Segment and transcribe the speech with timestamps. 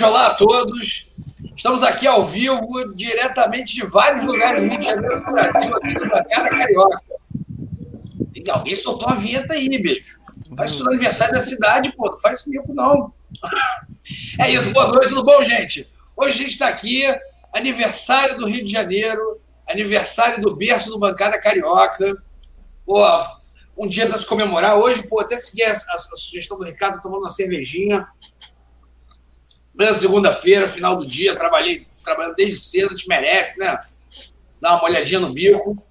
[0.00, 1.08] Noite, olá a todos.
[1.54, 5.94] Estamos aqui ao vivo, diretamente de vários lugares do Rio de Janeiro do Brasil, aqui
[5.94, 7.02] do Bancada Carioca.
[8.34, 10.18] E alguém soltou uma vinheta aí, beijo.
[10.56, 12.10] Faz isso no aniversário da cidade, pô.
[12.10, 13.12] Não faz isso comigo, não.
[14.40, 15.86] É isso, boa noite, tudo bom, gente?
[16.16, 17.02] Hoje a gente está aqui,
[17.54, 19.38] aniversário do Rio de Janeiro,
[19.70, 22.16] aniversário do berço do Bancada Carioca.
[22.86, 23.04] Pô,
[23.76, 24.78] um dia para se comemorar.
[24.78, 28.08] Hoje, pô, até segui a, a, a sugestão do Ricardo tomando uma cervejinha.
[29.76, 33.78] Plena segunda-feira, final do dia, trabalhei trabalhando desde cedo, te merece, né?
[34.60, 35.82] Dar uma olhadinha no bico.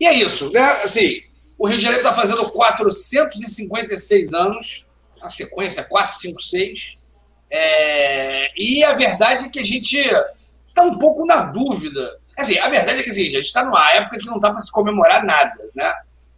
[0.00, 0.62] E é isso, né?
[0.82, 1.22] Assim,
[1.58, 4.86] o Rio de Janeiro está fazendo 456 anos,
[5.20, 6.98] a sequência 456.
[7.50, 12.20] É, e a verdade é que a gente está um pouco na dúvida.
[12.36, 14.60] Assim, a verdade é que assim, a gente está numa época que não está para
[14.60, 15.92] se comemorar nada, né?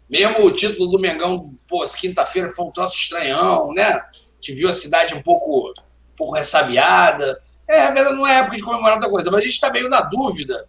[0.09, 3.85] Mesmo o título do Mengão, pô, quinta-feira foi um troço estranhão, né?
[3.85, 5.73] A gente viu a cidade um pouco,
[6.19, 7.41] pouco ressabiada.
[7.67, 9.89] É, a verdade não é época de comemorar outra coisa, mas a gente está meio
[9.89, 10.69] na dúvida.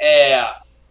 [0.00, 0.44] É,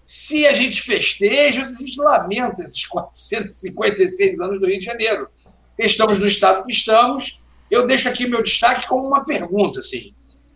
[0.06, 4.86] se a gente festeja ou se a gente lamenta esses 456 anos do Rio de
[4.86, 5.30] Janeiro.
[5.78, 7.44] Estamos no estado que estamos.
[7.70, 10.14] Eu deixo aqui meu destaque como uma pergunta, assim.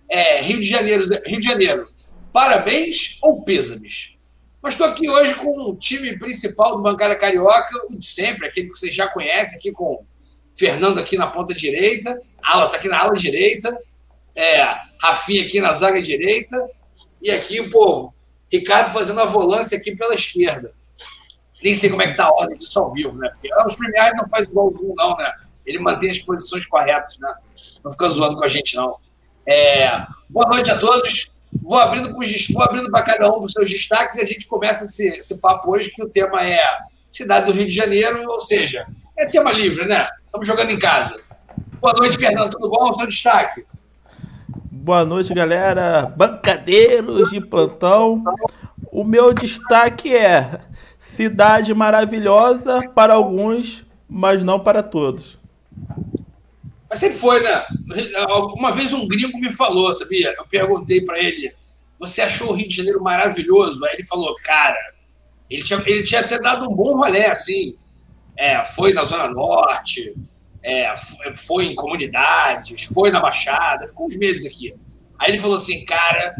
[0.09, 1.87] É, Rio de Janeiro, Rio de Janeiro,
[2.33, 4.17] parabéns ou pêsames?
[4.59, 8.69] Mas estou aqui hoje com o time principal do Bancada Carioca, o de sempre, aquele
[8.69, 10.03] que vocês já conhecem, aqui com
[10.55, 13.77] Fernando aqui na ponta direita, Ala está aqui na ala direita,
[14.35, 14.63] é,
[15.01, 16.69] Rafinha aqui na zaga direita,
[17.21, 18.13] e aqui o povo,
[18.51, 20.73] Ricardo fazendo a volância aqui pela esquerda.
[21.63, 23.29] Nem sei como é que está a ordem disso ao vivo, né?
[23.29, 25.31] Porque o StreamYard não faz igual o Zoom, não, né?
[25.65, 27.33] Ele mantém as posições corretas, né?
[27.83, 28.97] Não fica zoando com a gente, não.
[29.47, 31.31] É, boa noite a todos.
[31.61, 35.71] Vou abrindo, para cada um os seus destaques e a gente começa esse, esse papo
[35.71, 36.59] hoje, que o tema é
[37.11, 38.85] cidade do Rio de Janeiro, ou seja,
[39.17, 40.07] é tema livre, né?
[40.25, 41.21] Estamos jogando em casa.
[41.83, 42.49] Boa noite, Fernando.
[42.49, 42.89] Tudo bom?
[42.89, 43.61] O seu destaque.
[44.71, 46.05] Boa noite, galera.
[46.15, 48.23] Bancadeiros de plantão.
[48.89, 50.61] O meu destaque é
[50.97, 55.37] cidade maravilhosa para alguns, mas não para todos.
[56.89, 57.65] Mas sempre foi, né?
[58.55, 60.33] Uma vez um gringo me falou, sabia?
[60.37, 61.53] Eu perguntei para ele:
[61.99, 63.83] você achou o Rio de Janeiro maravilhoso?
[63.83, 64.79] Aí ele falou: cara,
[65.49, 67.75] ele tinha, ele tinha até dado um bom rolê, assim.
[68.37, 70.15] É, foi na Zona Norte,
[70.63, 70.93] é,
[71.35, 74.73] foi em comunidades, foi na Baixada, ficou uns meses aqui.
[75.19, 76.35] Aí ele falou assim: cara,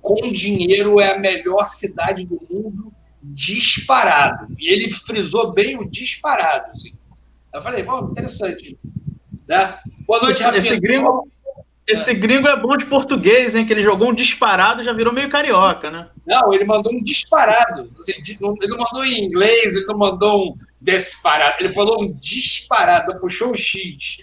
[0.00, 2.92] com dinheiro é a melhor cidade do mundo,
[3.22, 4.54] disparado.
[4.58, 6.70] E ele frisou bem o disparado.
[6.72, 6.92] Assim.
[7.52, 8.78] Eu falei: bom, interessante.
[9.48, 9.78] Né?
[10.06, 10.62] Boa noite, Rafinha.
[10.62, 11.28] Esse gringo,
[11.86, 13.66] esse gringo é bom de português, hein?
[13.66, 16.08] Que ele jogou um disparado já virou meio carioca, né?
[16.26, 17.90] Não, ele mandou um disparado.
[18.06, 21.56] Ele não mandou em inglês, ele não mandou um disparado.
[21.60, 24.18] Ele falou um disparado, puxou o X.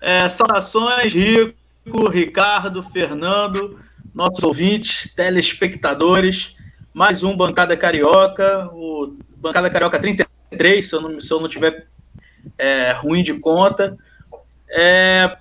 [0.00, 3.80] É, saudações, Rico, Ricardo, Fernando,
[4.14, 6.54] nossos ouvintes, telespectadores.
[6.94, 11.86] Mais um Bancada Carioca, o Bancada Carioca 33, se eu não, se eu não tiver
[12.56, 13.96] é, ruim de conta.
[14.70, 15.36] É,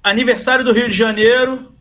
[0.00, 1.72] aniversário do Rio de Janeiro.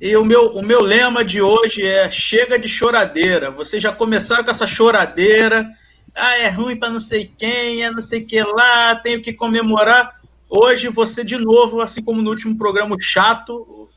[0.00, 3.50] E o meu, o meu lema de hoje é: chega de choradeira.
[3.50, 5.68] Vocês já começaram com essa choradeira.
[6.14, 10.14] Ah, é ruim para não sei quem, é não sei que lá, tenho que comemorar.
[10.48, 13.88] Hoje você, de novo, assim como no último programa chato,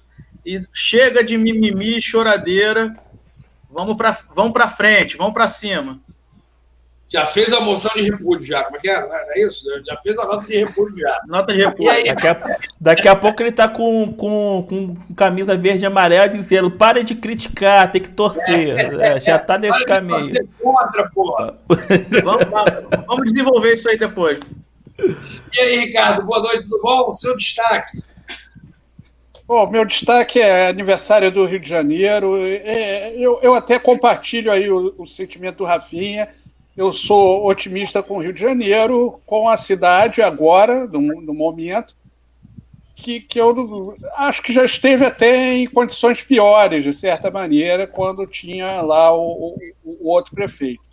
[0.46, 2.96] e chega de mimimi, choradeira.
[3.70, 6.00] Vamos para vamos frente, vamos para cima.
[7.08, 8.64] Já fez a moção de repúdio, já.
[8.64, 9.08] Como é que é?
[9.36, 9.68] É isso?
[9.86, 11.20] Já fez a nota de repúdio, já.
[11.28, 11.92] Nota de repúdio.
[11.92, 12.04] Aí...
[12.04, 16.72] Daqui, a, daqui a pouco ele tá com, com, com camisa verde e amarela dizendo:
[16.72, 18.76] pare de criticar, tem que torcer.
[19.00, 20.34] É, já tá nesse caminho.
[20.34, 21.56] De contra, porra.
[22.24, 24.40] vamos, vamos desenvolver isso aí depois.
[24.98, 27.14] E aí, Ricardo, boa noite, tudo bom?
[27.14, 28.02] Seu destaque.
[29.48, 32.36] Bom, meu destaque é aniversário do Rio de Janeiro.
[32.48, 36.28] É, eu, eu até compartilho aí o, o sentimento do Rafinha
[36.76, 41.96] eu sou otimista com o Rio de Janeiro, com a cidade agora, no, no momento,
[42.96, 48.28] que, que eu acho que já esteve até em condições piores, de certa maneira, quando
[48.28, 50.84] tinha lá o, o, o outro prefeito.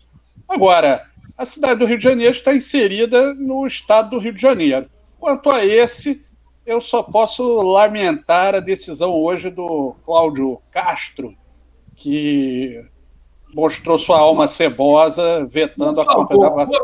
[0.48, 1.04] Agora,
[1.36, 4.88] a cidade do Rio de Janeiro está inserida no estado do Rio de Janeiro.
[5.18, 6.24] Quanto a esse,
[6.66, 11.34] eu só posso lamentar a decisão hoje do Cláudio Castro,
[11.96, 12.84] que
[13.54, 16.78] mostrou sua alma cebosa vetando a compra da vacina.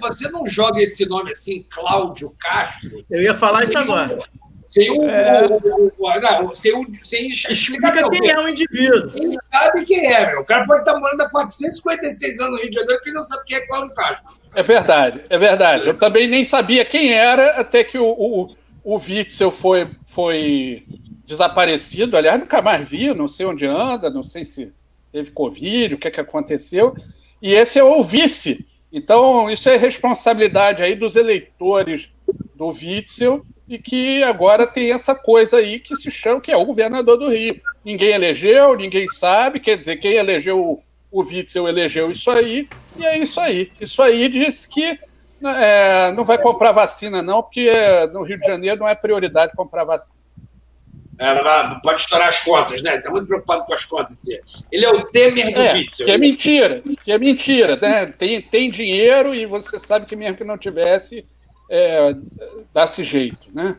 [0.00, 3.04] Você não joga esse nome assim, Cláudio Castro?
[3.10, 4.16] Eu ia falar isso agora.
[4.64, 5.02] Sem o.
[5.04, 5.48] É...
[5.48, 8.10] Não, sem, o, sem explicação.
[8.10, 9.10] quem é o indivíduo.
[9.10, 10.40] Quem sabe quem é, meu.
[10.40, 13.22] O cara pode estar morando há 456 anos no Rio de Janeiro que ele não
[13.22, 14.36] sabe quem é Cláudio Castro.
[14.54, 15.86] É verdade, é verdade.
[15.86, 20.84] Eu também nem sabia quem era até que o, o, o Witzel foi, foi
[21.26, 24.72] desaparecido, aliás, nunca mais vi, não sei onde anda, não sei se
[25.16, 26.94] teve Covid, o que, é que aconteceu,
[27.40, 28.66] e esse é o vice.
[28.92, 32.10] Então, isso é responsabilidade aí dos eleitores
[32.54, 36.66] do Witzel, e que agora tem essa coisa aí que se chama, que é o
[36.66, 37.60] governador do Rio.
[37.82, 42.68] Ninguém elegeu, ninguém sabe, quer dizer, quem elegeu o, Witzel elegeu isso aí,
[42.98, 43.72] e é isso aí.
[43.80, 44.98] Isso aí diz que
[45.42, 47.70] é, não vai comprar vacina, não, porque
[48.12, 50.25] no Rio de Janeiro não é prioridade comprar vacina.
[51.18, 52.96] É, pode estourar as contas, né?
[52.96, 54.18] Está muito preocupado com as contas.
[54.70, 56.06] Ele é o Temer do é, Witzel.
[56.06, 57.76] Que é mentira, que é mentira.
[57.76, 58.06] Né?
[58.06, 61.24] Tem, tem dinheiro e você sabe que mesmo que não tivesse,
[61.70, 62.14] é,
[62.72, 63.76] dá-se jeito, né?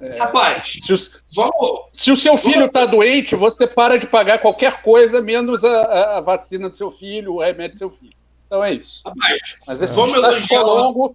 [0.00, 4.80] É, Rapaz, se, vamos, se, o seu filho está doente, você para de pagar qualquer
[4.80, 8.16] coisa, menos a, a, vacina do seu filho, o remédio do seu filho.
[8.46, 9.02] Então é isso.
[9.04, 11.14] Rapaz, Mas esse vamos elogiar longo.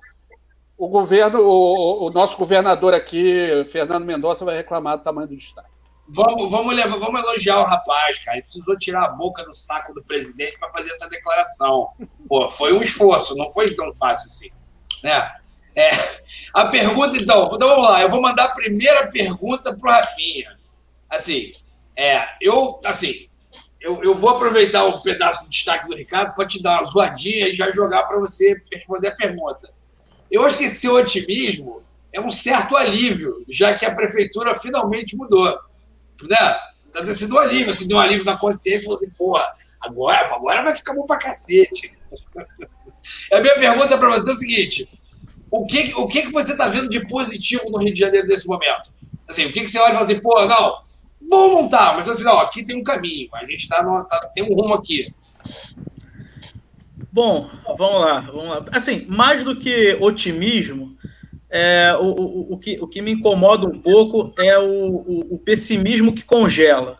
[0.81, 5.69] O governo, o, o, nosso governador aqui, Fernando Mendonça, vai reclamar do tamanho do destaque.
[6.07, 8.37] Vamos, vamos, levar, vamos elogiar o rapaz, cara.
[8.37, 11.87] Ele precisou tirar a boca do saco do presidente para fazer essa declaração.
[12.27, 14.49] Pô, foi um esforço, não foi tão fácil assim.
[15.03, 15.31] Né?
[15.75, 15.91] É,
[16.51, 18.01] a pergunta, então, então, vamos lá.
[18.01, 20.57] Eu vou mandar a primeira pergunta para o Rafinha.
[21.11, 21.51] Assim,
[21.95, 23.27] é, eu, assim,
[23.79, 27.49] eu, eu vou aproveitar um pedaço do destaque do Ricardo para te dar uma zoadinha
[27.49, 29.71] e já jogar para você responder a pergunta.
[30.31, 31.83] Eu acho que esse otimismo
[32.13, 35.45] é um certo alívio, já que a prefeitura finalmente mudou.
[36.23, 36.59] Né?
[36.93, 39.45] Tá sido um alívio, assim, deu um alívio na consciência, falou assim, porra,
[39.79, 41.91] agora, agora vai ficar bom pra cacete.
[43.33, 44.89] a minha pergunta para você é o seguinte:
[45.51, 48.47] o que, o que, que você está vendo de positivo no Rio de Janeiro nesse
[48.47, 48.93] momento?
[49.27, 50.81] Assim, o que, que você olha e fala assim, pô, não,
[51.21, 54.19] bom não tá, mas assim, não, aqui tem um caminho, a gente tá, no, tá
[54.33, 55.13] tem um rumo aqui.
[57.11, 58.65] Bom, vamos lá, vamos lá.
[58.71, 60.95] Assim, mais do que otimismo,
[61.49, 65.39] é, o, o, o, que, o que me incomoda um pouco é o, o, o
[65.39, 66.97] pessimismo que congela.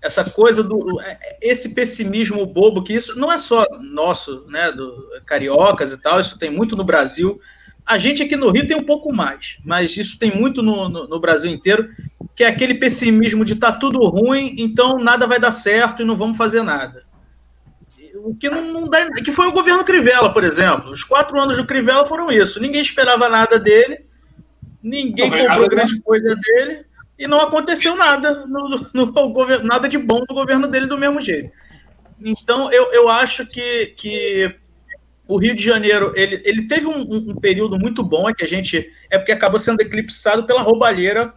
[0.00, 1.00] Essa coisa do.
[1.00, 4.94] É, esse pessimismo bobo, que isso não é só nosso, né, do
[5.26, 7.40] cariocas e tal, isso tem muito no Brasil.
[7.84, 11.08] A gente aqui no Rio tem um pouco mais, mas isso tem muito no, no,
[11.08, 11.88] no Brasil inteiro,
[12.36, 16.16] que é aquele pessimismo de tá tudo ruim, então nada vai dar certo e não
[16.16, 17.03] vamos fazer nada.
[18.24, 19.06] O que não, não dá.
[19.12, 20.90] Que foi o governo Crivella, por exemplo.
[20.90, 22.58] Os quatro anos do Crivella foram isso.
[22.58, 24.06] Ninguém esperava nada dele,
[24.82, 26.86] ninguém não comprou grande coisa dele,
[27.18, 31.20] e não aconteceu nada, no, no, no, nada de bom no governo dele do mesmo
[31.20, 31.50] jeito.
[32.18, 34.56] Então, eu, eu acho que, que
[35.28, 38.48] o Rio de Janeiro ele, ele teve um, um, período muito bom, é que a
[38.48, 41.34] gente é porque acabou sendo eclipsado pela roubalheira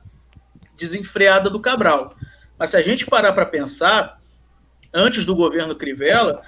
[0.77, 2.15] desenfreada do Cabral.
[2.57, 4.21] Mas se a gente parar para pensar,
[4.93, 6.41] antes do governo Crivella,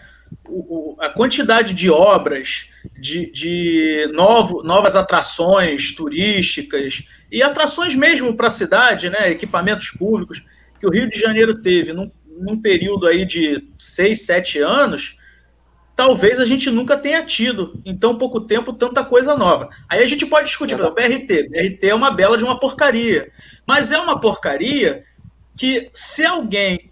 [0.47, 2.67] o, a quantidade de obras,
[2.99, 10.43] de, de novo, novas atrações turísticas e atrações mesmo para a cidade, né, equipamentos públicos,
[10.79, 15.17] que o Rio de Janeiro teve num, num período aí de seis, sete anos,
[15.95, 19.69] talvez a gente nunca tenha tido em tão pouco tempo tanta coisa nova.
[19.89, 20.83] Aí a gente pode discutir, é.
[20.83, 21.49] o BRT.
[21.49, 23.29] BRT é uma bela de uma porcaria.
[23.67, 25.03] Mas é uma porcaria
[25.57, 26.89] que, se alguém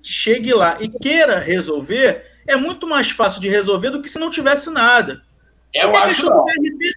[0.00, 4.30] chegue lá e queira resolver, é muito mais fácil de resolver do que se não
[4.30, 5.22] tivesse nada.
[5.72, 6.94] Eu a questão do BRT,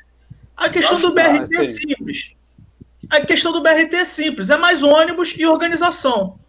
[0.58, 2.32] a questão do BRT é simples.
[3.10, 6.40] A questão do BRT é simples, é mais ônibus e organização.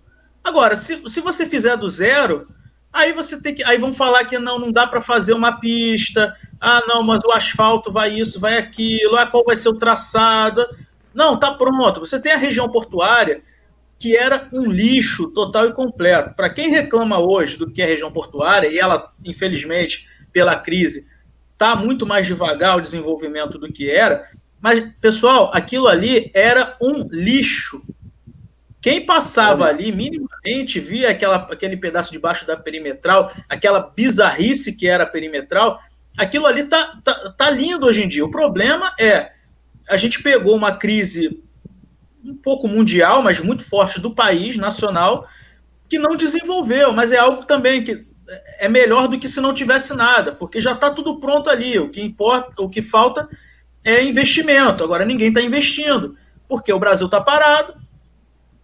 [0.44, 2.46] Agora, se, se você fizer do zero,
[2.92, 3.64] Aí você tem que.
[3.64, 6.36] Aí vão falar que não, não dá para fazer uma pista.
[6.60, 9.16] Ah, não, mas o asfalto vai isso, vai aquilo.
[9.16, 10.62] Ah, qual vai ser o traçado?
[11.14, 12.00] Não, tá pronto.
[12.00, 13.42] Você tem a região portuária
[14.02, 16.34] que era um lixo total e completo.
[16.34, 21.06] Para quem reclama hoje do que é a região portuária, e ela, infelizmente, pela crise,
[21.56, 24.28] tá muito mais devagar o desenvolvimento do que era.
[24.60, 27.80] Mas, pessoal, aquilo ali era um lixo.
[28.80, 35.04] Quem passava ali minimamente via aquela, aquele pedaço debaixo da perimetral, aquela bizarrice que era
[35.04, 35.78] a perimetral,
[36.18, 38.24] aquilo ali tá, tá, tá lindo hoje em dia.
[38.24, 39.30] O problema é
[39.88, 41.40] a gente pegou uma crise
[42.24, 45.26] um pouco mundial, mas muito forte do país nacional,
[45.88, 48.06] que não desenvolveu, mas é algo também que
[48.58, 51.78] é melhor do que se não tivesse nada, porque já está tudo pronto ali.
[51.78, 53.28] O que importa, o que falta
[53.84, 54.82] é investimento.
[54.82, 56.16] Agora ninguém está investindo,
[56.48, 57.74] porque o Brasil está parado,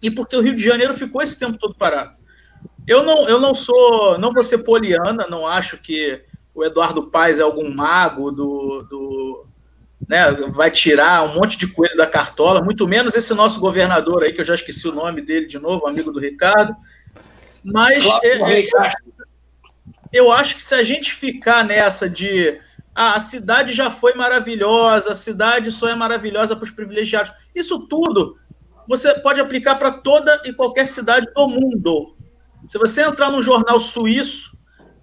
[0.03, 2.17] e porque o Rio de Janeiro ficou esse tempo todo parado.
[2.87, 6.23] Eu não, eu não sou, não vou ser poliana, não acho que
[6.55, 9.47] o Eduardo Paes é algum mago do, do
[10.07, 14.33] né, vai tirar um monte de coelho da cartola, muito menos esse nosso governador aí,
[14.33, 16.75] que eu já esqueci o nome dele de novo, amigo do Ricardo.
[17.64, 18.69] Mas é, é,
[20.12, 22.55] eu acho que se a gente ficar nessa de
[22.95, 27.33] ah, a cidade já foi maravilhosa, a cidade só é maravilhosa para os privilegiados.
[27.55, 28.38] Isso tudo
[28.88, 32.17] você pode aplicar para toda e qualquer cidade do mundo.
[32.67, 34.57] Se você entrar no jornal suíço,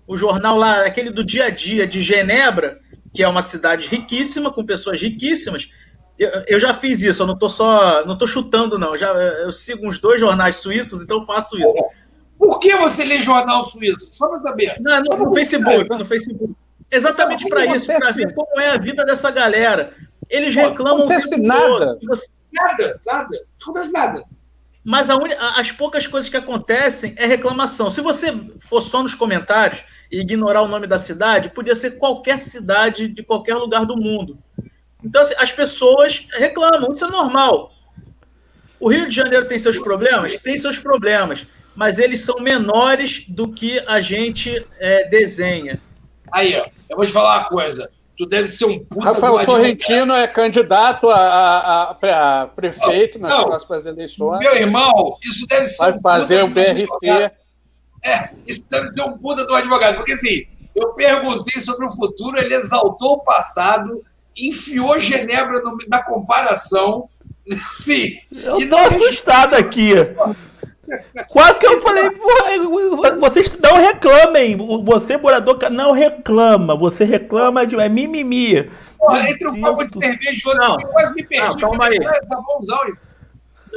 [0.07, 2.79] o jornal lá, aquele do dia a dia de Genebra,
[3.15, 5.69] que é uma cidade riquíssima, com pessoas riquíssimas,
[6.19, 8.05] eu, eu já fiz isso, eu não estou só.
[8.05, 8.89] não estou chutando, não.
[8.89, 11.73] Eu, já, eu sigo uns dois jornais suíços, então eu faço isso.
[12.37, 14.17] Por que você lê jornal suíço?
[14.17, 14.75] Só para saber.
[14.81, 16.53] Não, no, no Facebook, no Facebook.
[16.91, 19.93] Exatamente para isso, para ver como é a vida dessa galera.
[20.29, 20.99] Eles reclamam.
[20.99, 21.97] Não acontece nada.
[22.07, 22.27] Você...
[22.53, 23.29] Nada, nada.
[23.31, 24.23] Não acontece nada.
[24.85, 25.17] Mas un...
[25.55, 27.89] as poucas coisas que acontecem é reclamação.
[27.89, 32.39] Se você for só nos comentários e ignorar o nome da cidade, podia ser qualquer
[32.39, 34.37] cidade de qualquer lugar do mundo.
[35.03, 37.73] Então, assim, as pessoas reclamam, isso é normal.
[38.79, 40.35] O Rio de Janeiro tem seus problemas?
[40.37, 45.81] Tem seus problemas, mas eles são menores do que a gente é, desenha.
[46.31, 47.89] Aí, ó, eu vou te falar uma coisa.
[48.17, 53.37] Tu deve ser um puta Rafael Sorrentino é candidato a, a, a prefeito não, nas
[53.37, 54.39] não, próximas eleições.
[54.39, 55.83] Meu irmão, isso deve ser.
[55.83, 57.09] Vai um fazer o BRT.
[58.05, 59.95] É, isso deve ser um puta do advogado.
[59.95, 60.43] Porque assim,
[60.73, 64.03] eu perguntei sobre o futuro, ele exaltou o passado,
[64.37, 67.09] enfiou Genebra no, na comparação.
[67.73, 68.17] Sim.
[68.43, 69.91] Eu e tô assustado aqui.
[71.29, 72.09] Quase que eu falei,
[73.19, 74.57] vocês não reclamem.
[74.83, 76.75] Você, morador, não reclama.
[76.75, 78.69] Você reclama de é mimimi.
[78.97, 81.45] Porra, entre um copo de cerveja e outro, eu quase me perdi.
[81.45, 81.99] Não, calma aí.
[81.99, 82.19] Tá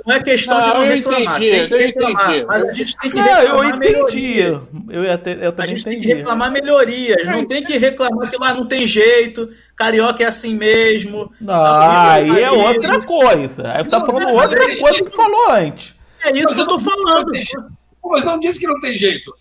[0.06, 1.42] não é questão não, de não reclamar.
[1.42, 2.30] Entendi, tem que reclamar.
[2.30, 2.46] Entendi.
[2.46, 3.64] Mas a gente tem que não, reclamar.
[3.64, 4.40] Eu entendi.
[4.90, 5.96] Eu, até, eu a gente entendi.
[5.96, 7.26] tem que reclamar melhorias.
[7.26, 9.48] Não tem que reclamar que lá não tem jeito.
[9.76, 11.32] Carioca é assim mesmo.
[11.40, 13.72] Não, aí é outra coisa.
[13.72, 15.97] Aí você tá falando outra coisa que falou antes.
[16.25, 17.30] É isso que eu tô falando.
[18.04, 19.34] Mas não disse que não tem jeito.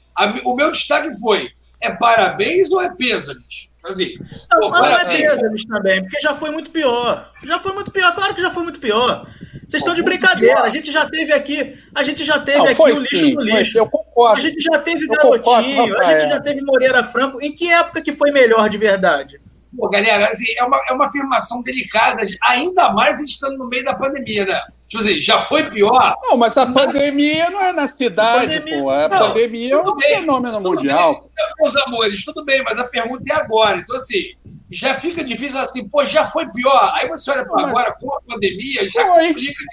[0.45, 1.49] O meu destaque foi:
[1.81, 3.71] é parabéns ou é pêsames?
[3.83, 4.17] Assim,
[4.51, 7.31] não, pô, não é pêsames também, porque já foi muito pior.
[7.43, 9.25] Já foi muito pior, claro que já foi muito pior.
[9.67, 10.61] Vocês estão de brincadeira.
[10.61, 13.43] A gente já teve aqui, a gente já teve não, aqui o lixo sim, do
[13.43, 13.77] lixo.
[13.77, 14.37] Eu concordo.
[14.37, 17.41] A gente já teve eu Garotinho, concordo, a gente já teve Moreira Franco.
[17.41, 19.41] Em que época que foi melhor de verdade?
[19.75, 23.67] Pô, galera, assim, é, uma, é uma afirmação delicada, ainda mais a gente estando no
[23.67, 24.61] meio da pandemia, né?
[24.87, 26.15] Tipo assim, já foi pior?
[26.23, 28.89] Não, mas a pandemia não é na cidade, a pandemia, pô.
[28.89, 31.13] A não, pandemia é um bem, fenômeno mundial.
[31.35, 33.79] Bem, meus amores, tudo bem, mas a pergunta é agora.
[33.79, 34.33] Então, assim,
[34.71, 36.91] já fica difícil assim, pô, já foi pior.
[36.95, 39.27] Aí você olha para agora com a pandemia, já foi.
[39.27, 39.63] complica.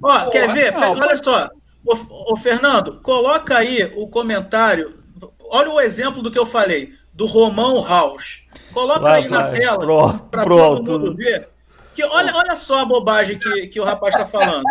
[0.00, 0.72] Ó, Porra, quer ver?
[0.72, 1.50] Não, olha só.
[1.84, 5.02] Ô, ô, Fernando, coloca aí o comentário.
[5.40, 8.42] Olha o exemplo do que eu falei, do Romão House.
[8.72, 9.42] Coloca vai, aí vai.
[9.42, 11.51] na tela para todo mundo ver.
[11.94, 14.64] Que olha, olha só a bobagem que, que o rapaz está falando.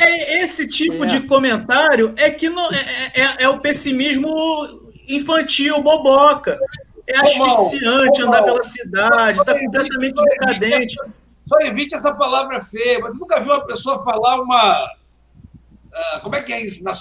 [0.00, 1.06] É, esse tipo é.
[1.06, 4.32] de comentário é que não, é, é, é, o pessimismo
[5.08, 6.58] infantil, boboca.
[7.06, 10.96] É asfixiante andar pela cidade, está completamente decadente.
[11.44, 14.84] Só evite essa palavra feia, mas eu nunca vi uma pessoa falar uma.
[15.92, 16.92] Uh, como é que é isso na,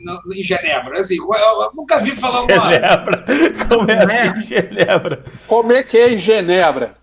[0.00, 1.00] na, em Genebra?
[1.00, 2.60] Assim, eu nunca vi falar uma.
[2.60, 3.24] Genebra.
[3.68, 4.26] Como é, é?
[4.28, 5.24] em Genebra?
[5.46, 6.96] Como é que é em Genebra?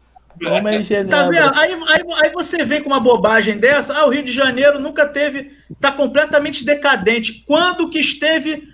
[0.44, 0.84] Como é?
[1.06, 1.52] Tá vendo?
[1.56, 3.98] Aí, aí, aí você vem com uma bobagem dessa.
[3.98, 5.52] Ah, o Rio de Janeiro nunca teve.
[5.72, 7.44] Está completamente decadente.
[7.46, 8.68] Quando que esteve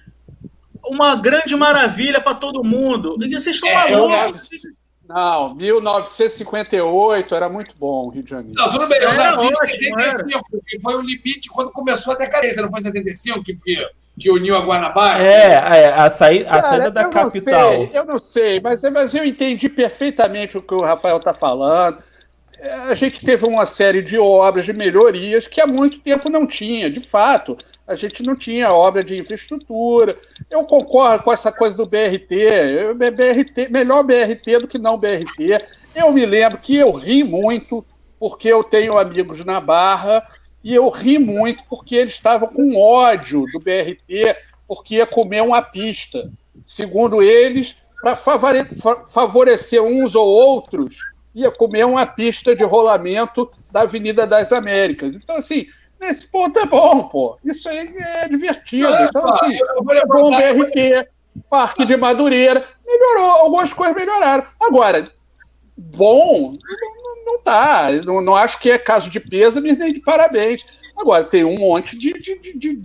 [0.86, 3.18] uma grande maravilha para todo mundo?
[3.22, 4.50] E vocês estão é, malucos.
[5.08, 8.56] Não, 1958 era muito bom o Rio de Janeiro.
[8.58, 12.62] Não, tudo bem, eu nasci em 75, porque foi o limite quando começou a decadência,
[12.62, 13.60] não foi 75 que,
[14.20, 15.24] que, uniu a Guanabara?
[15.24, 17.72] É, é a, saída, a Cara, saída da eu capital.
[17.72, 21.34] Não sei, eu não sei, mas, mas eu entendi perfeitamente o que o Rafael está
[21.34, 21.98] falando.
[22.60, 26.46] É, a gente teve uma série de obras, de melhorias, que há muito tempo não
[26.46, 27.58] tinha, de fato
[27.92, 30.18] a gente não tinha obra de infraestrutura.
[30.50, 35.62] Eu concordo com essa coisa do BRT, BRT melhor BRT do que não BRT.
[35.94, 37.86] Eu me lembro que eu ri muito,
[38.20, 40.26] porque eu tenho amigos na Barra,
[40.64, 44.36] e eu ri muito porque eles estavam com ódio do BRT,
[44.68, 46.30] porque ia comer uma pista.
[46.66, 50.98] Segundo eles, para favorecer uns ou outros,
[51.34, 55.16] ia comer uma pista de rolamento da Avenida das Américas.
[55.16, 55.68] Então, assim,
[56.02, 57.38] Nesse ponto é bom, pô.
[57.46, 58.92] Isso aí é divertido.
[59.04, 59.56] Então, assim,
[60.08, 61.08] bom BRT,
[61.48, 64.44] Parque de Madureira, melhorou, algumas coisas melhoraram.
[64.60, 65.12] Agora,
[65.96, 67.92] bom, não, não tá.
[68.06, 70.64] Não, não acho que é caso de pêsames nem de parabéns.
[70.98, 72.82] Agora, tem um monte de, de, de, de,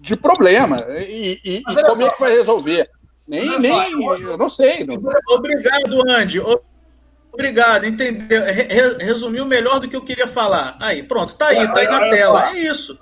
[0.00, 0.84] de problema.
[0.90, 2.88] E, e, e como é que vai resolver?
[3.26, 4.84] Nem, nem, eu não sei.
[4.84, 4.96] Não.
[5.28, 6.40] Obrigado, Andy.
[7.32, 8.42] Obrigado, entendeu?
[8.98, 10.76] Resumiu melhor do que eu queria falar.
[10.78, 12.50] Aí, pronto, tá aí, tá aí na tela.
[12.50, 12.98] É isso.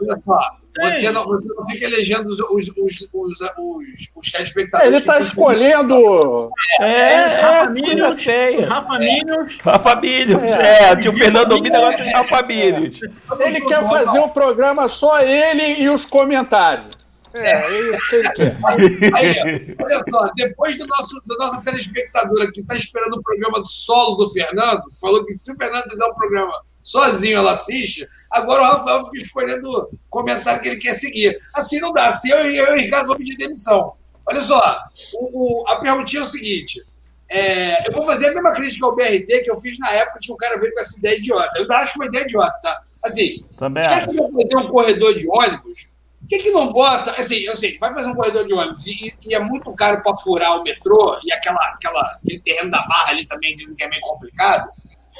[0.79, 4.89] Você não, você não fica elegendo os, os, os, os, os, os telespectadores.
[4.89, 6.51] Ele está escolhendo.
[6.81, 8.69] É, É, os é, Rafa coisa Minions, os feia.
[8.69, 9.59] Rafa Minions.
[9.63, 9.97] Rafa
[10.43, 10.93] É.
[10.93, 13.01] é, o Fernando Domingo, agora tem o Rafa Minions.
[13.41, 17.01] Ele quer fazer um programa só ele e os comentários.
[17.35, 18.57] É, é isso que ele quer.
[19.17, 23.69] Aí, olha só, depois do nosso, da nossa telespectadora que está esperando o programa do
[23.69, 28.63] solo do Fernando, falou que se o Fernando fizer um programa sozinho, ela assiste, agora
[28.63, 31.39] o Rafael fica escolhendo o comentário que ele quer seguir.
[31.55, 32.07] Assim não dá.
[32.07, 33.93] Assim eu, eu e o Ricardo vamos pedir demissão.
[34.27, 34.79] Olha só,
[35.15, 36.85] o, o- a perguntinha é o seguinte.
[37.31, 40.33] é, eu vou fazer a mesma crítica ao BRT que eu fiz na época que
[40.33, 41.51] o cara veio com essa ideia idiota.
[41.61, 42.81] Eu acho uma ideia idiota, tá?
[43.05, 47.13] Assim, Também já que vai fazer um corredor de ônibus, por que, que não bota.
[47.13, 50.17] Assim, eu sei, vai fazer um corredor de ônibus e, e é muito caro para
[50.19, 53.89] furar o metrô e aquela, aquela, aquele terreno da barra ali também dizem que é
[53.89, 54.69] meio complicado.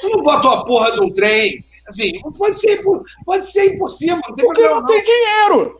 [0.03, 1.63] Não bota uma porra de um trem.
[1.87, 4.81] Assim, pode ser, por- pode ser por cima, não tem Porque problema.
[4.81, 5.79] não tem dinheiro.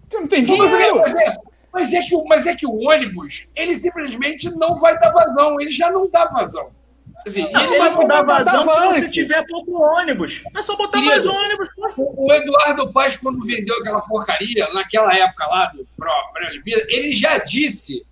[0.00, 0.96] Porque não tem é, dinheiro.
[0.98, 1.34] mas, é,
[1.72, 5.56] mas, é que, o- mas é que o ônibus, ele simplesmente não vai dar vazão,
[5.60, 6.70] ele já não dá vazão.
[7.26, 10.42] Assim, Não, ele vai não dá botar vazão se você tiver pouco ônibus.
[10.54, 11.32] É só botar Querido.
[11.32, 11.68] mais ônibus.
[11.96, 17.38] O o Eduardo Paz, quando vendeu aquela porcaria, naquela época lá do Pré-Olimpíada, ele já
[17.38, 18.04] disse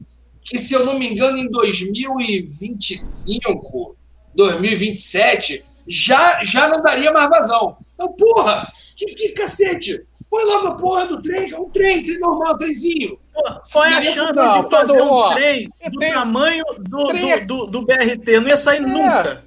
[0.42, 3.94] que, se eu não me engano, em 2025,
[4.34, 7.76] 2027, já, já não daria mais vazão.
[7.94, 10.04] Então, porra, que, que cacete!
[10.30, 13.18] Põe logo a porra do trem, é um trem, trem normal, trenzinho.
[13.34, 17.46] Pô, Qual é a chance não, de fazer um ó, trem do tamanho do, trem-
[17.46, 18.40] do, do, do BRT?
[18.40, 19.44] Não ia sair nunca.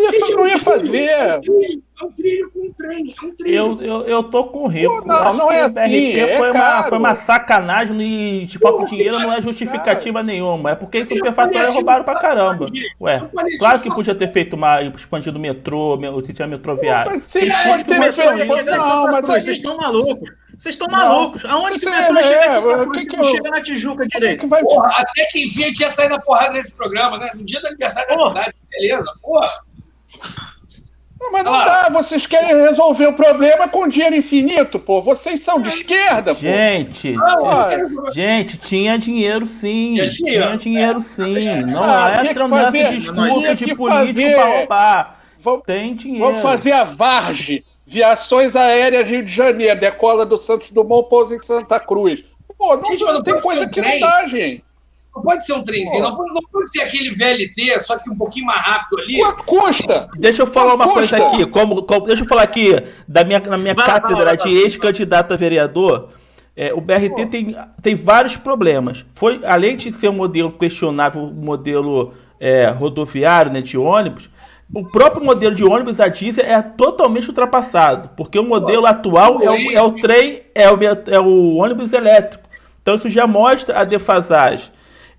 [0.00, 1.36] Não ia, não ia É fazer.
[1.36, 3.54] um trilho, é um trilho com um trem, é um trilho.
[3.56, 4.94] Eu, eu, eu tô com o Rico.
[5.02, 8.58] Pô, não, não é o assim, BRT é foi, uma, foi uma sacanagem e de
[8.58, 10.70] falta de dinheiro não é justificativa nenhuma.
[10.70, 12.64] É porque esse superfatório roubaram pra caramba.
[13.00, 13.18] Ué,
[13.58, 14.80] claro que podia ter feito uma.
[14.82, 17.12] expandido o metrô, me- se tinha metrô viário.
[17.12, 18.64] Mas se pode ter feito.
[18.66, 20.30] Não, mas Vocês estão malucos.
[20.58, 21.42] Vocês estão malucos.
[21.46, 24.06] Aonde que o Você- metrô chega é, o Cruz que eu- chega na Tijuca é
[24.06, 24.46] direito?
[24.46, 27.30] Porra, até que enfim a gente ia sair na porrada nesse programa, né?
[27.34, 28.28] No dia do aniversário da Porra.
[28.28, 29.10] cidade, beleza?
[29.22, 29.48] Porra.
[31.20, 31.64] Não, mas não Ah.
[31.64, 31.88] dá.
[31.90, 35.02] Vocês querem resolver o problema com dinheiro infinito, pô.
[35.02, 36.40] Vocês são de esquerda, pô.
[36.40, 37.68] Gente, Não, Ah,
[38.12, 39.94] gente, tinha dinheiro sim.
[39.94, 40.44] Tinha dinheiro.
[40.44, 41.22] Tinha dinheiro sim.
[41.72, 45.20] Não Ah, entra nesse fazer- discurso de político fazer- pra roubar.
[45.38, 46.24] Vamos, Tem dinheiro.
[46.26, 47.64] vamos fazer a Varge.
[47.86, 49.78] Viações Aéreas Rio de Janeiro.
[49.78, 52.22] Decola do Santos Dumont, pousa em Santa Cruz.
[52.56, 54.00] Pô, não, Gente, não tem coisa que trem.
[54.00, 54.62] não dá, gente.
[55.14, 56.08] Não pode ser um trenzinho, Pô.
[56.10, 59.18] não, pode- não pode ser aquele VLT, só que um pouquinho mais rápido ali.
[59.18, 60.08] Quanto custa?
[60.16, 61.18] Deixa eu falar uma Custa.
[61.18, 62.74] coisa aqui, como, como- deixa eu falar aqui
[63.08, 66.08] da minha, na minha Vai cátedra vai vai de ex-candidato a vereador.
[66.56, 69.04] é, o BRT tem, tem vários problemas.
[69.14, 74.28] Foi, além de ser um modelo questionável, um modelo é, rodoviário, né, de ônibus,
[74.72, 79.50] o próprio modelo de ônibus a diesel é totalmente ultrapassado, porque o modelo atual é
[79.50, 82.44] o, é o trem, é o, é o ônibus elétrico.
[82.82, 84.70] Então isso já mostra a defasagem.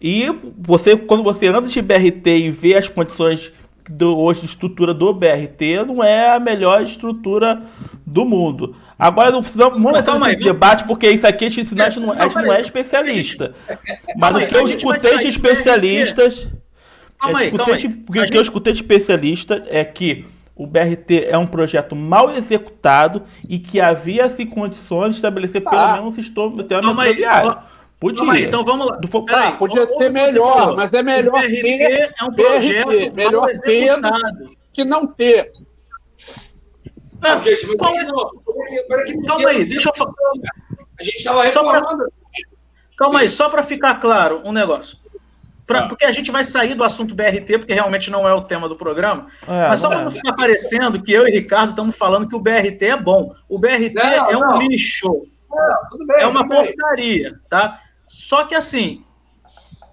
[0.02, 0.26] E
[0.58, 3.52] você, quando você anda de BRT e vê as condições
[3.90, 7.62] do, hoje de estrutura do BRT, não é a melhor estrutura
[8.06, 8.76] do mundo.
[8.98, 11.90] Agora, não precisamos Mas entrar calma nesse aí, debate, porque isso aqui a gente, a
[11.90, 13.54] gente não, a gente não é especialista.
[14.18, 16.48] Mas Calma o que eu escutei de especialistas.
[17.20, 17.86] Calma eu aí, calma aí.
[18.08, 23.24] o que eu escutei de especialista é que o BRT é um projeto mal executado
[23.48, 25.94] e que havia-se condições de estabelecer pelo Ah.
[25.94, 27.06] menos um sistema Calma
[27.46, 27.58] ó,
[28.02, 28.32] Podia.
[28.32, 28.96] Aí, então vamos lá.
[28.98, 30.76] Do Peraí, Ah, podia ser melhor, falou.
[30.76, 34.00] mas é melhor o BRT ter é um projeto melhor mal ter
[34.74, 35.52] que não ter.
[37.22, 40.12] Não, gente, mas Qual é- não- não Calma aí, deixa eu falar.
[41.00, 42.12] A gente estava pra- reformando.
[42.98, 44.98] Calma aí, só para ficar claro um negócio.
[45.68, 45.88] Pra- Ah.
[45.88, 48.76] Porque a gente vai sair do assunto BRT, porque realmente não é o tema do
[48.76, 49.28] programa.
[49.48, 50.04] É, mas só não para é.
[50.06, 53.34] não ficar parecendo que eu e Ricardo estamos falando que o BRT é bom.
[53.48, 54.58] O BRT Não, é um não.
[54.58, 55.08] lixo.
[55.50, 56.66] Não, tudo bem, É uma tudo bem.
[56.76, 57.80] porcaria, tá?
[58.12, 59.06] Só que assim,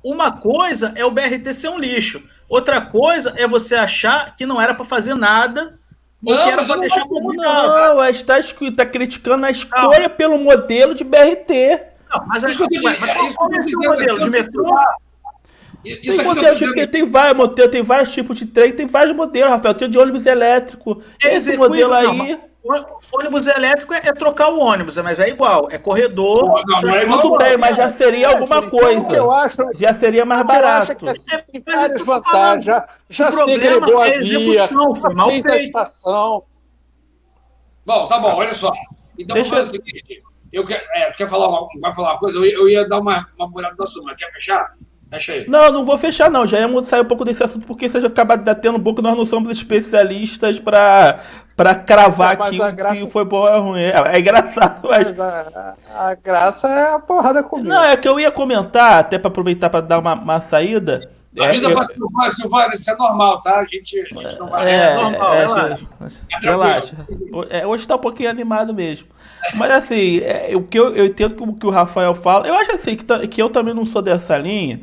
[0.03, 2.21] uma coisa é o BRT ser um lixo.
[2.49, 5.79] Outra coisa é você achar que não era para fazer nada
[6.21, 7.33] Não, que era mas não como.
[7.33, 8.39] Não, está
[8.75, 11.81] tá criticando a escolha pelo modelo de BRT.
[12.11, 13.87] Não, mas, tô mas, mas isso que
[14.57, 14.85] qual
[15.85, 18.87] Isso Tem eu modelo de, dizendo- tem vários modelos, tem vários tipos de trem, tem
[18.87, 19.75] vários modelos, Rafael.
[19.75, 21.03] Tem de ônibus elétrico.
[21.23, 22.39] É Esse modelo não, aí.
[22.65, 25.69] o ônibus elétrico é, é trocar o ônibus, mas é igual.
[25.71, 26.63] É corredor.
[26.67, 27.07] Não, não é.
[27.07, 29.13] Tudo bem, mas já seria É, alguma gente, coisa.
[29.17, 30.97] Eu acho, Já seria mais eu acho barato.
[30.97, 32.65] que assim, tem várias eu vantagens.
[32.65, 35.65] Já, já O problema é a via, execução, foi mal fez a feito.
[35.67, 36.43] estação.
[37.87, 38.71] Bom, tá bom, olha só.
[39.19, 40.23] Então Deixa vamos fazer o seguinte.
[40.53, 42.39] Eu quero, é, quer falar uma, vai falar uma coisa?
[42.39, 44.75] Eu, ia- eu ia dar uma, uma murada da sua, mas quer fechar?
[45.11, 45.49] Fecha aí.
[45.49, 46.47] Não, não vou fechar, não.
[46.47, 49.17] Já ia sair um pouco desse assunto, porque você já acaba batendo um pouco, nós
[49.17, 51.21] não somos especialistas para
[51.57, 53.01] para cravar é, que graça...
[53.01, 53.81] se foi bom ou ruim.
[53.81, 55.09] É, é engraçado, mas.
[55.09, 57.69] mas a, a, graça é a porrada comigo.
[57.69, 61.01] Não, é que eu ia comentar, até para aproveitar para dar uma, uma saída.
[61.37, 63.59] Avisa é, para Silvana, isso é normal, tá?
[63.61, 64.71] A gente, a gente não vai.
[64.71, 65.87] É, é normal, é, relaxa.
[66.41, 66.97] relaxa.
[67.51, 69.09] É, hoje está um pouquinho animado mesmo.
[69.55, 72.55] Mas assim, é, o que eu, eu entendo que o que o Rafael fala, eu
[72.55, 74.81] acho assim, que, que eu também não sou dessa linha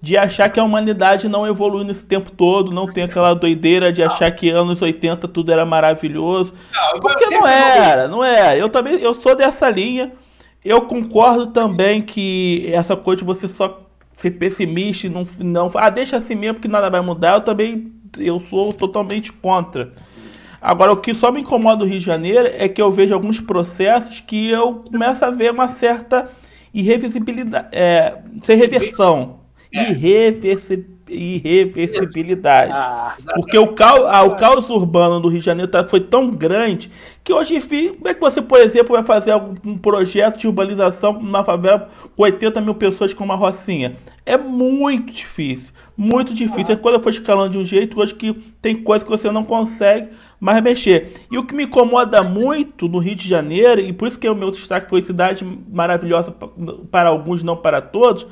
[0.00, 4.02] de achar que a humanidade não evoluiu nesse tempo todo, não tem aquela doideira de
[4.02, 6.54] achar que anos 80 tudo era maravilhoso.
[6.74, 8.60] Não, porque não era, não é.
[8.60, 10.12] Eu também eu sou dessa linha.
[10.64, 15.70] Eu concordo também que essa coisa de você só ser pessimista e não, não.
[15.74, 17.34] Ah, deixa assim mesmo que nada vai mudar.
[17.34, 19.92] Eu também eu sou totalmente contra.
[20.60, 23.40] Agora, o que só me incomoda no Rio de Janeiro é que eu vejo alguns
[23.40, 26.30] processos que eu começo a ver uma certa
[26.72, 29.45] irrevisibilidade, é, sem reversão.
[29.76, 29.92] É.
[31.08, 32.72] irreversibilidade.
[32.72, 36.30] Ah, Porque o, cal, ah, o caos urbano do Rio de Janeiro tá, foi tão
[36.30, 36.90] grande
[37.22, 39.34] que hoje, como é que você, por exemplo, vai fazer
[39.64, 43.96] um projeto de urbanização numa favela com 80 mil pessoas com uma rocinha?
[44.24, 46.74] É muito difícil, muito difícil.
[46.74, 49.44] É quando eu for escalando de um jeito, hoje que tem coisa que você não
[49.44, 50.08] consegue
[50.40, 51.12] mais mexer.
[51.30, 54.34] E o que me incomoda muito no Rio de Janeiro, e por isso que o
[54.34, 56.34] meu destaque foi cidade maravilhosa
[56.90, 58.26] para alguns, não para todos,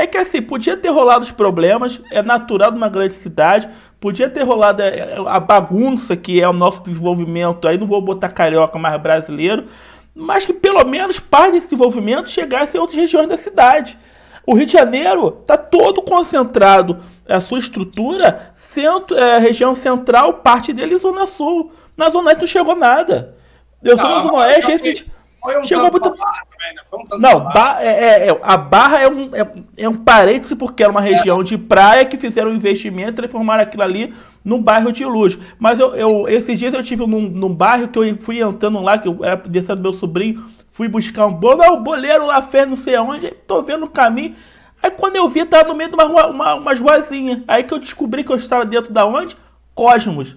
[0.00, 3.68] é que assim, podia ter rolado os problemas, é natural de uma grande cidade,
[4.00, 8.30] podia ter rolado é, a bagunça que é o nosso desenvolvimento, aí não vou botar
[8.30, 9.66] carioca, mais brasileiro,
[10.14, 13.98] mas que pelo menos parte desse desenvolvimento chegasse em outras regiões da cidade.
[14.46, 20.72] O Rio de Janeiro está todo concentrado, a sua estrutura, centro, é, região central, parte
[20.72, 21.70] dele Zona Sul.
[21.96, 23.36] Na Zona Oeste não chegou nada.
[23.82, 25.06] Eu sou na Zona Oeste, esse,
[25.42, 26.10] foi um Chegou muito...
[26.10, 26.82] barra também, né?
[26.92, 27.82] Um Não, barra.
[27.82, 31.42] É, é, é, a barra é um, é, é, um parêntese porque era uma região
[31.42, 35.38] de praia que fizeram um investimento e transformaram aquilo ali num bairro de luz.
[35.58, 38.98] Mas eu, eu esses dias eu tive num, num bairro que eu fui entrando lá,
[38.98, 42.68] que eu era descendo do meu sobrinho, fui buscar um bolo, o boleiro lá fez
[42.68, 44.34] não sei aonde, tô vendo o caminho.
[44.82, 47.42] Aí quando eu vi, tava no meio de uma, rua, uma, umas ruazinhas.
[47.48, 49.36] Aí que eu descobri que eu estava dentro da onde?
[49.74, 50.36] Cosmos.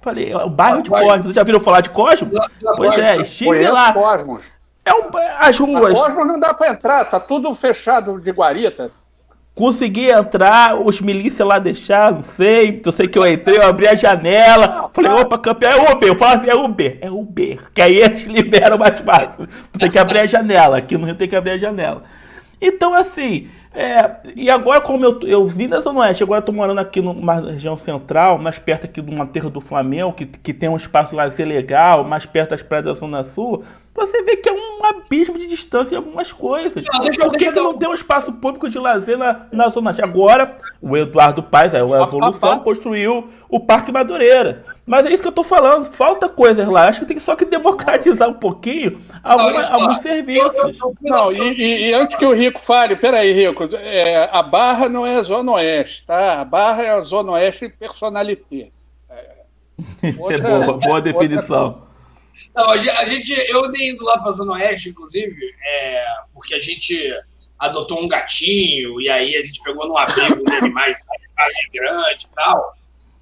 [0.00, 1.24] Falei, o bairro de Cosmos.
[1.24, 2.40] Vocês já viram falar de Cosmos?
[2.76, 3.92] Pois é, estive lá.
[3.92, 4.58] Cosmos.
[4.84, 5.98] É um, as ruas.
[5.98, 8.90] A Cosmos não dá pra entrar, tá tudo fechado de guarita.
[9.54, 12.80] Consegui entrar, os milícias lá deixaram, não sei.
[12.82, 14.88] Eu sei que eu entrei, eu abri a janela.
[14.92, 16.08] Falei, opa, campeão, é Uber.
[16.08, 17.70] Eu falo assim, é Uber, é Uber.
[17.74, 19.46] Que aí eles liberam mais fácil.
[19.72, 20.78] Tu tem que abrir a janela.
[20.78, 22.04] Aqui no Rio tem que abrir a janela.
[22.60, 26.78] Então, assim, é, e agora, como eu, eu vim da Zona Oeste, agora estou morando
[26.78, 30.76] aqui numa região central, mais perto aqui do Aterro do Flamengo, que, que tem um
[30.76, 33.62] espaço lazer legal, mais perto das praias da Zona Sul,
[33.94, 36.84] você vê que é um abismo de distância em algumas coisas.
[36.92, 39.68] Não, deixa, Por que, deixa que não tem um espaço público de lazer na, na
[39.68, 40.02] Zona Oeste?
[40.02, 44.64] Agora, o Eduardo Paes, a Evolução, construiu o Parque Madureira.
[44.90, 46.88] Mas é isso que eu tô falando, falta coisas lá.
[46.88, 50.76] Acho que tem só que democratizar um pouquinho alguma, alguns serviços.
[51.02, 55.06] Não, e, e, e, antes que o Rico fale, peraí, Rico, é, a Barra não
[55.06, 56.40] é a Zona Oeste, tá?
[56.40, 58.72] A Barra é a Zona Oeste personalité.
[59.08, 59.36] É,
[60.18, 61.66] outra, é boa, boa definição.
[61.66, 61.82] Outra...
[62.56, 66.58] Não, a gente, eu nem indo lá para a Zona Oeste, inclusive, é, porque a
[66.58, 66.96] gente
[67.60, 70.98] adotou um gatinho, e aí a gente pegou num abrigo de animais
[71.72, 72.79] grande e tal.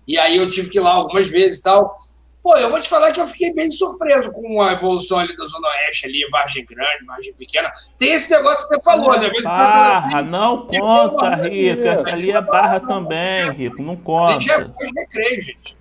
[0.09, 1.99] E aí eu tive que ir lá algumas vezes e tal.
[2.42, 5.44] Pô, eu vou te falar que eu fiquei bem surpreso com a evolução ali da
[5.44, 7.71] Zona Oeste, ali, Vargem Grande, Vargem Pequena.
[7.99, 9.31] Tem esse negócio que você falou, né?
[9.44, 11.83] Barra, não conta, Rico.
[11.83, 14.37] Essa ali é barra também, Rico, não conta.
[14.37, 15.77] Ali já é recreio, gente.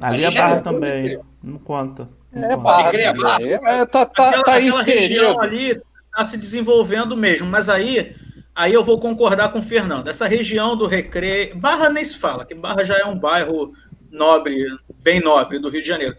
[0.00, 2.08] Ali, é barra também, não conta.
[2.32, 7.68] É, barra, é, tá, tá, aquela, tá aquela região ali está se desenvolvendo mesmo, mas
[7.68, 8.14] aí
[8.54, 10.08] Aí eu vou concordar com o Fernando.
[10.08, 11.56] Essa região do Recreio.
[11.56, 13.72] Barra nem se fala, que Barra já é um bairro
[14.10, 14.66] nobre,
[15.02, 16.16] bem nobre do Rio de Janeiro.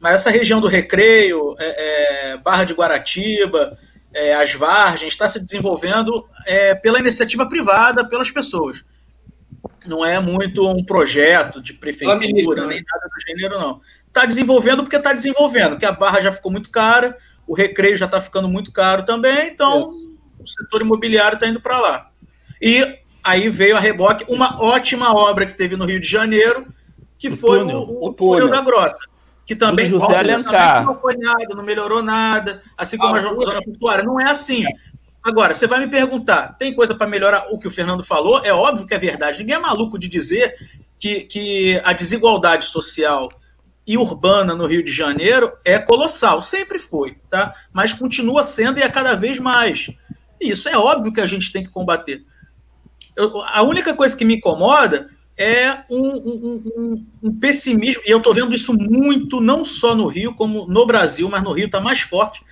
[0.00, 3.76] Mas essa região do Recreio, é, é, Barra de Guaratiba,
[4.12, 8.82] é, as Vargens, está se desenvolvendo é, pela iniciativa privada, pelas pessoas.
[9.86, 13.80] Não é muito um projeto de prefeitura, nem nada do gênero, não.
[14.08, 18.06] Está desenvolvendo porque está desenvolvendo, porque a Barra já ficou muito cara, o Recreio já
[18.06, 19.82] está ficando muito caro também, então.
[19.82, 20.05] Isso
[20.38, 22.10] o setor imobiliário está indo para lá.
[22.60, 26.66] E aí veio a reboque uma ótima obra que teve no Rio de Janeiro,
[27.18, 28.48] que o foi túnel, o, o, túnel.
[28.48, 29.04] da Grota.
[29.44, 33.62] Que também, José também não foi nada, não melhorou nada, assim como ah, a zona
[33.62, 34.02] portuária.
[34.02, 34.64] Não é assim.
[35.22, 38.40] Agora, você vai me perguntar, tem coisa para melhorar o que o Fernando falou?
[38.44, 39.38] É óbvio que é verdade.
[39.38, 40.54] Ninguém é maluco de dizer
[40.98, 43.28] que, que a desigualdade social
[43.86, 46.42] e urbana no Rio de Janeiro é colossal.
[46.42, 47.54] Sempre foi, tá?
[47.72, 49.90] Mas continua sendo e é cada vez mais.
[50.40, 52.24] Isso é óbvio que a gente tem que combater.
[53.16, 58.18] eu, a única coisa que me incomoda é um, um, um, um pessimismo, e eu
[58.18, 61.80] estou vendo isso muito, não só no Rio, como no Brasil, mas no Rio está
[61.80, 62.42] mais forte,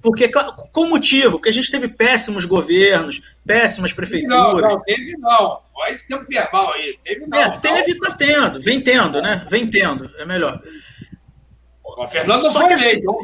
[0.00, 0.30] porque,
[0.72, 4.40] com motivo, que a gente teve péssimos governos, péssimas prefeituras.
[4.40, 5.60] Não, não, teve não.
[5.74, 6.98] Olha esse tempo verbal aí.
[7.02, 7.38] Teve não.
[7.38, 8.62] É, teve, tá tendo.
[8.62, 9.46] Vem tendo, né?
[9.50, 10.62] Vem tendo, é melhor.
[11.84, 13.14] O Fernando foi eleito.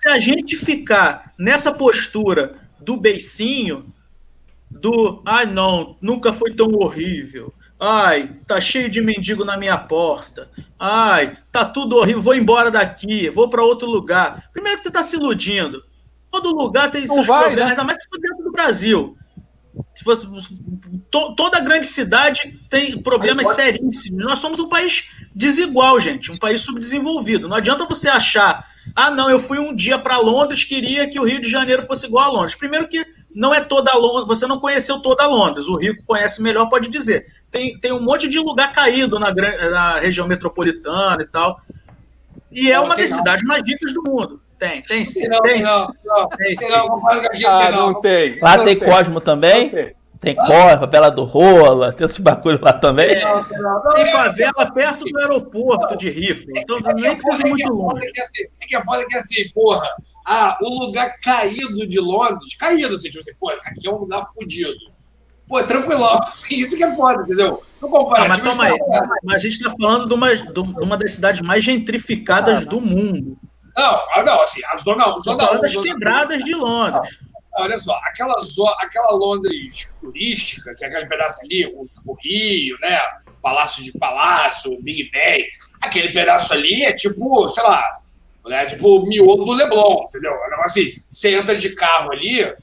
[0.00, 3.92] Se a gente ficar nessa postura do beicinho,
[4.70, 7.52] do ai não, nunca foi tão horrível.
[7.78, 10.48] Ai, tá cheio de mendigo na minha porta.
[10.78, 14.48] Ai, tá tudo horrível, vou embora daqui, vou para outro lugar.
[14.52, 15.82] Primeiro que você tá se iludindo.
[16.30, 17.70] Todo lugar tem não seus vai, problemas, né?
[17.70, 19.16] ainda mais se for dentro do Brasil.
[19.94, 20.26] Se fosse,
[21.10, 24.24] to, toda grande cidade tem problemas seríssimos.
[24.24, 27.48] Nós somos um país desigual, gente, um país subdesenvolvido.
[27.48, 31.24] Não adianta você achar, ah, não, eu fui um dia para Londres, queria que o
[31.24, 32.54] Rio de Janeiro fosse igual a Londres.
[32.54, 35.66] Primeiro que não é toda Londres, você não conheceu toda Londres.
[35.66, 37.26] O Rico conhece melhor, pode dizer.
[37.50, 41.58] Tem, tem um monte de lugar caído na, na região metropolitana e tal.
[42.52, 44.40] E é uma das cidades mais ricas do mundo.
[44.58, 45.26] Tem, tem sim.
[45.28, 48.40] Não, tem, não, não, tem, tem, não, ah, não tem.
[48.40, 49.70] Lá tem Cosmo também?
[49.70, 49.84] Tem.
[49.84, 49.96] Tem
[50.32, 53.10] Cosmo, favela do Rola, tem esses bagulhos lá também.
[53.10, 53.44] É,
[53.94, 58.06] tem favela perto do aeroporto de Rifle, então é nem precisa muito longe.
[58.06, 59.88] É que, que é foda que assim, porra,
[60.26, 64.24] ah, o lugar caído de Londres, caído, assim, tipo assim, pô, aqui é um lugar
[64.32, 64.94] fodido.
[65.48, 67.62] Pô, tranquilão, assim, isso que é foda, entendeu?
[67.82, 70.96] No comparativo, ah, mas calma aí, mas a gente tá falando de uma, de uma
[70.96, 73.36] das cidades mais gentrificadas ah, do mundo.
[73.76, 77.18] Não, ah, não, assim, a zona, a zona das quebradas de Londres.
[77.56, 78.34] Olha só, aquela,
[78.78, 82.98] aquela Londres turística, que é aquele pedaço ali, o, o Rio, né?
[83.42, 85.46] Palácio de Palácio, Big Ben,
[85.82, 88.00] aquele pedaço ali é tipo, sei lá,
[88.46, 90.32] né, tipo o miolo do Leblon, entendeu?
[90.32, 92.54] É um negócio assim, você entra de carro ali,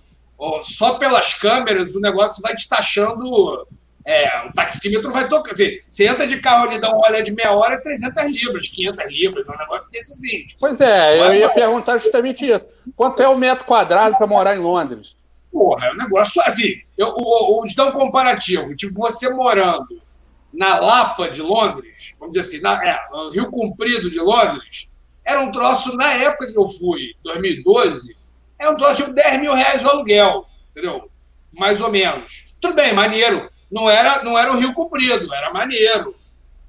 [0.64, 3.68] só pelas câmeras o negócio vai destachando
[4.06, 5.52] é, o taxímetro vai tocar.
[5.52, 8.68] Dizer, você entra de carro ali, dá uma olhada de meia hora, é 300 libras,
[8.68, 10.46] 500 libras, é um negócio desse assim.
[10.60, 12.68] Pois é, eu ia perguntar justamente isso.
[12.96, 15.16] Quanto é o metro quadrado para morar em Londres?
[15.52, 16.82] Porra, é um negócio assim.
[16.98, 17.14] Eu,
[17.66, 18.76] te dar um comparativo.
[18.76, 20.02] Tipo, você morando
[20.54, 24.92] na Lapa de Londres, vamos dizer assim, na, é, no Rio Comprido de Londres,
[25.24, 28.18] era um troço, na época que eu fui, 2012,
[28.60, 31.10] era um troço tipo 10 mil reais o aluguel, entendeu?
[31.54, 32.56] Mais ou menos.
[32.60, 36.16] Tudo bem, maneiro não era, não era o Rio Comprido, era maneiro.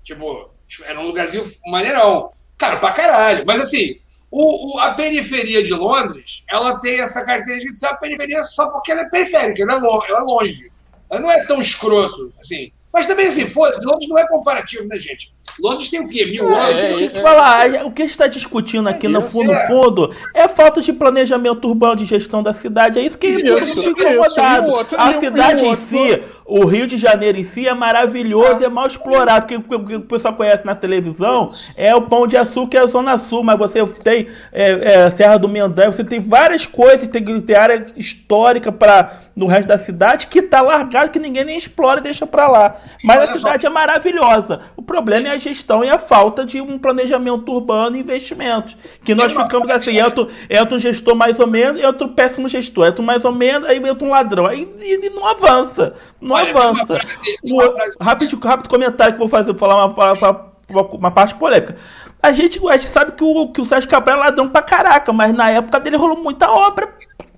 [0.02, 0.50] Tipo,
[0.84, 2.30] era um lugarzinho maneirão.
[2.56, 3.44] Cara, pra caralho.
[3.46, 3.96] Mas assim,
[4.30, 8.68] o, o, a periferia de Londres, ela tem essa característica de ser uma periferia só
[8.68, 10.72] porque ela é periférica, ela é, longe, ela é longe.
[11.10, 12.72] Ela não é tão escroto, assim.
[12.92, 15.34] Mas também, assim, foda-se, Londres não é comparativo, né, gente?
[15.60, 16.24] Londres tem o quê?
[16.26, 17.00] Mil é, anos?
[17.00, 19.66] Eu te falar, o que a gente está discutindo aqui no fundo, é.
[19.66, 22.98] fundo é falta de planejamento urbano, de gestão da cidade.
[22.98, 24.68] É isso que isso, isso, incomodado.
[24.68, 28.68] Isso, a cidade em si, o Rio de Janeiro em si é maravilhoso, é, é
[28.68, 29.46] mal explorado.
[29.46, 32.86] Porque o que o pessoal conhece na televisão é o Pão de Açúcar e a
[32.86, 37.40] Zona Sul, mas você tem é, é, Serra do Mendanha, você tem várias coisas, tem,
[37.40, 42.00] tem área histórica para no resto da cidade que está largado, que ninguém nem explora
[42.00, 42.76] e deixa para lá.
[43.02, 43.68] Mas Olha a cidade só.
[43.68, 44.60] é maravilhosa.
[44.76, 48.76] O problema é a gestão e a falta de um planejamento urbano e investimentos.
[49.02, 52.88] Que nós ficamos assim, entra, entra um gestor mais ou menos e outro péssimo gestor.
[52.88, 54.46] Entra um mais ou menos, aí entra um ladrão.
[54.46, 55.94] Aí e, e não avança.
[56.20, 56.98] Não avança.
[56.98, 61.76] Frase, rápido, rápido comentário que eu vou fazer, vou falar uma, uma, uma parte polêmica.
[62.22, 65.12] A gente, a gente sabe que o, que o Sérgio Cabral é ladrão pra caraca,
[65.12, 66.88] mas na época dele rolou muita obra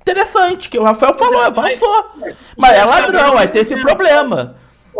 [0.03, 2.11] interessante, que o Rafael falou, avançou.
[2.57, 4.57] Mas é ladrão, aí tem esse problema.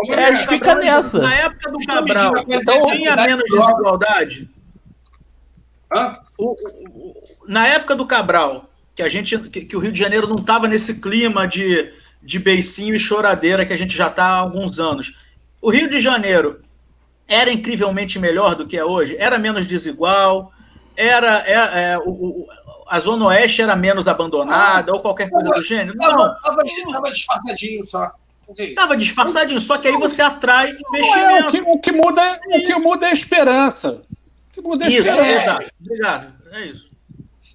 [0.09, 1.19] É, a gente fica nessa.
[1.19, 4.49] Na época do Cabral, então tinha menos desigualdade?
[7.47, 10.67] na época do Cabral, que a gente, que, que o Rio de Janeiro não estava
[10.67, 11.93] nesse clima de,
[12.25, 15.15] de beicinho e choradeira que a gente já está há alguns anos.
[15.61, 16.61] O Rio de Janeiro
[17.27, 19.15] era incrivelmente melhor do que é hoje?
[19.17, 20.51] Era menos desigual?
[20.97, 22.47] Era, é, é o, o,
[22.87, 25.97] a Zona Oeste era menos abandonada ah, ou qualquer coisa do gênero?
[25.97, 26.33] Não.
[26.33, 28.11] Estava disfarçadinho só.
[28.57, 31.31] Estava disfarçadinho, só que aí você atrai investimento.
[31.31, 34.03] É, o, que, o, que, muda, é, o que muda é a esperança.
[34.49, 35.59] O que muda é a isso, esperança.
[35.81, 36.33] Obrigado.
[36.51, 36.89] É isso.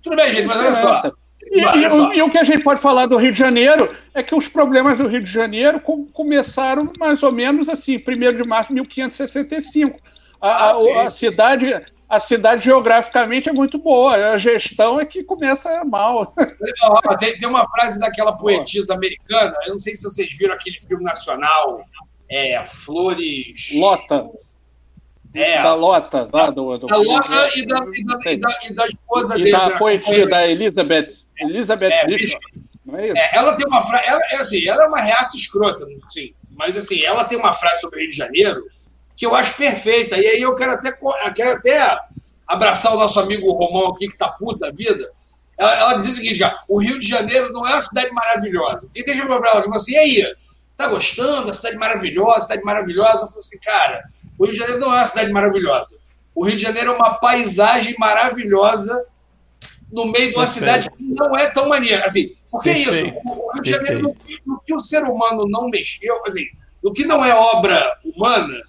[0.02, 1.12] Tudo bem, gente, mas olha só.
[1.50, 4.34] E, e, e, o que a gente pode falar do Rio de Janeiro é que
[4.34, 8.68] os problemas do Rio de Janeiro com, começaram mais ou menos assim, 1 de março
[8.68, 9.98] de 1565.
[10.40, 11.74] A, ah, a, a, cidade,
[12.08, 16.32] a cidade geograficamente é muito boa, a gestão é que começa mal.
[17.18, 21.02] Tem, tem uma frase daquela poetisa americana, eu não sei se vocês viram aquele filme
[21.02, 21.84] nacional,
[22.30, 23.70] é, Flores.
[23.74, 24.30] Lota.
[25.32, 28.74] É, da Lota, lá do, do, da Lota e da, e, da, e, da, e
[28.74, 29.52] da esposa e dele.
[29.52, 31.08] Da poetisa, da Elizabeth.
[31.38, 32.44] Elizabeth é, Bishop.
[32.94, 34.04] É, é, ela tem uma frase.
[34.06, 37.80] Ela, é assim, ela é uma reaça escrota, assim, mas assim, ela tem uma frase
[37.80, 38.60] sobre o Rio de Janeiro
[39.16, 40.18] que eu acho perfeita.
[40.18, 41.98] E aí eu quero até, eu quero até
[42.48, 45.08] abraçar o nosso amigo Romão aqui, que tá puto da vida.
[45.58, 48.90] Ela, ela dizia o seguinte, cara, o Rio de Janeiro não é uma cidade maravilhosa.
[48.94, 50.34] E deixa eu falar pra ela, tipo assim, e aí,
[50.74, 51.50] tá gostando?
[51.50, 53.24] A cidade maravilhosa, cidade maravilhosa.
[53.24, 54.02] Eu falei assim, cara,
[54.40, 55.98] o Rio de Janeiro não é uma cidade maravilhosa.
[56.34, 59.04] O Rio de Janeiro é uma paisagem maravilhosa
[59.92, 62.06] no meio de uma cidade que não é tão maneira.
[62.06, 63.04] Assim, por que isso?
[63.26, 66.46] O Rio de Janeiro, no, no, que o ser humano não mexeu, assim,
[66.82, 68.62] no que não é obra humana,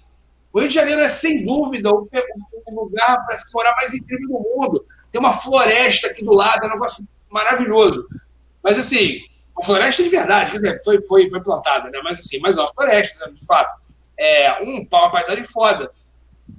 [0.52, 2.06] o Rio de Janeiro é, sem dúvida, o,
[2.66, 4.84] o lugar para se morar mais incrível do mundo.
[5.10, 8.06] Tem uma floresta aqui do lado, é um negócio maravilhoso.
[8.62, 9.20] Mas, assim,
[9.56, 11.98] uma floresta de verdade, quer dizer, foi, foi, foi plantada, né?
[12.04, 13.80] Mas, assim, mas é uma floresta, né, de fato.
[14.24, 15.90] É um, uma paisagem foda.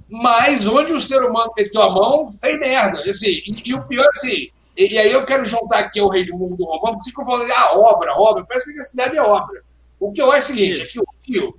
[0.08, 3.08] Mas onde o ser humano meteu a mão, fez merda.
[3.08, 6.24] Assim, e, e o pior, assim, e, e, aí eu quero juntar aqui o Rei
[6.24, 9.22] do Mundo do Romano, porque ficam falando, ah, obra, obra, parece que a cidade é
[9.22, 9.62] obra.
[9.98, 11.56] O que eu acho é o seguinte, é que o Rio,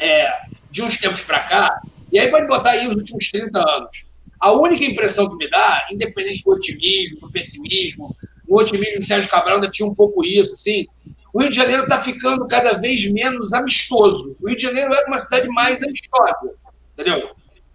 [0.00, 1.80] é, de uns tempos para cá,
[2.12, 4.06] e aí pode botar aí os últimos 30 anos,
[4.40, 8.14] a única impressão que me dá, independente do otimismo, do pessimismo,
[8.46, 10.86] o otimismo do Sérgio Cabral ainda tinha um pouco isso, assim,
[11.34, 14.36] o Rio de Janeiro está ficando cada vez menos amistoso.
[14.40, 16.54] O Rio de Janeiro é uma cidade mais amistosa,
[16.92, 17.30] entendeu?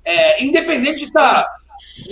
[0.06, 1.58] É, independente de estar tá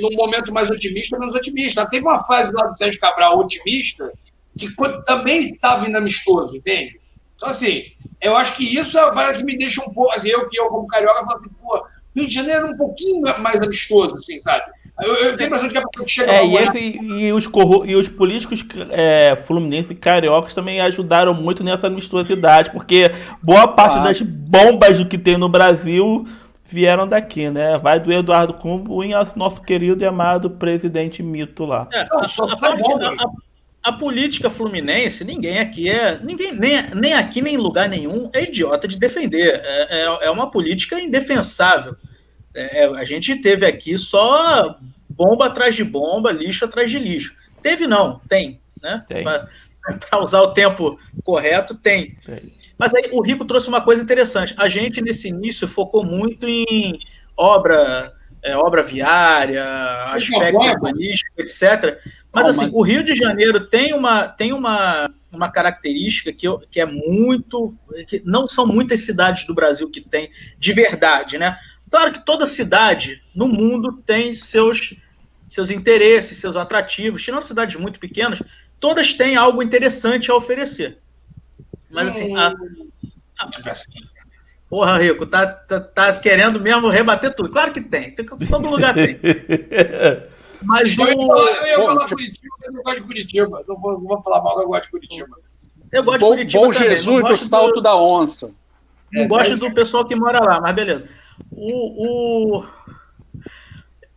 [0.01, 1.89] num momento mais otimista ou menos otimista.
[1.89, 4.11] Teve uma fase lá do Sérgio Cabral otimista
[4.57, 4.67] que
[5.05, 6.99] também estava inamistoso, entende?
[7.35, 7.83] Então, assim,
[8.21, 10.11] eu acho que isso é a parada que me deixa um pouco.
[10.13, 11.81] Assim, eu que eu, como carioca, falo assim, pô,
[12.17, 14.65] Rio de Janeiro é um pouquinho mais amistoso, assim, sabe?
[15.03, 17.31] Eu, eu tenho a impressão de que a pessoa que chega é, e, esse, e,
[17.31, 23.11] os corru, e os políticos é, fluminenses e cariocas também ajudaram muito nessa amistosidade, porque
[23.41, 24.01] boa parte ah.
[24.01, 26.25] das bombas que tem no Brasil
[26.65, 27.77] vieram daqui, né?
[27.77, 31.87] Vai do Eduardo Cumbo em nosso querido e amado presidente Mito lá.
[31.93, 33.31] É, a, a, a,
[33.83, 36.19] a, política fluminense, ninguém aqui é.
[36.21, 39.61] ninguém nem, nem aqui, nem em lugar nenhum, é idiota de defender.
[39.63, 41.95] É, é, é uma política indefensável.
[42.57, 44.75] É, a gente teve aqui só
[45.07, 47.35] bomba atrás de bomba, lixo atrás de lixo.
[47.61, 48.59] Teve não, tem.
[48.81, 49.05] Né?
[50.09, 52.15] Para usar o tempo correto, tem.
[52.25, 52.51] tem.
[52.77, 54.55] Mas aí o Rico trouxe uma coisa interessante.
[54.57, 56.99] A gente, nesse início, focou muito em
[57.35, 58.11] obra,
[58.43, 59.63] é, obra viária,
[60.13, 61.99] aspecto urbanístico, etc.
[62.31, 62.73] Mas oh, assim, mas...
[62.73, 67.75] o Rio de Janeiro tem uma, tem uma, uma característica que, eu, que é muito.
[68.07, 71.55] que não são muitas cidades do Brasil que tem de verdade, né?
[71.89, 74.93] Claro que toda cidade no mundo tem seus,
[75.47, 77.23] seus interesses, seus atrativos.
[77.23, 78.41] Tirando cidades muito pequenas,
[78.79, 80.97] todas têm algo interessante a oferecer.
[81.89, 82.49] Mas assim, a,
[83.39, 83.49] a...
[84.69, 87.49] Porra, Rico, tá, tá, tá, querendo mesmo rebater tudo.
[87.49, 88.13] Claro que tem.
[88.13, 89.17] Todo lugar tem.
[90.63, 91.37] Mas eu, o...
[91.37, 93.63] eu ia falar Curitiba, mas eu não gosto de Curitiba.
[93.67, 95.37] Não vou, não vou falar mal, eu gosto de Curitiba.
[95.91, 96.63] Eu gosto bom, de Curitiba.
[96.65, 96.89] Bom também.
[96.89, 97.81] Jesus do salto do...
[97.81, 98.51] da onça.
[99.13, 101.07] Não é, gosto do pessoal que mora lá, mas beleza.
[101.51, 102.65] O, o...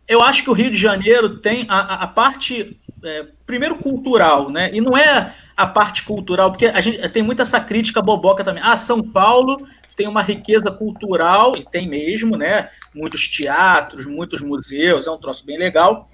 [0.07, 4.69] Eu acho que o Rio de Janeiro tem a, a parte, é, primeiro, cultural, né?
[4.73, 8.61] E não é a parte cultural, porque a gente tem muita essa crítica boboca também.
[8.65, 12.69] Ah, São Paulo tem uma riqueza cultural, e tem mesmo, né?
[12.93, 16.09] Muitos teatros, muitos museus, é um troço bem legal.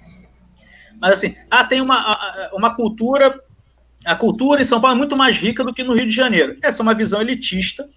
[1.00, 3.40] Mas assim, ah, tem uma, uma cultura.
[4.04, 6.56] A cultura em São Paulo é muito mais rica do que no Rio de Janeiro.
[6.62, 7.88] Essa é uma visão elitista.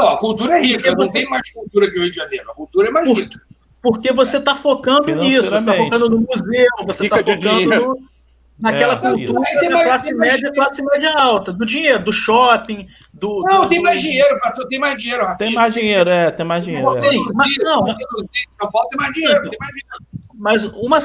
[0.00, 2.50] Não, a cultura é rica, não tem mais cultura que o Rio de Janeiro.
[2.50, 3.40] A cultura é mais Por, rica.
[3.82, 8.02] Porque você está focando nisso, você está focando no museu, você está focando no,
[8.58, 12.86] naquela é, cultura da mais, classe média, mais classe média alta, do dinheiro, do shopping,
[13.12, 13.42] do.
[13.48, 15.48] Não, do, tem mais dinheiro, pastor, tem mais dinheiro, Rafinha.
[15.48, 16.96] Tem mais dinheiro, é, tem mais dinheiro.
[16.96, 17.00] É.
[17.00, 17.86] Sim, mas não.
[18.50, 20.10] São Paulo tem mais dinheiro, tem mais dinheiro.
[20.34, 20.98] Mas uma,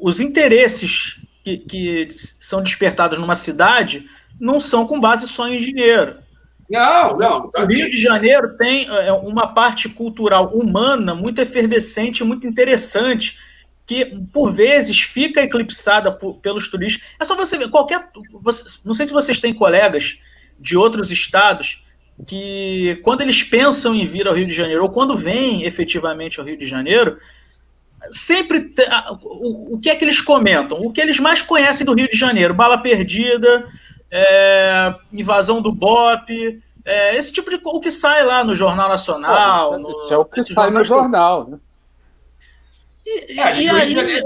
[0.00, 2.08] os interesses que, que
[2.40, 4.06] são despertados numa cidade
[4.38, 6.23] não são com base só em dinheiro.
[6.70, 7.50] Não, não.
[7.50, 13.36] Tá o Rio de Janeiro tem é, uma parte cultural humana muito efervescente, muito interessante
[13.86, 17.06] que por vezes fica eclipsada por, pelos turistas.
[17.20, 18.08] É só você ver, qualquer.
[18.32, 20.18] Você, não sei se vocês têm colegas
[20.58, 21.82] de outros estados
[22.26, 26.46] que, quando eles pensam em vir ao Rio de Janeiro, ou quando vêm efetivamente ao
[26.46, 27.18] Rio de Janeiro,
[28.10, 28.70] sempre.
[29.22, 30.80] O, o que é que eles comentam?
[30.80, 32.54] O que eles mais conhecem do Rio de Janeiro?
[32.54, 33.66] Bala perdida,
[34.14, 36.62] é, invasão do BOP.
[36.84, 39.70] É, esse tipo de o que sai lá no Jornal Nacional.
[39.70, 41.58] Pô, isso, no, isso é o que sai no jornal, né?
[43.04, 43.94] E, é, e, aí...
[43.94, 44.24] Rio,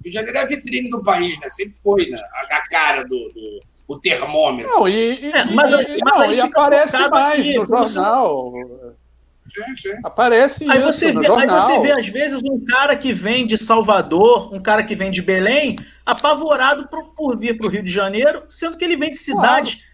[0.00, 1.48] de Janeiro, é a vitrine do país, né?
[1.50, 2.18] Sempre foi, né?
[2.32, 4.70] A cara do, do o termômetro.
[4.70, 8.52] Não, e, e, é, mas, e, não, e aparece mais aqui, no jornal.
[9.48, 10.00] Sim, sim.
[10.04, 14.54] Aparece aí você vê, Aí você vê, às vezes, um cara que vem de Salvador,
[14.54, 18.44] um cara que vem de Belém, apavorado por, por vir para o Rio de Janeiro,
[18.48, 19.88] sendo que ele vem de cidades claro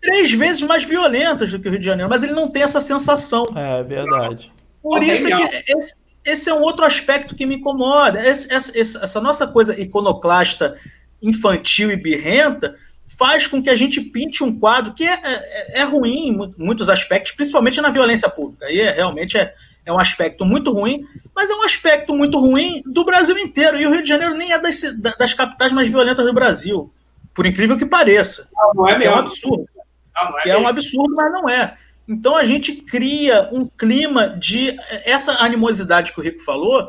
[0.00, 2.80] três vezes mais violentas do que o Rio de Janeiro, mas ele não tem essa
[2.80, 3.46] sensação.
[3.56, 4.52] É verdade.
[4.82, 5.94] Por isso é que esse,
[6.24, 8.24] esse, é um outro aspecto que me incomoda.
[8.24, 10.76] Esse, essa, essa nossa coisa iconoclasta,
[11.20, 12.76] infantil e birrenta
[13.16, 16.88] faz com que a gente pinte um quadro que é, é, é ruim em muitos
[16.90, 18.70] aspectos, principalmente na violência pública.
[18.70, 19.54] E é, realmente é,
[19.84, 21.02] é um aspecto muito ruim,
[21.34, 23.80] mas é um aspecto muito ruim do Brasil inteiro.
[23.80, 24.80] E o Rio de Janeiro nem é das,
[25.18, 26.92] das capitais mais violentas do Brasil,
[27.34, 28.48] por incrível que pareça.
[28.54, 29.14] Não, não é mesmo.
[29.14, 29.68] É um absurdo.
[30.14, 31.76] Não, não é, é um absurdo, mas não é.
[32.08, 36.88] Então a gente cria um clima de essa animosidade que o Rico falou.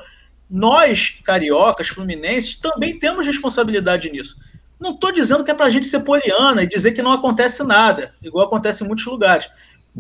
[0.50, 4.36] Nós, cariocas, fluminenses, também temos responsabilidade nisso.
[4.80, 7.64] Não estou dizendo que é para a gente ser poliana e dizer que não acontece
[7.64, 9.50] nada, igual acontece em muitos lugares.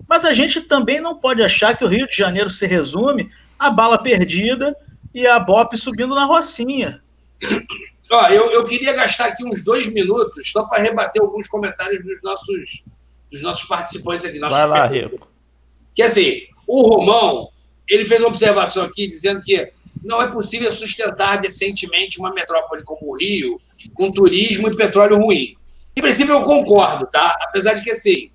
[0.07, 3.71] Mas a gente também não pode achar que o Rio de Janeiro se resume a
[3.71, 4.75] bala perdida
[5.13, 7.01] e a BOP subindo na Rocinha.
[8.09, 12.21] Ó, eu, eu queria gastar aqui uns dois minutos só para rebater alguns comentários dos
[12.21, 12.85] nossos,
[13.31, 14.39] dos nossos participantes aqui.
[14.39, 15.27] Nossos Vai lá, Rico.
[15.93, 17.49] Que assim, o Romão,
[17.89, 19.71] ele fez uma observação aqui dizendo que
[20.03, 23.59] não é possível sustentar decentemente uma metrópole como o Rio
[23.93, 25.55] com turismo e petróleo ruim.
[25.95, 27.37] Em princípio, eu concordo, tá?
[27.41, 28.29] Apesar de que, assim,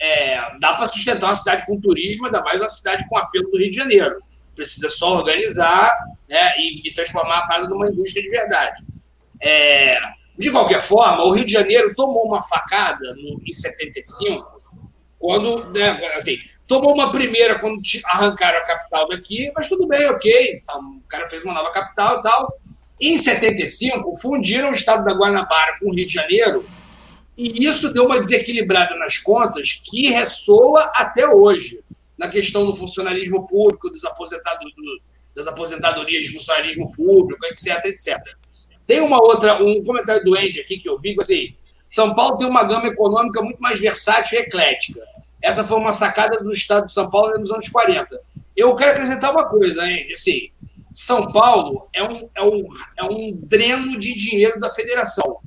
[0.00, 3.58] é, dá para sustentar uma cidade com turismo, ainda mais uma cidade com apelo do
[3.58, 4.22] Rio de Janeiro.
[4.54, 5.90] Precisa só organizar
[6.28, 8.86] né, e, e transformar a parada numa indústria de verdade.
[9.42, 9.98] É,
[10.38, 14.62] de qualquer forma, o Rio de Janeiro tomou uma facada no, em 75,
[15.18, 20.60] quando, né, assim, tomou uma primeira quando arrancaram a capital daqui, mas tudo bem, ok,
[20.62, 22.60] então, o cara fez uma nova capital e tal,
[23.00, 26.64] em 75, fundiram o estado da Guanabara com o Rio de Janeiro,
[27.36, 31.80] e isso deu uma desequilibrada nas contas que ressoa até hoje,
[32.18, 34.72] na questão do funcionalismo público, dos aposentados,
[35.36, 38.18] das aposentadorias de funcionalismo público, etc, etc.
[38.84, 41.54] Tem uma outra, um comentário do Andy aqui que eu vi, assim,
[41.88, 45.00] São Paulo tem uma gama econômica muito mais versátil e eclética.
[45.40, 48.20] Essa foi uma sacada do estado de São Paulo nos anos 40.
[48.56, 50.50] Eu quero acrescentar uma coisa, Andy, assim,
[50.92, 52.66] são Paulo é um, é, um,
[52.98, 55.38] é um dreno de dinheiro da federação.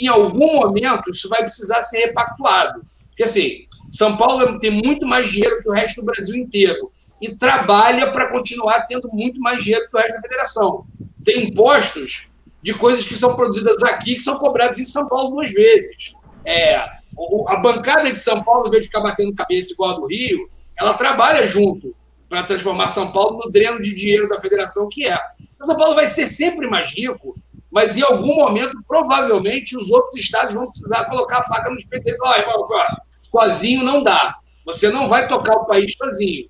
[0.00, 2.84] Em algum momento, isso vai precisar ser repactuado.
[3.08, 7.36] Porque, assim, São Paulo tem muito mais dinheiro que o resto do Brasil inteiro e
[7.36, 10.84] trabalha para continuar tendo muito mais dinheiro que o resto da federação.
[11.24, 12.30] Tem impostos
[12.62, 16.14] de coisas que são produzidas aqui que são cobradas em São Paulo duas vezes.
[16.44, 20.06] É, a bancada de São Paulo, ao invés de ficar batendo cabeça igual a do
[20.06, 21.94] Rio, ela trabalha junto
[22.34, 25.16] para transformar São Paulo no dreno de dinheiro da federação que é.
[25.64, 27.36] São Paulo vai ser sempre mais rico,
[27.70, 32.12] mas em algum momento, provavelmente, os outros estados vão precisar colocar a faca nos peitos
[32.12, 34.34] e falar, sozinho não dá.
[34.66, 36.48] Você não vai tocar o país sozinho.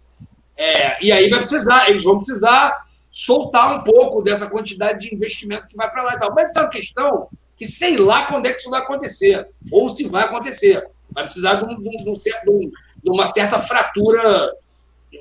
[0.56, 5.66] É, e aí vai precisar, eles vão precisar soltar um pouco dessa quantidade de investimento
[5.66, 6.34] que vai para lá e tal.
[6.34, 9.90] Mas isso é uma questão que sei lá quando é que isso vai acontecer, ou
[9.90, 10.82] se vai acontecer.
[11.10, 12.10] Vai precisar de, um, de,
[12.48, 12.70] um,
[13.02, 14.50] de uma certa fratura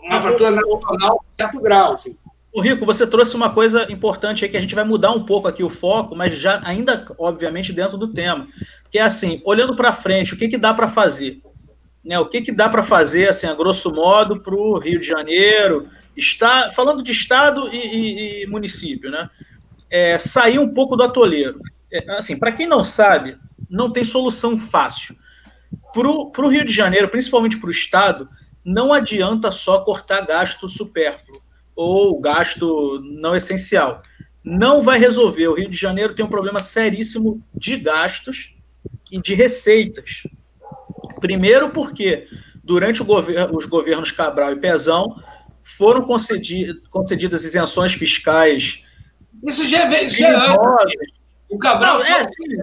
[0.01, 1.93] uma fratura nacional de certo grau.
[1.93, 2.17] Assim.
[2.53, 5.47] O Rico, você trouxe uma coisa importante aí que a gente vai mudar um pouco
[5.47, 8.47] aqui o foco, mas já ainda, obviamente, dentro do tema.
[8.91, 11.41] Que é assim, olhando para frente, o que, que dá para fazer?
[12.05, 15.07] Né, o que, que dá para fazer, assim, a grosso modo, para o Rio de
[15.07, 19.29] Janeiro, está, falando de Estado e, e, e município, né?
[19.89, 21.59] É, sair um pouco do atoleiro.
[21.91, 23.37] É, assim, para quem não sabe,
[23.69, 25.15] não tem solução fácil.
[25.91, 28.29] Para o Rio de Janeiro, principalmente para o Estado,
[28.65, 31.41] não adianta só cortar gasto supérfluo
[31.75, 34.01] ou gasto não essencial.
[34.43, 35.47] Não vai resolver.
[35.47, 38.55] O Rio de Janeiro tem um problema seríssimo de gastos
[39.11, 40.23] e de receitas.
[41.19, 42.27] Primeiro, porque
[42.63, 45.15] durante gover os governos Cabral e Pezão
[45.61, 48.83] foram concedi concedidas isenções fiscais.
[49.45, 50.55] Isso já é, já é
[51.49, 51.97] O Cabral.
[51.97, 52.57] Não, é, sim.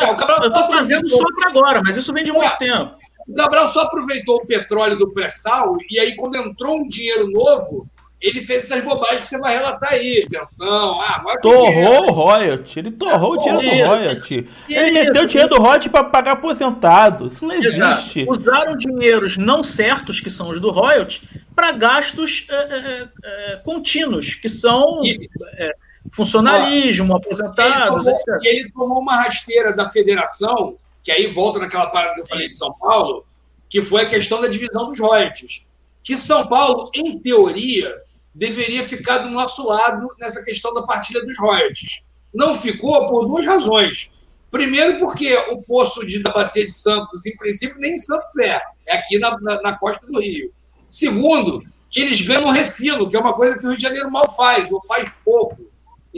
[0.00, 2.56] É, o Cabral Eu estou fazendo só para agora, mas isso vem de muito é.
[2.56, 2.96] tempo.
[3.28, 7.86] O Cabral só aproveitou o petróleo do pré-sal e aí, quando entrou um dinheiro novo,
[8.20, 11.00] ele fez essas bobagens que você vai relatar aí, isenção.
[11.00, 13.76] Ah, torrou o royalty, ele torrou é, o dinheiro isso.
[13.76, 14.48] do royalty.
[14.68, 14.94] Ele isso.
[14.94, 17.26] meteu o dinheiro do royalty para pagar aposentado.
[17.28, 18.20] Isso não existe.
[18.20, 18.30] Exato.
[18.30, 21.22] Usaram dinheiros não certos, que são os do royalty,
[21.54, 25.00] para gastos é, é, é, contínuos, que são
[25.56, 25.72] é,
[26.10, 28.52] funcionalismo, ah, aposentados, ele tomou, etc.
[28.52, 30.76] Ele tomou uma rasteira da federação
[31.08, 33.24] que aí volta naquela parada que eu falei de São Paulo,
[33.66, 35.64] que foi a questão da divisão dos royalties.
[36.04, 37.90] Que São Paulo, em teoria,
[38.34, 42.04] deveria ficar do nosso lado nessa questão da partilha dos royalties.
[42.34, 44.10] Não ficou por duas razões.
[44.50, 48.60] Primeiro, porque o poço de, da Bacia de Santos, em princípio, nem Santos é.
[48.86, 50.52] É aqui na, na, na costa do Rio.
[50.90, 54.28] Segundo, que eles ganham refino, que é uma coisa que o Rio de Janeiro mal
[54.36, 55.56] faz, ou faz pouco.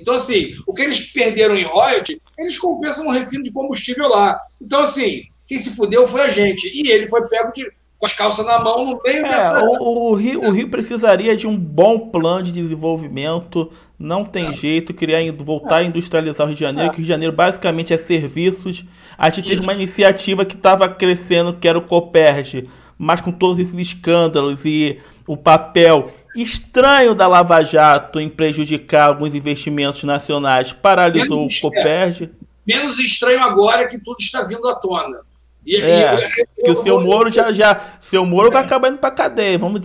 [0.00, 4.40] Então, assim, o que eles perderam em royalty, eles compensam no refino de combustível lá.
[4.60, 6.70] Então, assim, quem se fudeu foi a gente.
[6.72, 9.64] E ele foi pego de, com as calças na mão no meio É, dessa.
[9.64, 13.70] o, o Rio, o Rio precisaria de um bom plano de desenvolvimento.
[13.98, 17.08] Não tem jeito, criar, voltar a industrializar o Rio de Janeiro, que o Rio de
[17.08, 18.84] Janeiro basicamente é serviços.
[19.18, 23.58] A gente teve uma iniciativa que estava crescendo, que era o Coperge, mas com todos
[23.58, 31.38] esses escândalos e o papel estranho da Lava Jato em prejudicar alguns investimentos nacionais, paralisou
[31.38, 32.30] o Menos, é.
[32.66, 35.20] Menos estranho agora que tudo está vindo à tona.
[35.66, 37.98] E, É, e- que o seu Moro já, já.
[38.00, 39.58] Seu Moro vai acabar indo pra cadeia.
[39.58, 39.80] Vamos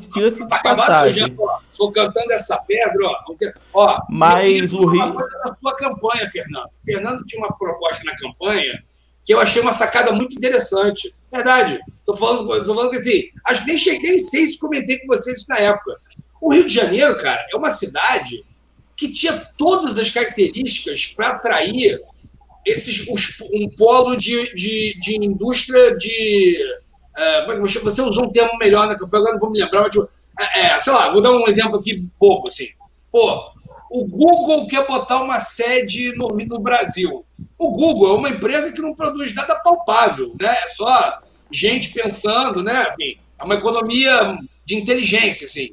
[0.48, 1.24] Vai acabar passagem.
[1.36, 1.58] projeto, ó.
[1.70, 3.16] Estou cantando essa pedra, ó.
[3.74, 6.70] Ó Mas o Rio- uma coisa da sua campanha, Fernando.
[6.84, 8.82] Fernando tinha uma proposta na campanha
[9.26, 11.14] que eu achei uma sacada muito interessante.
[11.34, 11.80] Verdade.
[12.00, 15.40] Estou falando, tô falando que assim, acho, nem, cheguei, nem sei se comentei com vocês
[15.40, 16.00] isso na época.
[16.42, 18.44] O Rio de Janeiro, cara, é uma cidade
[18.96, 22.02] que tinha todas as características para atrair
[22.66, 26.58] esses, os- um polo de, de, de indústria de.
[27.68, 27.84] chamo?
[27.86, 30.10] você usou um termo melhor na campanha, agora não vou me lembrar, mas tipo,
[30.40, 32.68] é, é, sei lá, vou dar um exemplo aqui bobo, assim.
[33.12, 33.52] Pô,
[33.92, 37.24] o Google quer botar uma sede no, no Brasil.
[37.58, 40.48] O Google é uma empresa que não produz nada palpável, né?
[40.64, 41.22] É só
[41.52, 42.88] gente pensando, né?
[42.92, 45.70] Enfim, é uma economia de inteligência, assim.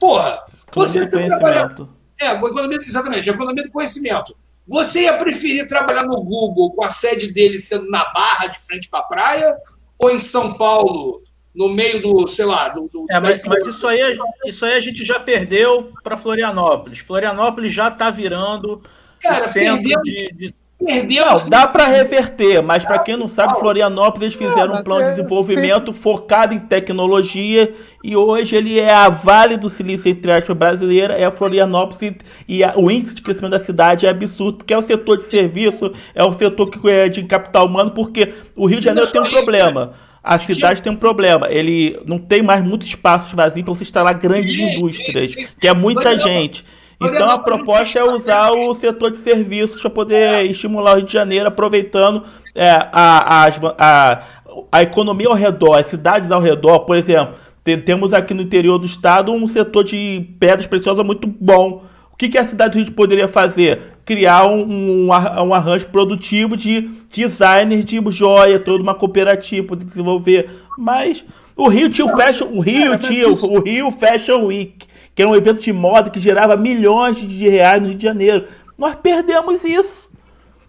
[0.00, 0.42] Porra,
[0.74, 1.88] você conhecimento.
[2.20, 4.34] É, economia, exatamente, economia do conhecimento.
[4.66, 8.88] Você ia preferir trabalhar no Google com a sede dele sendo na Barra, de frente
[8.88, 9.56] para a praia,
[9.98, 11.22] ou em São Paulo,
[11.54, 12.88] no meio do, sei lá, do.
[12.88, 16.98] do É, mas, mas isso, aí, a- isso aí a gente já perdeu para Florianópolis.
[17.00, 18.82] Florianópolis já está virando
[19.20, 20.54] Cara, o centro perdemos- de, de-
[20.84, 21.42] Perdemos.
[21.44, 25.02] Não, dá para reverter, mas para quem não sabe, Florianópolis eles fizeram Não, um plano
[25.02, 30.32] é de desenvolvimento focado em tecnologia e hoje ele é a Vale do Silício entre
[30.32, 32.14] aspas brasileira, é a Florianópolis
[32.48, 35.24] e, a- o índice de crescimento da cidade é absurdo, porque é o setor de
[35.24, 39.20] serviço, é o setor que é de capital humano, porque o Rio de Janeiro tem
[39.20, 39.92] um problema.
[40.22, 44.14] A cidade tem um problema, ele não tem mais muitos espaços vazios para você instalar
[44.14, 46.64] grandes indústrias, que é muita gente.
[47.02, 51.12] Então a proposta é usar o setor de serviços para poder estimular o Rio de
[51.12, 52.22] Janeiro, aproveitando
[52.54, 54.22] é, a, as- a,
[54.70, 57.34] a economia ao redor, as cidades ao redor, por exemplo.
[57.64, 61.84] te- temos aqui no interior do estado um setor de pedras preciosas muito bom.
[62.12, 63.80] O que, que a cidade do Rio poderia fazer?
[64.04, 70.50] Criar um, um, ar- arranjo produtivo de designers de joia, toda uma cooperativa, poder desenvolver.
[70.76, 71.24] Mas
[71.56, 74.44] o Rio tinha o Fashion, o Rio Cara, mas tinha o- isso- o Rio Fashion
[74.46, 74.86] Week,
[75.20, 78.48] que era um evento de moda que gerava milhões de reais no Rio de Janeiro.
[78.78, 80.08] Nós perdemos isso.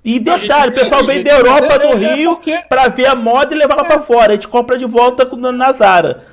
[0.04, 3.16] E detalhe, o pessoal vem da Europa é- do é Rio porque- pra ver a
[3.16, 4.34] moda e levar ela pra fora.
[4.34, 6.26] A gente compra de volta com- na Zara.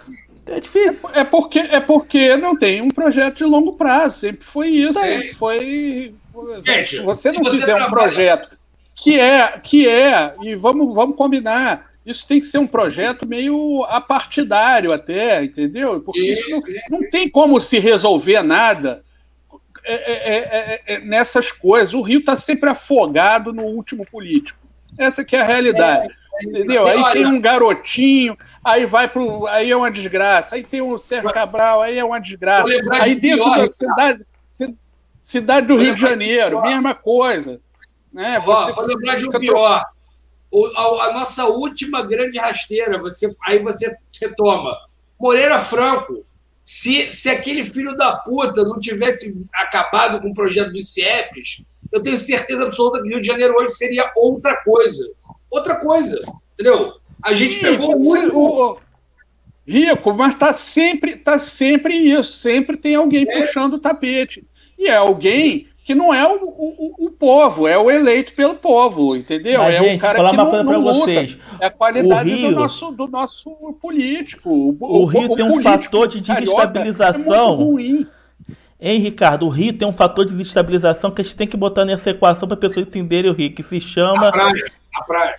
[0.46, 1.08] É difícil.
[1.14, 4.18] É porque, é porque não tem um projeto de longo prazo.
[4.18, 4.94] Sempre foi isso.
[4.98, 6.14] Sempre foi.
[6.64, 8.48] Gente, se você se não você fizer um projeto
[8.96, 13.84] que é, que é, e vamos, vamos combinar, isso tem que ser um projeto meio
[13.84, 16.00] apartidário até, entendeu?
[16.00, 19.04] Porque isso Isso, não, não tem como se resolver nada
[19.84, 21.94] é, é, é, é, nessas coisas.
[21.94, 24.59] O Rio está sempre afogado no último político.
[24.98, 26.09] Essa que é a realidade.
[26.42, 26.86] Entendeu?
[26.86, 29.46] Aí tem um garotinho, aí vai pro.
[29.48, 30.54] Aí é uma desgraça.
[30.54, 32.68] Aí tem o Sérgio Cabral, aí é uma desgraça.
[32.92, 34.76] Aí dentro pior, da cidade, ci-
[35.20, 37.61] cidade do Rio de Janeiro, mesma coisa.
[38.12, 38.40] Né?
[38.46, 39.82] Ó, vou lembrar de um pior.
[40.51, 44.76] O- a, a nossa última grande rasteira, você, aí você retoma.
[45.20, 46.24] Moreira Franco.
[46.64, 52.03] Se, se aquele filho da puta não tivesse acabado com o projeto dos CIEPs, eu
[52.03, 55.11] tenho certeza absoluta que o Rio de Janeiro hoje seria outra coisa.
[55.51, 56.20] Outra coisa.
[56.53, 56.92] Entendeu?
[57.22, 58.36] A gente Sim, pegou muito.
[58.38, 58.78] o-
[59.66, 62.32] rico, mas tá sempre, tá sempre isso.
[62.32, 63.40] Sempre tem alguém É.
[63.46, 64.46] puxando o tapete.
[64.78, 69.16] E é alguém que não é o, o, o povo, é o eleito pelo povo,
[69.16, 69.62] entendeu?
[69.62, 70.99] Mas, é gente, o cara falar que uma não, coisa pra não luta.
[70.99, 71.39] vocês.
[71.59, 74.51] É a qualidade Rio- do, nosso, do nosso político.
[74.51, 77.55] O, O Rio tem um fator de carioca desestabilização.
[77.55, 78.07] É muito ruim.
[78.78, 79.47] Hein, Ricardo?
[79.47, 82.47] O Rio tem um fator de desestabilização que a gente tem que botar nessa equação
[82.47, 84.70] para pessoas entenderem o Rio, que se chama A praia.
[84.95, 85.39] A praia.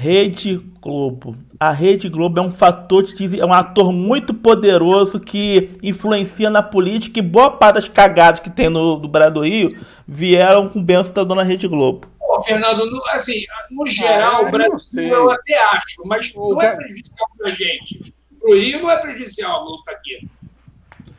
[0.00, 1.36] Rede Globo.
[1.58, 3.04] A Rede Globo é um fator
[3.38, 8.48] é um ator muito poderoso que influencia na política e boa parte das cagadas que
[8.48, 12.08] tem no do Brasil do Rio vieram com o benção da dona Rede Globo.
[12.18, 15.12] Pô, Fernando, no, assim, no geral, Ah, o Brasil não sei.
[15.12, 18.14] eu até acho, mas O não é prejudicial pra gente.
[18.40, 20.26] Pro Rio não é prejudicial a luta aqui.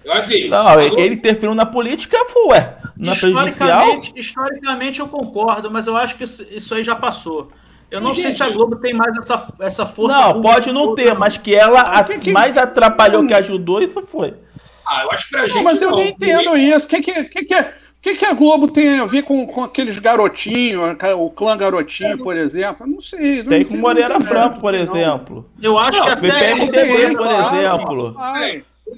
[0.04, 0.50] Eu assim.
[0.50, 2.18] Não, ele, interferiu na política,
[2.48, 2.78] ué.
[2.98, 3.48] Não é prejudicial?
[3.48, 7.52] historicamente, historicamente eu concordo, mas eu acho que isso, isso aí já passou.
[7.92, 8.38] Eu não sei Gente.
[8.38, 10.18] se a Globo tem mais essa, essa força.
[10.18, 13.82] Não, pode não toda, ter, mas que ela a- Que- que- mais atrapalhou que ajudou,
[13.82, 14.34] isso foi.
[14.88, 15.56] Ah, eu acho que pra gente.
[15.56, 15.98] Não, mas eu não.
[15.98, 16.88] nem entendo isso.
[16.88, 17.62] Que que, que que é?
[17.62, 22.18] O que, que a Globo tem a ver com, com aqueles garotinhos, o clã garotinho,
[22.18, 22.88] por exemplo?
[22.88, 23.44] Não sei.
[23.44, 25.46] Não tem com Moreira Franco, por exemplo.
[25.62, 28.16] Eu acho não, que até PMDB, por exemplo.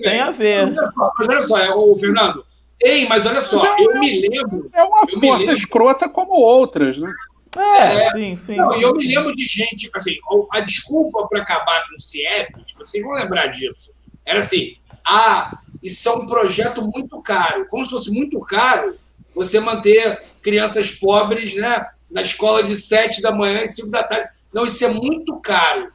[0.02, 0.72] Tem a ver.
[0.72, 2.46] Mas olha só, o Fernando,
[2.80, 4.70] tem, mas olha só, é, eu me lembro.
[4.74, 7.12] É uma força lembro, escrota como outras, né?
[7.58, 8.56] É, é sim, sim.
[8.56, 10.16] Não, eu me lembro de gente, assim,
[10.52, 13.94] a desculpa para acabar com o CIEPs, vocês vão lembrar disso,
[14.26, 17.68] era assim, ah, isso é um projeto muito caro.
[17.68, 18.96] Como se fosse muito caro
[19.36, 24.30] você manter crianças pobres né, na escola de sete da manhã e cinco da tarde.
[24.54, 25.92] Não, isso é muito caro.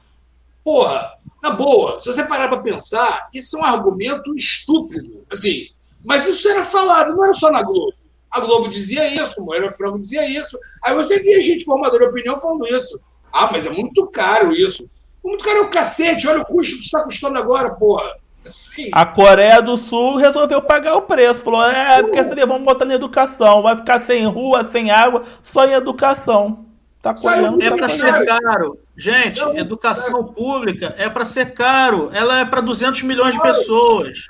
[0.62, 5.24] Porra, na boa, se você parar para pensar, isso é um argumento estúpido.
[5.32, 5.68] Assim,
[6.04, 7.94] mas isso era falado, não era só na Globo.
[8.30, 10.58] A Globo dizia isso, o Moreira Franco dizia isso.
[10.84, 13.00] Aí você via gente formadora de opinião falando isso.
[13.32, 14.88] Ah, mas é muito caro isso.
[15.24, 18.14] Muito caro é o cacete, olha o custo que está custando agora, porra.
[18.44, 18.88] Sim.
[18.92, 21.40] A Coreia do Sul resolveu pagar o preço.
[21.40, 23.62] Falou: é, porque seria, vamos botar na educação.
[23.62, 26.64] Vai ficar sem rua, sem água, só em educação.
[27.00, 28.78] Tá correndo, é tá para ser caro.
[28.96, 30.34] Gente, Não, educação é.
[30.34, 32.10] pública é para ser caro.
[32.12, 34.26] Ela é para 200 milhões de pessoas.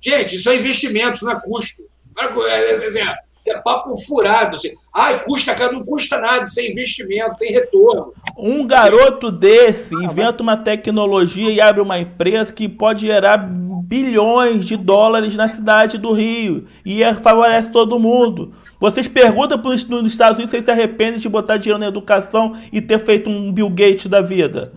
[0.00, 1.82] Gente, isso é investimento, isso não é custo.
[2.18, 4.56] É, é, é, isso é papo furado.
[4.56, 4.72] Assim.
[4.94, 8.12] Ai, custa caro, não custa nada, isso é investimento, tem retorno.
[8.36, 14.76] Um garoto desse inventa uma tecnologia e abre uma empresa que pode gerar bilhões de
[14.76, 18.52] dólares na cidade do Rio e é, favorece todo mundo.
[18.80, 22.80] Vocês perguntam para os Estados Unidos se se arrependem de botar dinheiro na educação e
[22.80, 24.72] ter feito um Bill Gates da vida.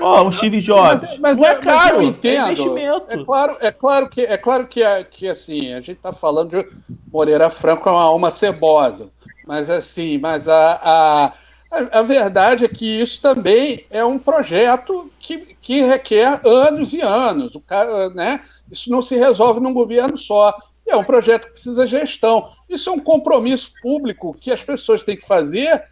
[0.00, 1.02] Ó, oh, um Steve Jobs.
[1.02, 2.48] Mas, mas, não é caro, mas eu entendo.
[2.48, 3.06] é investimento.
[3.08, 6.50] É claro, é claro que é claro que, é, que assim, a gente está falando
[6.50, 6.66] de
[7.12, 9.10] Moreira Franco é uma alma cebosa.
[9.46, 11.32] Mas assim, mas a,
[11.70, 17.02] a, a, verdade é que isso também é um projeto que, que requer anos e
[17.02, 17.54] anos.
[17.54, 18.42] O cara, né?
[18.70, 20.56] Isso não se resolve num governo só.
[20.86, 22.50] É um projeto que precisa de gestão.
[22.68, 25.84] Isso é um compromisso público que as pessoas têm que fazer.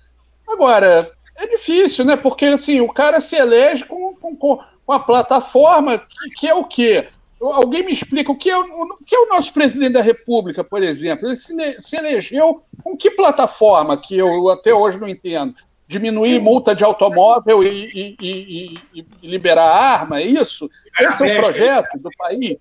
[0.48, 1.00] Agora,
[1.40, 2.16] é difícil, né?
[2.16, 6.64] Porque assim, o cara se elege com, com, com a plataforma que, que, é o
[6.64, 7.08] quê?
[7.40, 10.62] Alguém me explica o que, é o, o que é o nosso presidente da República,
[10.62, 11.26] por exemplo?
[11.26, 15.54] Ele se, se elegeu com que plataforma que eu até hoje não entendo?
[15.88, 18.74] Diminuir multa de automóvel e, e, e,
[19.22, 20.70] e liberar arma, é isso?
[21.00, 22.56] Esse é o projeto do país?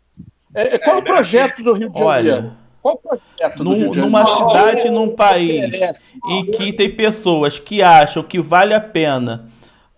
[0.56, 2.38] É, é qual é o projeto do Rio de Janeiro?
[2.38, 8.40] Olha qual projeto num, Numa cidade, num país em que tem pessoas que acham que
[8.40, 9.50] vale a pena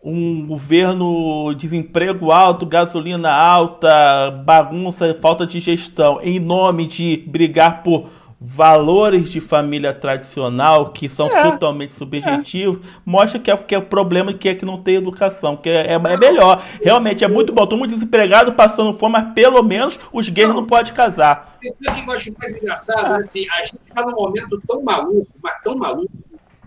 [0.03, 8.09] um governo desemprego alto, gasolina alta, bagunça, falta de gestão, em nome de brigar por
[8.43, 11.51] valores de família tradicional que são é.
[11.51, 12.89] totalmente subjetivos, é.
[13.05, 15.91] mostra que é, que é o problema que é que não tem educação, que é,
[15.91, 16.65] é, é melhor.
[16.81, 17.67] Realmente é muito bom.
[17.67, 21.55] Todo mundo desempregado, passando fome, mas pelo menos os gays não, não podem casar.
[21.61, 25.31] Isso é que eu acho mais engraçado, assim, a gente está num momento tão maluco,
[25.43, 26.11] mas tão maluco,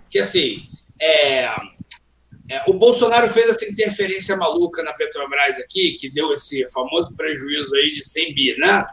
[0.08, 0.62] que assim,
[1.02, 1.46] é,
[2.50, 7.74] é, o Bolsonaro fez essa interferência maluca na Petrobras aqui, que deu esse famoso prejuízo
[7.74, 8.84] aí de 100 bi, né?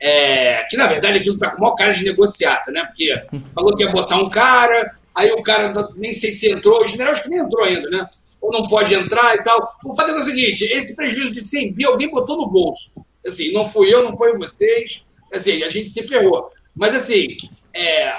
[0.00, 2.84] É, que na verdade aquilo está com maior cara de negociata, né?
[2.84, 3.10] Porque
[3.54, 7.12] falou que ia botar um cara, aí o cara nem sei se entrou, o general
[7.12, 8.06] acho que nem entrou ainda, né?
[8.42, 9.74] Ou não pode entrar e tal.
[9.84, 12.94] O fato é, o seguinte: esse prejuízo de 100 bi alguém botou no bolso.
[13.26, 15.04] Assim, não fui eu, não foi vocês.
[15.32, 16.50] Assim, a gente se ferrou.
[16.74, 17.36] Mas assim,
[17.74, 18.12] é,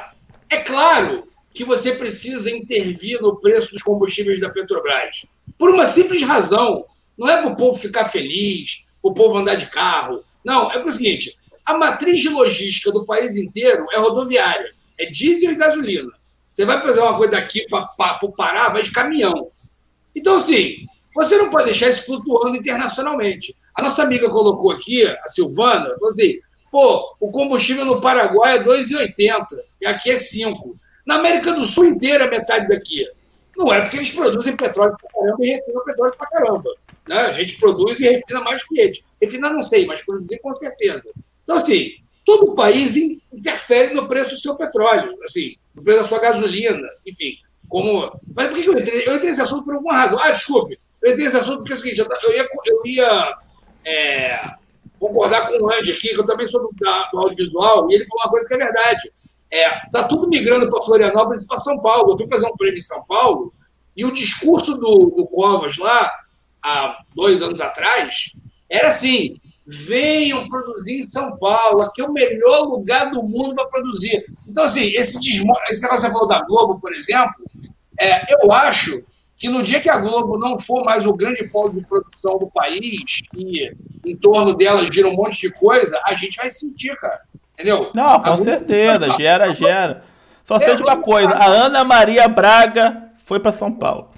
[0.49, 5.27] é claro que você precisa intervir no preço dos combustíveis da Petrobras.
[5.57, 6.85] Por uma simples razão.
[7.17, 10.23] Não é para o povo ficar feliz, para o povo andar de carro.
[10.45, 11.35] Não, é o seguinte:
[11.67, 16.09] a matriz de logística do país inteiro é rodoviária, é diesel e gasolina.
[16.53, 19.51] Você vai fazer uma coisa daqui para o Pará, vai de caminhão.
[20.15, 23.53] Então, assim, você não pode deixar isso flutuando internacionalmente.
[23.75, 26.39] A nossa amiga colocou aqui, a Silvana, falou assim:
[26.71, 29.45] pô, o combustível no Paraguai é 2,80
[29.81, 30.79] e aqui é 5.
[31.05, 33.05] Na América do Sul inteira metade daqui.
[33.57, 36.69] Não é porque eles produzem petróleo para caramba e refinam petróleo para caramba.
[37.09, 37.17] Né?
[37.17, 39.03] A gente produz e refina mais que eles.
[39.21, 41.11] Refinar não sei, mas produzir com certeza.
[41.47, 41.91] Então, assim,
[42.25, 42.97] todo o país
[43.31, 47.37] interfere no preço do seu petróleo, assim, no preço da sua gasolina, enfim.
[47.69, 48.19] Como...
[48.35, 49.07] Mas por que eu entrei?
[49.07, 50.19] Eu entrei nesse assunto por alguma razão.
[50.19, 53.37] Ah, desculpe, eu entrei nesse assunto porque é o seguinte, eu ia, eu ia
[53.85, 54.41] é,
[54.99, 58.05] concordar com o Andy aqui, que eu também sou do, da, do audiovisual, e ele
[58.05, 59.13] falou uma coisa que é verdade.
[59.49, 62.11] É, tá tudo migrando para Florianópolis e para São Paulo.
[62.11, 63.53] Eu fui fazer um prêmio em São Paulo
[63.95, 66.11] e o discurso do, do Covas lá,
[66.61, 68.33] há dois anos atrás,
[68.69, 73.67] era assim: venham produzir em São Paulo, aqui é o melhor lugar do mundo para
[73.67, 74.23] produzir.
[74.47, 75.53] Então, assim, esse, desmo...
[75.69, 77.35] esse negócio que você falou da Globo, por exemplo,
[77.99, 79.03] é, eu acho
[79.37, 82.47] que no dia que a Globo não for mais o grande polo de produção do
[82.47, 83.71] país e
[84.05, 87.21] em torno dela gira um monte de coisa, a gente vai sentir, cara.
[87.53, 87.91] Entendeu?
[87.93, 90.03] Não, com certeza, gera, gera.
[90.45, 94.09] Só é, sei de uma coisa, a Ana Maria Braga foi para São Paulo.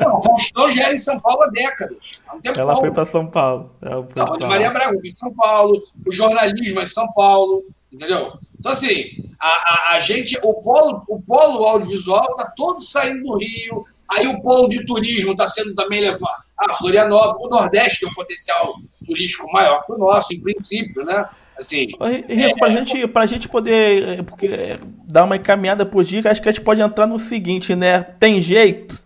[0.00, 0.20] Não,
[0.68, 2.24] o Faustão já era em São Paulo há décadas.
[2.28, 3.70] Há Ela foi para São Paulo.
[3.80, 5.74] Ela Não, Ana Maria Braga em São Paulo,
[6.06, 8.38] o jornalismo é em São Paulo, entendeu?
[8.58, 13.38] Então, assim, a, a, a gente, o polo, o polo audiovisual está todo saindo do
[13.38, 16.42] Rio, aí o polo de turismo está sendo também levado.
[16.58, 18.74] Ah, Florianópolis, o Nordeste tem um potencial
[19.06, 21.28] turístico maior que o nosso, em princípio, né?
[21.56, 21.88] Assim,
[22.28, 26.30] Rico, para é, gente, a gente poder é, porque, é, dar uma encaminhada por dica,
[26.30, 28.02] acho que a gente pode entrar no seguinte, né?
[28.20, 28.96] Tem jeito?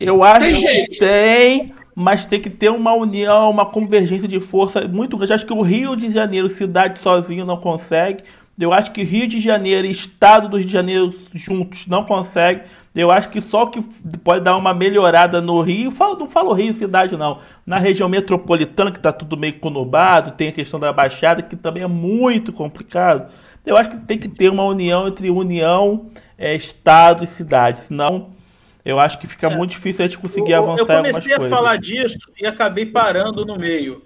[0.00, 4.88] Eu acho tem que tem, mas tem que ter uma união, uma convergência de força
[4.88, 5.34] muito grande.
[5.34, 8.24] Acho que o Rio de Janeiro, cidade sozinho, não consegue.
[8.58, 12.62] Eu acho que Rio de Janeiro e Estado do Rio de Janeiro juntos não consegue.
[12.94, 13.82] Eu acho que só que
[14.24, 18.90] pode dar uma melhorada no Rio, falo, não falo Rio cidade não, na região metropolitana
[18.90, 23.30] que está tudo meio conurbado, tem a questão da Baixada que também é muito complicado.
[23.64, 28.39] Eu acho que tem que ter uma união entre União, é, Estado e cidade, senão
[28.84, 29.56] eu acho que fica é.
[29.56, 33.44] muito difícil a gente conseguir eu, avançar Eu comecei a falar disso e acabei parando
[33.44, 34.02] no meio.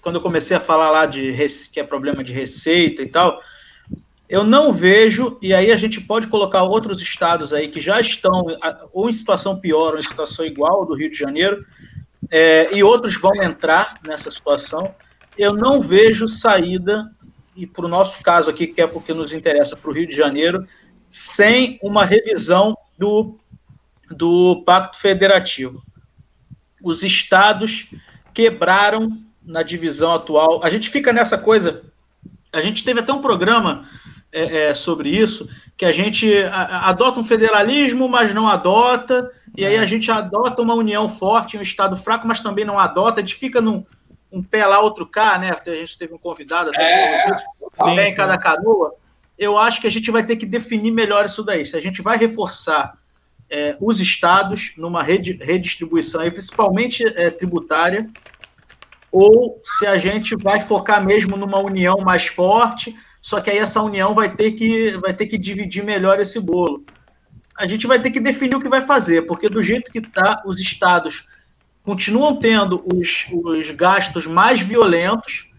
[0.00, 1.34] Quando eu comecei a falar lá de
[1.72, 3.40] que é problema de receita e tal,
[4.28, 8.46] eu não vejo, e aí a gente pode colocar outros estados aí que já estão
[8.92, 11.64] ou em situação pior ou em situação igual do Rio de Janeiro,
[12.30, 14.94] é, e outros vão entrar nessa situação.
[15.36, 17.10] Eu não vejo saída,
[17.54, 20.14] e para o nosso caso aqui, que é porque nos interessa para o Rio de
[20.14, 20.66] Janeiro,
[21.08, 23.36] sem uma revisão do,
[24.12, 25.82] do Pacto Federativo.
[26.82, 27.88] Os estados
[28.34, 30.60] quebraram na divisão atual.
[30.62, 31.82] A gente fica nessa coisa.
[32.52, 33.84] A gente teve até um programa
[34.32, 39.76] é, é, sobre isso, que a gente adota um federalismo, mas não adota, e aí
[39.76, 43.36] a gente adota uma união forte, um Estado fraco, mas também não adota, a gente
[43.36, 43.84] fica num
[44.32, 45.54] um pé lá, outro cá, né?
[45.66, 47.28] A gente teve um convidado até
[47.86, 48.94] é, em cada canoa.
[49.38, 51.66] Eu acho que a gente vai ter que definir melhor isso daí.
[51.66, 52.94] Se a gente vai reforçar
[53.52, 58.08] é, os estados numa redistribuição, principalmente é, tributária,
[59.12, 63.82] ou se a gente vai focar mesmo numa união mais forte, só que aí essa
[63.82, 66.82] união vai ter que, vai ter que dividir melhor esse bolo.
[67.54, 70.42] A gente vai ter que definir o que vai fazer, porque do jeito que está,
[70.46, 71.26] os estados
[71.82, 75.52] continuam tendo os, os gastos mais violentos,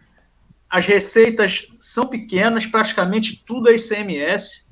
[0.67, 4.62] as receitas são pequenas, praticamente tudo é ICMS,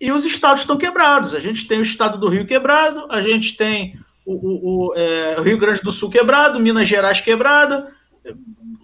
[0.00, 1.34] e os estados estão quebrados.
[1.34, 5.36] A gente tem o estado do Rio quebrado, a gente tem o, o, o, é,
[5.38, 7.86] o Rio Grande do Sul quebrado, Minas Gerais quebrado,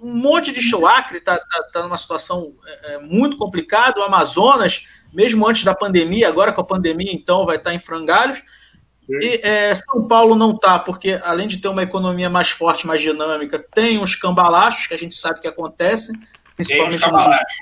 [0.03, 0.87] um monte de show.
[0.87, 4.01] Acre está tá, tá numa situação é, é, muito complicada.
[4.01, 7.79] O Amazonas, mesmo antes da pandemia, agora com a pandemia, então, vai estar tá em
[7.79, 8.43] frangalhos.
[9.09, 13.03] E é, São Paulo não está, porque além de ter uma economia mais forte, mais
[13.03, 16.15] dinâmica, tem uns cambalachos que a gente sabe que acontecem,
[16.57, 17.07] principalmente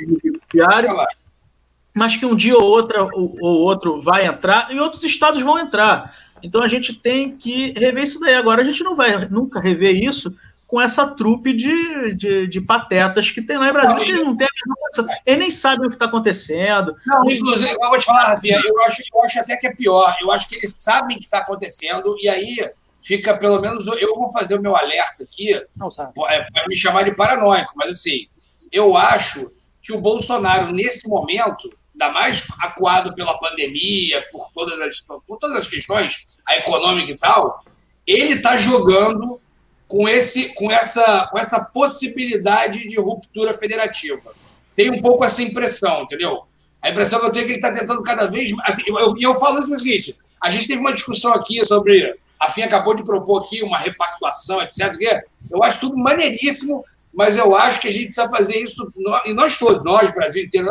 [0.06, 0.90] no judiciário,
[1.94, 5.58] mas que um dia ou, outra, ou, ou outro vai entrar e outros estados vão
[5.58, 6.14] entrar.
[6.42, 8.34] Então a gente tem que rever isso daí.
[8.34, 10.34] Agora a gente não vai nunca rever isso
[10.66, 13.98] com essa trupe de, de, de, patetas que tem lá em Brasília.
[13.98, 14.48] Não, eles não têm
[15.26, 16.96] Eles nem sabem o que está acontecendo.
[17.06, 20.16] Não, inclusive, eu vou te falar, Rafinha, eu acho, eu acho até que é pior.
[20.22, 22.70] Eu acho que eles sabem o que está acontecendo, e aí
[23.02, 27.14] fica, pelo menos, eu vou fazer o meu alerta aqui, é, para me chamar de
[27.14, 28.26] paranoico, mas assim,
[28.72, 35.00] eu acho que o Bolsonaro, nesse momento, ainda mais acuado pela pandemia, por todas as,
[35.26, 37.62] por todas as questões, a econômica e tal,
[38.06, 39.40] ele está jogando
[39.86, 44.32] com, esse, com, essa, com essa possibilidade de ruptura federativa.
[44.74, 46.44] Tem um pouco essa impressão, entendeu?
[46.80, 48.70] A impressão que eu tenho é que ele está tentando cada vez mais.
[48.70, 52.18] Assim, eu, eu, eu falo isso no seguinte: a gente teve uma discussão aqui sobre.
[52.40, 55.22] A FIA acabou de propor aqui uma repactuação, etc.
[55.48, 56.84] Eu acho tudo maneiríssimo,
[57.14, 58.90] mas eu acho que a gente precisa fazer isso,
[59.26, 60.68] e nós todos, nós, Brasil inteiro,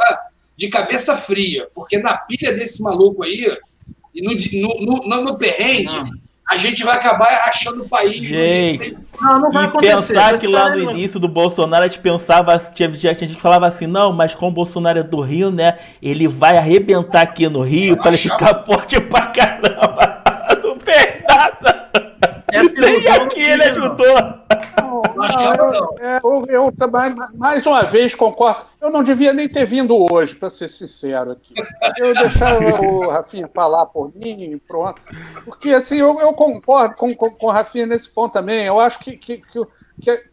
[0.56, 3.58] de cabeça fria, porque na pilha desse maluco aí,
[4.14, 6.22] e no, no, no, no perrengue, não
[6.52, 8.16] a gente vai acabar rachando o país.
[8.16, 9.96] Gente, não, não vai e acontecer.
[9.96, 13.66] pensar que lá no início do Bolsonaro a gente pensava, tinha, tinha gente que falava
[13.66, 17.62] assim, não, mas como o Bolsonaro é do Rio, né, ele vai arrebentar aqui no
[17.62, 20.22] Rio para ele ficar forte pra caramba.
[20.62, 21.90] Não fez nada.
[22.52, 24.41] Nem aqui ele ajudou.
[24.82, 28.66] Não, não, é, eu, eu, também, mais uma vez, concordo.
[28.80, 31.54] Eu não devia nem ter vindo hoje, para ser sincero aqui.
[31.98, 35.02] Eu deixava o Rafinha falar por mim e pronto.
[35.46, 38.66] Porque, assim, eu, eu concordo com, com, com, o Rafinha nesse ponto também.
[38.66, 39.62] Eu acho que, que, que,
[40.02, 40.24] que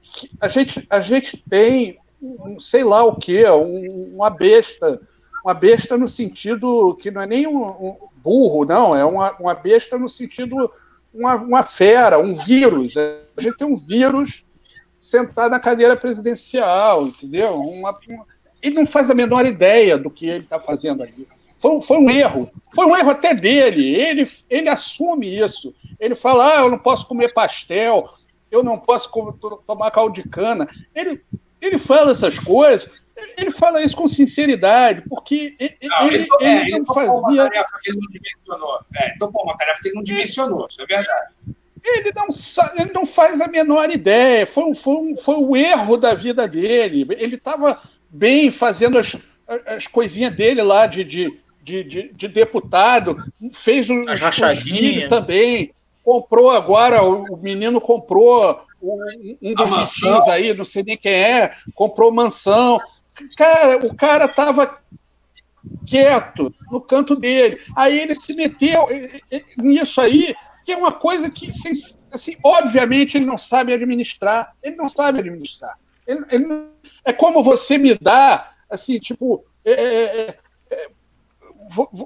[0.41, 5.01] a, gente, a gente tem, um, sei lá o quê, um, uma besta.
[5.45, 8.95] Uma besta no sentido que não é nem um, um burro, não.
[8.95, 10.71] É uma, uma besta no sentido
[11.19, 12.97] uma, uma fera, um vírus.
[12.97, 14.45] A gente tem um vírus
[15.01, 17.61] sentado na cadeira presidencial, entendeu?
[17.61, 18.27] Uma, uma,
[18.62, 21.27] ele não faz a menor ideia do que ele está fazendo ali.
[21.59, 22.49] Foi, foi um erro.
[22.73, 23.95] Foi um erro até dele.
[23.95, 25.75] Ele, ele assume isso.
[25.99, 28.09] Ele fala: ah, eu não posso comer pastel,
[28.51, 29.11] eu não posso
[29.66, 30.69] tomar caldo de cana.
[30.95, 31.21] Ele,
[31.61, 33.03] ele fala essas coisas,
[33.37, 37.43] ele fala isso com sinceridade, porque ele não, ele, ele, é, ele não fazia.
[37.43, 38.79] Uma tarefa que ele não dimensionou.
[38.97, 41.35] É, topou uma tarefa que ele não dimensionou, isso é verdade.
[41.85, 42.27] Ele não,
[42.79, 44.47] ele não faz a menor ideia.
[44.47, 47.07] Foi, foi, um, foi o erro da vida dele.
[47.19, 49.16] Ele estava bem fazendo as,
[49.66, 53.16] as coisinhas dele lá de, de, de, de, de deputado,
[53.53, 55.73] fez os filhos também.
[56.05, 59.05] Comprou agora, o, o menino comprou um,
[59.43, 62.81] um dos aí, não sei nem quem é, comprou mansão.
[63.37, 64.79] Cara, o cara estava
[65.87, 67.61] quieto no canto dele.
[67.77, 68.87] Aí ele se meteu
[69.57, 71.49] nisso aí, que é uma coisa que,
[72.11, 74.55] assim, obviamente, ele não sabe administrar.
[74.62, 75.75] Ele não sabe administrar.
[76.07, 76.47] Ele, ele
[77.05, 80.39] é como você me dá, assim, tipo, é, é, é,
[80.71, 80.89] é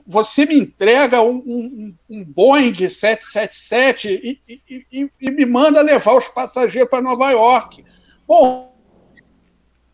[0.06, 6.16] você me entrega um, um, um Boeing 777 e, e, e, e, me manda levar
[6.16, 7.84] os passageiros para Nova York.
[8.26, 8.71] Bom,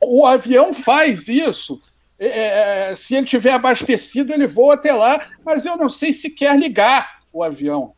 [0.00, 1.80] o avião faz isso.
[2.18, 6.30] É, é, se ele tiver abastecido, ele voa até lá, mas eu não sei se
[6.30, 7.94] quer ligar o avião.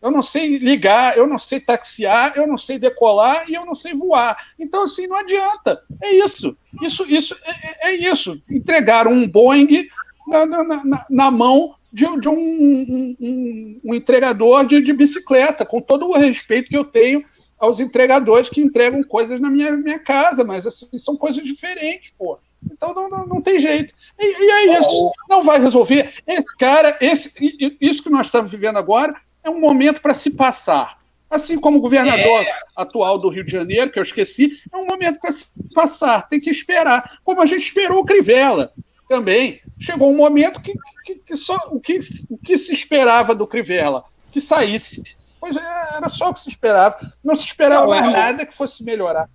[0.00, 3.74] Eu não sei ligar, eu não sei taxiar, eu não sei decolar e eu não
[3.74, 4.36] sei voar.
[4.58, 5.82] Então, assim, não adianta.
[6.00, 6.56] É isso.
[6.80, 8.40] Isso, isso é, é, é isso.
[8.48, 9.88] Entregaram um Boeing
[10.28, 15.80] na, na, na, na mão de, de um, um, um, entregador de, de, bicicleta, com
[15.80, 17.24] todo o respeito que eu tenho
[17.58, 22.38] aos entregadores que entregam coisas na minha, minha casa, mas assim, são coisas diferentes, pô.
[22.70, 23.94] Então não, não, não tem jeito.
[24.18, 25.12] E, e é isso.
[25.28, 26.14] Não vai resolver.
[26.26, 27.32] Esse cara, esse,
[27.80, 30.98] isso que nós estamos vivendo agora, é um momento para se passar.
[31.28, 32.52] Assim como o governador é.
[32.76, 36.40] atual do Rio de Janeiro, que eu esqueci, é um momento para se passar, tem
[36.40, 37.18] que esperar.
[37.24, 38.72] Como a gente esperou o Crivella
[39.08, 39.60] também.
[39.78, 41.98] Chegou um momento que, que, que só o que,
[42.30, 44.04] o que se esperava do Crivella?
[44.30, 45.02] Que saísse.
[45.40, 47.12] Pois é, era só o que se esperava.
[47.22, 49.28] Não se esperava Não, mais é, nada que fosse melhorar.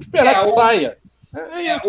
[0.00, 0.98] Esperar é, que o, saia.
[1.34, 1.88] É, é, é isso.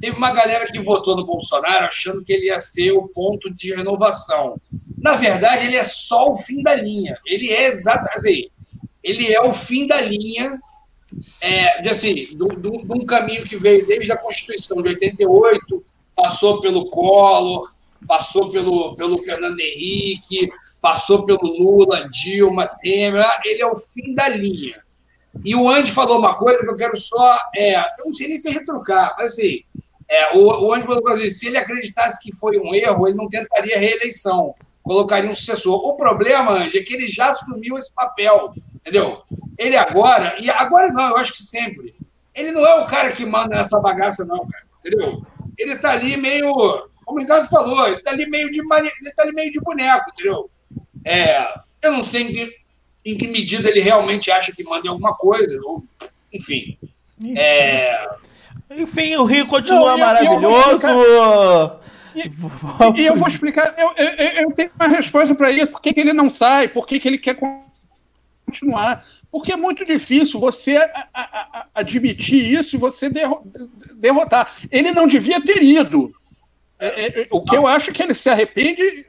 [0.00, 3.74] Teve uma galera que votou no Bolsonaro achando que ele ia ser o ponto de
[3.74, 4.60] renovação.
[4.98, 7.18] Na verdade, ele é só o fim da linha.
[7.24, 8.50] Ele é exatamente
[9.06, 10.60] ele é o fim da linha
[11.40, 16.90] é, de, assim, de um caminho que veio desde a Constituição de 88, passou pelo
[16.90, 17.72] Collor,
[18.06, 20.50] passou pelo, pelo Fernando Henrique,
[20.86, 23.28] passou pelo Lula, Dilma, Temer.
[23.44, 24.80] Ele é o fim da linha.
[25.44, 27.40] E o Andy falou uma coisa que eu quero só.
[27.56, 29.62] É, eu não sei nem se retrucar, mas assim,
[30.08, 33.28] é, o, o Andy falou assim: se ele acreditasse que foi um erro, ele não
[33.28, 35.74] tentaria reeleição, colocaria um sucessor.
[35.74, 39.22] O problema, Andy, é que ele já assumiu esse papel, entendeu?
[39.58, 41.96] Ele agora, e agora não, eu acho que sempre.
[42.32, 45.20] Ele não é o cara que manda nessa bagaça, não, cara, entendeu?
[45.58, 46.52] Ele está ali meio,
[47.04, 50.04] como o Ricardo falou, ele está ali meio de ele tá ali meio de boneco,
[50.12, 50.48] entendeu?
[51.06, 52.56] É, eu não sei em que,
[53.04, 55.84] em que medida ele realmente acha que manda alguma coisa, ou,
[56.32, 56.76] enfim.
[57.36, 58.08] É,
[58.70, 60.86] enfim, o Rio continua não, maravilhoso.
[62.14, 65.92] E, e, eu vou explicar, eu, eu, eu tenho uma resposta para isso, por que,
[65.92, 67.36] que, ele não sai, por que, que ele quer
[68.44, 69.04] continuar.
[69.30, 73.10] Porque é muito difícil você a, a, a, admitir isso e você
[73.94, 74.56] derrotar.
[74.70, 76.10] Ele não devia ter ido.
[76.78, 79.06] É, é, o que eu acho que ele se arrepende,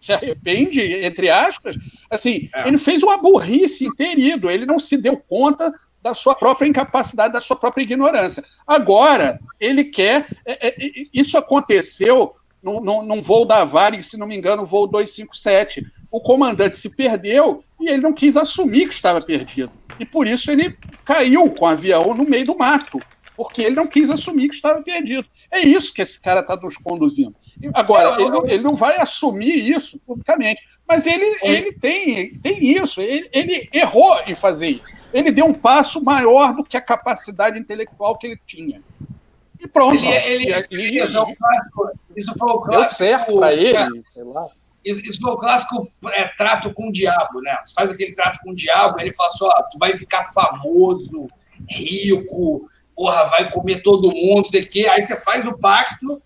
[0.00, 1.76] se arrepende, entre aspas,
[2.10, 2.68] assim, é.
[2.68, 5.72] ele fez uma burrice em ter ido, ele não se deu conta
[6.02, 8.44] da sua própria incapacidade, da sua própria ignorância.
[8.66, 10.26] Agora, ele quer.
[10.46, 10.76] É, é,
[11.12, 15.84] isso aconteceu num, num, voo da Varig, se não me engano, voo 257.
[16.10, 19.72] O comandante se perdeu e ele não quis assumir que estava perdido.
[19.98, 22.98] E por isso ele caiu com o avião no meio do mato,
[23.38, 25.26] porque ele não quis assumir que estava perdido.
[25.50, 27.34] É isso que esse cara está nos conduzindo.
[27.72, 33.28] Agora, ele, ele, não vai assumir isso publicamente, mas ele, ele tem, tem isso, ele,
[33.32, 38.16] ele errou em fazer isso ele deu um passo maior do que a capacidade intelectual
[38.16, 38.82] que ele tinha.
[39.58, 39.96] E pronto.
[39.96, 41.90] Ele, é, ele, ele, isso, foi o clássico.
[42.16, 42.80] Isso foi o clássico.
[42.80, 44.46] Deu certo para ele, sei lá.
[44.84, 47.56] Isso, isso, foi o clássico é, trato com o diabo, né?
[47.74, 51.26] Faz aquele trato com o diabo, ele fala assim: ó, tu vai ficar famoso,
[51.68, 52.68] rico,
[52.98, 54.88] porra, vai comer todo mundo, sei o quê.
[54.90, 56.20] Aí você faz o pacto,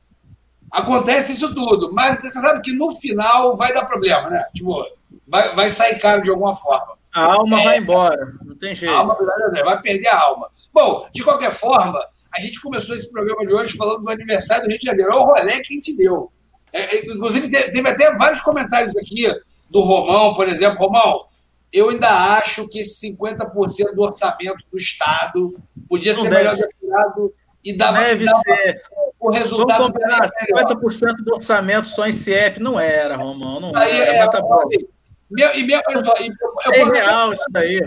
[0.71, 1.93] acontece isso tudo.
[1.93, 4.43] Mas você sabe que no final vai dar problema, né?
[4.57, 4.83] Tipo,
[5.29, 6.95] vai, vai sair caro de alguma forma.
[7.15, 8.93] A alma é, vai embora, não tem jeito.
[8.93, 9.19] A alma
[9.63, 10.49] vai perder a alma.
[10.73, 12.01] Bom, de qualquer forma,
[12.35, 15.13] a gente começou esse programa de hoje falando do aniversário do Rio de Janeiro.
[15.13, 16.33] Olha o rolê que a gente deu.
[16.73, 19.31] É, é inclusive, teve até vários comentários aqui
[19.71, 20.79] do Romão, por exemplo.
[20.79, 21.27] Romão,
[21.73, 25.57] eu ainda acho que 50% do orçamento do Estado
[25.89, 27.33] podia ser melhor destinado
[27.65, 28.83] e dava, Deve dava ser.
[29.21, 29.79] o resultado.
[29.79, 32.61] Vamos combinar, 50% do orçamento só em CIEP.
[32.61, 34.11] Não era, Romão, não Aí era.
[34.25, 34.55] é, tá bom.
[34.59, 34.87] assim,
[35.31, 37.81] meu- e mesmo, olha só, e eu, É posso até, real isso daí.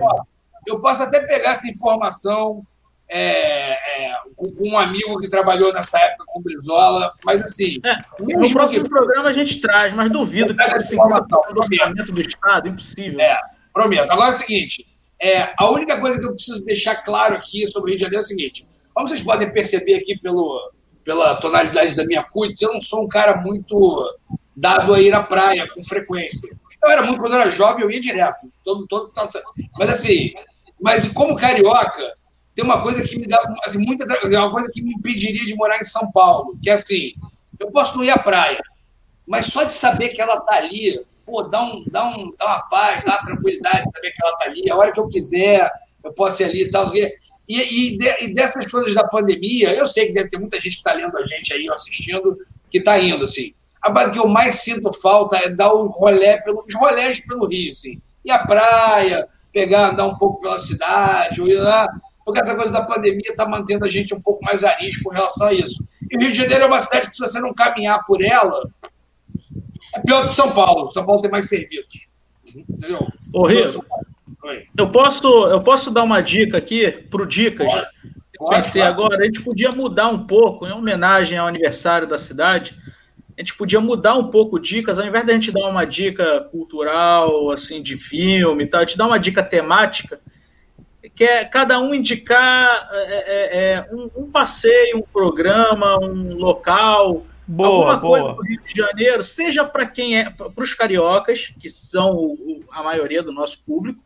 [0.68, 2.66] eu posso até pegar essa informação
[3.08, 3.74] é,
[4.08, 7.98] é, com, com um amigo que trabalhou nessa época com o Brizola, mas assim, É,
[8.20, 11.54] No que- próximo programa a gente traz, mas duvido que Pega esse essa 50% informação,
[11.54, 13.20] do orçamento do Estado, impossível.
[13.20, 13.36] É.
[13.76, 14.10] prometo.
[14.10, 14.88] Agora é o seguinte:
[15.22, 18.22] é, a única coisa que eu preciso deixar claro aqui sobre o Rio de Janeiro
[18.22, 20.72] é o seguinte: como vocês podem perceber aqui pelo,
[21.04, 23.76] pela tonalidade da minha cutis, eu não sou um cara muito
[24.56, 26.50] dado a ir à praia com frequência.
[26.82, 28.48] Eu era muito, quando eu era jovem, eu ia direto.
[28.64, 29.44] Todo, todo, todo-
[29.78, 30.34] mas assim,
[30.80, 32.16] mas como carioca,
[32.54, 35.78] tem uma coisa que me dá assim, muita uma coisa que me impediria de morar
[35.78, 37.14] em São Paulo, que é assim,
[37.60, 38.62] eu posso não ir à praia,
[39.28, 42.60] mas só de saber que ela tá ali, pô, dá, um, dá, um, dá uma
[42.70, 45.70] paz, dá uma tranquilidade de saber que ela tá ali, a hora que eu quiser,
[46.04, 46.94] eu posso ir ali e tal.
[46.96, 47.18] E,
[47.48, 50.94] e, e dessas coisas da pandemia, eu sei que deve ter muita gente que está
[50.94, 52.38] lendo a gente aí, assistindo,
[52.70, 53.54] que está indo, assim.
[53.82, 57.48] A parte que eu mais sinto falta é dar o rolé pelo, os rolés pelo
[57.48, 58.00] Rio, assim.
[58.24, 61.88] Ir à praia, pegar, andar um pouco pela cidade, ou ir lá,
[62.26, 65.48] porque essa coisa da pandemia está mantendo a gente um pouco mais arisco com relação
[65.48, 65.88] a isso.
[66.10, 68.68] E o Rio de Janeiro é uma cidade que, se você não caminhar por ela,
[70.02, 70.92] pior do que São Paulo.
[70.92, 72.10] São Paulo tem mais serviços.
[72.56, 73.08] Entendeu?
[73.34, 73.64] Ô, Rio,
[74.78, 77.68] eu posso, eu posso dar uma dica aqui pro Dicas?
[77.68, 77.88] Pode,
[78.34, 78.94] Eu pode, pensei claro.
[78.94, 82.78] agora, a gente podia mudar um pouco, em homenagem ao aniversário da cidade,
[83.38, 87.52] a gente podia mudar um pouco dicas, ao invés da gente dar uma dica cultural,
[87.52, 90.20] assim, de filme e tal, a gente dar uma dica temática,
[91.14, 97.26] que é cada um indicar é, é, é, um, um passeio, um programa, um local,
[97.48, 98.36] Boa, alguma coisa boa.
[98.38, 102.82] do Rio de Janeiro, seja para quem é, para os cariocas, que são o- a
[102.84, 104.00] maioria do nosso público,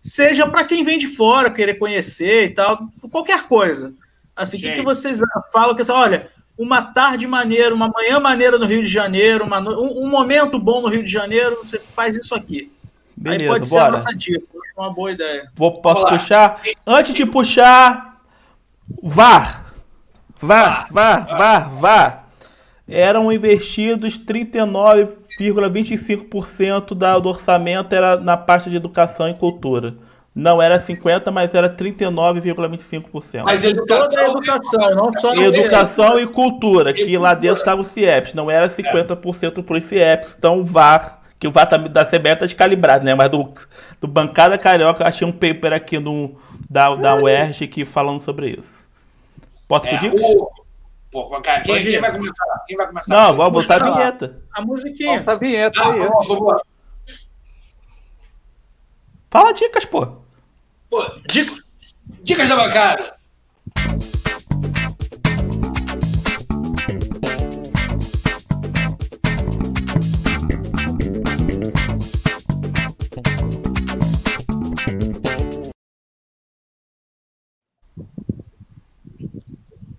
[0.00, 3.92] seja para quem vem de fora, querer conhecer e tal, qualquer coisa.
[4.34, 5.20] Assim, o que, que vocês
[5.52, 10.04] falam que olha, uma tarde maneira, uma manhã maneira no Rio de Janeiro, uma um,
[10.04, 12.72] um momento bom no Rio de Janeiro, você faz isso aqui.
[13.24, 13.92] Aí Beleza, pode ser a bora.
[13.92, 14.42] nossa dica,
[14.76, 15.50] uma boa ideia.
[15.54, 16.18] Vou, posso Vamos lá.
[16.18, 16.62] puxar?
[16.86, 18.04] Antes de puxar,
[19.02, 19.66] VAR.
[20.40, 22.21] VAR, VAR, VAR, VAR.
[22.92, 29.94] Eram investidos 39,25% da- do orçamento era na parte de educação e cultura.
[30.34, 33.44] Não era 50%, mas era 39,25%.
[33.44, 37.82] Mas Toda a educação, educação, não só no Educação e cultura, que lá dentro estava
[37.82, 40.34] o CIEPS, não era 50% para os CIEPS.
[40.38, 43.14] Então o VAR, que o VAR tá, da CBF tá descalibrado, né?
[43.14, 43.52] Mas do,
[44.00, 46.34] do Bancada Carioca, achei um paper aqui no,
[46.68, 48.88] da, da UERJ que falando sobre isso.
[49.68, 50.14] Posso é, pedir?
[50.18, 50.48] o,
[51.12, 52.00] pô, cara, quem, Pode quem ir.
[52.00, 52.64] vai começar?
[52.66, 53.14] Quem vai começar?
[53.14, 54.42] Não, vou botar a vinheta.
[54.52, 55.16] A musiquinha.
[55.18, 56.10] Volta a vinheta Ah, aí.
[56.10, 56.62] por favor.
[59.30, 60.06] Fala dicas, pô.
[60.90, 61.62] Pô, dica-
[62.22, 63.16] dicas da bancada.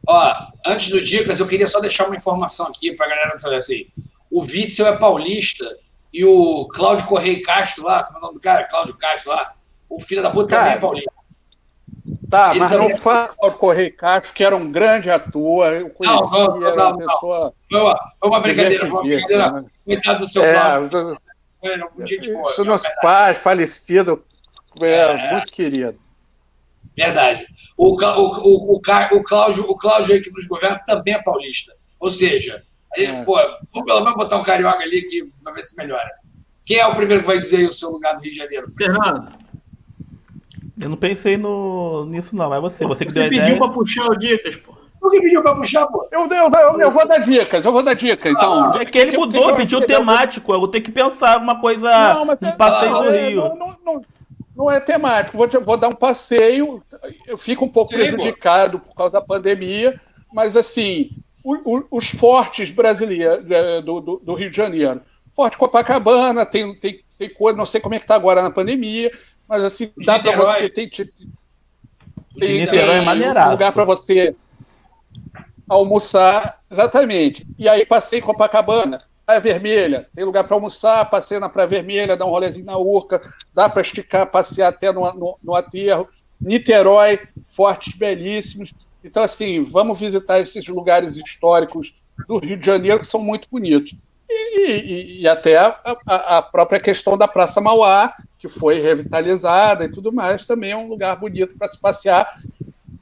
[0.07, 3.57] Ó, antes do Dicas, eu queria só deixar uma informação aqui para a galera saber
[3.57, 3.85] assim.
[4.31, 5.65] O Witzel é paulista
[6.13, 8.63] e o Cláudio Correia Castro lá, como é o nome do cara?
[8.67, 9.53] Cláudio Castro lá,
[9.89, 11.11] o filho da puta também Cara, é paulista.
[12.29, 15.71] Tá, Ele mas também- não fala o Correio Castro, que era um grande ator.
[15.73, 16.97] Eu conheci, Não, não, não, uma não.
[16.97, 17.53] pessoa.
[17.69, 19.51] Foi uma, foi uma brincadeira, foi uma brincadeira.
[19.51, 19.65] né?
[19.85, 21.17] Coitado do seu É, Cláudio.
[21.61, 22.49] Foi um dia de boa.
[22.51, 24.23] isso nos pais, falecido,
[24.81, 25.31] é, É.
[25.33, 25.95] muito querido.
[26.97, 27.45] Verdade.
[27.77, 31.73] O, o, o, o, o Cláudio, o Cláudio aí que nos governa também é paulista.
[31.99, 32.63] Ou seja,
[32.95, 33.23] aí, É.
[33.23, 33.35] pô,
[33.73, 36.09] vamos pelo menos botar um carioca ali que vai ver se melhora.
[36.65, 38.71] Quem é o primeiro que vai dizer aí o seu lugar do Rio de Janeiro?
[38.77, 39.33] Fernando,
[40.79, 42.49] Eu não pensei no, nisso, não.
[42.49, 43.57] Mas você, você que você pediu ideia.
[43.57, 44.73] para puxar o dicas, pô.
[45.01, 46.07] O que pediu pra puxar, pô?
[46.11, 48.73] Eu, eu, eu, eu vou dar dicas, eu vou dar dica, então.
[48.75, 50.53] É que ele O o mudou, pediu ele- temático.
[50.53, 52.13] Eu vou ter que pensar uma coisa.
[52.13, 53.41] Não, mas um é, passeio não, no é, Rio.
[53.41, 54.01] Não, não, não,
[54.55, 55.37] não é temático.
[55.37, 56.81] Vou, vou dar um passeio.
[57.27, 58.03] Eu fico um pouco Sim, pô.
[58.07, 59.99] prejudicado por causa da pandemia,
[60.31, 61.11] mas assim,
[61.43, 65.01] o- o- os fortes brasileiros é, do, do, do Rio de Janeiro.
[65.35, 69.11] Forte Copacabana, tem, tem, tem coisa, não sei como é que está agora na pandemia,
[69.47, 70.69] mas assim, Os dá para você.
[70.69, 71.05] Tem, tem,
[72.35, 74.35] De Niterói é um lugar para você
[75.67, 77.45] almoçar, exatamente.
[77.57, 82.25] E aí passei Copacabana, Praia Vermelha, tem lugar para almoçar, passei na Praia Vermelha, dar
[82.25, 83.21] um rolezinho na Urca,
[83.53, 86.07] dá para esticar, passear até no, no, no aterro.
[86.41, 88.73] Niterói, fortes belíssimos.
[89.03, 91.93] Então, assim, vamos visitar esses lugares históricos
[92.27, 93.93] do Rio de Janeiro que são muito bonitos.
[94.29, 99.85] E, e- e até a, a- a própria questão da Praça Mauá, que foi revitalizada
[99.85, 102.27] e tudo mais, também é um lugar bonito para se passear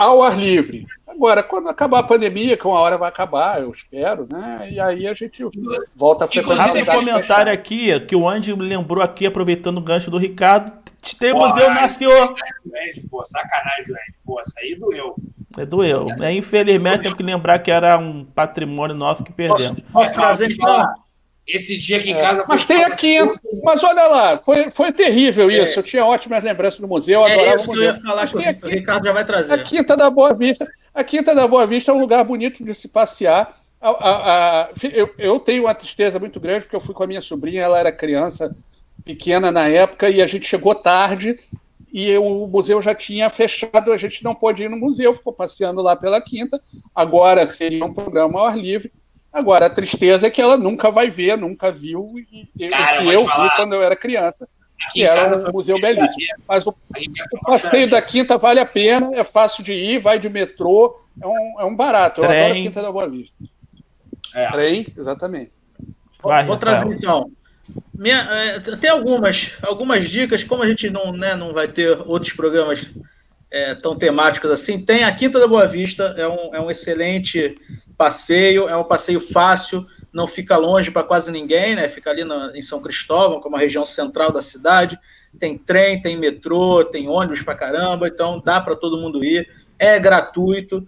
[0.02, 0.86] ao ar livre.
[1.08, 4.70] Agora, quando acabar a pandemia, que uma hora vai acabar, eu espero, né?
[4.72, 5.44] E aí a gente
[5.96, 6.74] volta a frequentar.
[6.74, 10.72] Tem um comentário aqui que o Andy lembrou aqui, aproveitando o gancho do Ricardo.
[11.20, 12.12] Tem museu nasceu.
[12.12, 14.16] Sacanagem, pô, sacanagem, Andy.
[14.26, 15.16] Pô, isso aí doeu.
[15.58, 16.08] É, doeu.
[16.22, 19.82] É, infelizmente, tem que lembrar que era um patrimônio nosso que perdemos.
[19.82, 20.96] Posso, posso trazer então?
[21.54, 22.22] Esse dia aqui em é.
[22.22, 22.56] casa foi.
[22.56, 23.18] Mas tem aqui,
[23.64, 25.64] mas olha lá, foi, foi terrível é.
[25.64, 25.80] isso.
[25.80, 27.94] Eu tinha ótimas lembranças do museu, é adorava isso o museu.
[27.94, 29.54] Que eu ia falar que o Ricardo já vai trazer.
[29.54, 30.68] A Quinta da Boa Vista.
[30.94, 33.58] A Quinta da Boa Vista é um lugar bonito de se passear.
[33.80, 37.08] A, a, a, eu, eu, tenho uma tristeza muito grande, porque eu fui com a
[37.08, 38.56] minha sobrinha, ela era criança
[39.04, 41.40] pequena na época, e a gente chegou tarde,
[41.92, 45.82] e o museu já tinha fechado, a gente não pôde ir no museu, ficou passeando
[45.82, 46.62] lá pela Quinta.
[46.96, 48.92] Agora seria um programa ao ar livre
[49.34, 52.16] Agora, a tristeza é que ela nunca vai ver, nunca viu,
[52.56, 53.44] e Cara, que eu falar.
[53.48, 54.48] vi quando eu era criança,
[54.92, 56.36] que era um museu belíssimo.
[56.48, 60.28] Mas o, o passeio da Quinta vale a pena, é fácil de ir, vai de
[60.28, 62.22] metrô, é um, é um barato.
[62.22, 62.44] Eu Trem.
[62.44, 63.36] adoro a Quinta da Boa Vista.
[64.36, 64.52] É.
[64.52, 65.52] Trem, exatamente.
[66.22, 67.32] Vai, Vou trazer então.
[67.94, 72.34] Minha, é, tem algumas, algumas dicas, como a gente não, né, não vai ter outros
[72.34, 72.86] programas
[73.52, 77.56] é, tão temáticos assim, tem a Quinta da Boa Vista, é um, é um excelente
[77.98, 81.88] passeio, é um passeio fácil, não fica longe para quase ninguém, né?
[81.88, 82.24] Fica ali
[82.56, 84.98] em São Cristóvão, como a região central da cidade.
[85.38, 89.48] Tem trem, tem metrô, tem ônibus para caramba, então dá para todo mundo ir.
[89.78, 90.82] É gratuito,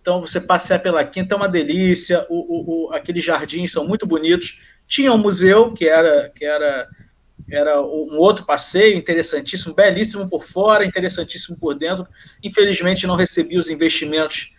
[0.00, 2.26] então você passear pela Quinta é uma delícia.
[2.28, 4.60] O, o, o, aqueles jardins são muito bonitos.
[4.86, 6.88] Tinha um museu que era que era
[7.50, 12.06] era um outro passeio interessantíssimo, belíssimo por fora, interessantíssimo por dentro.
[12.42, 14.52] Infelizmente não recebi os investimentos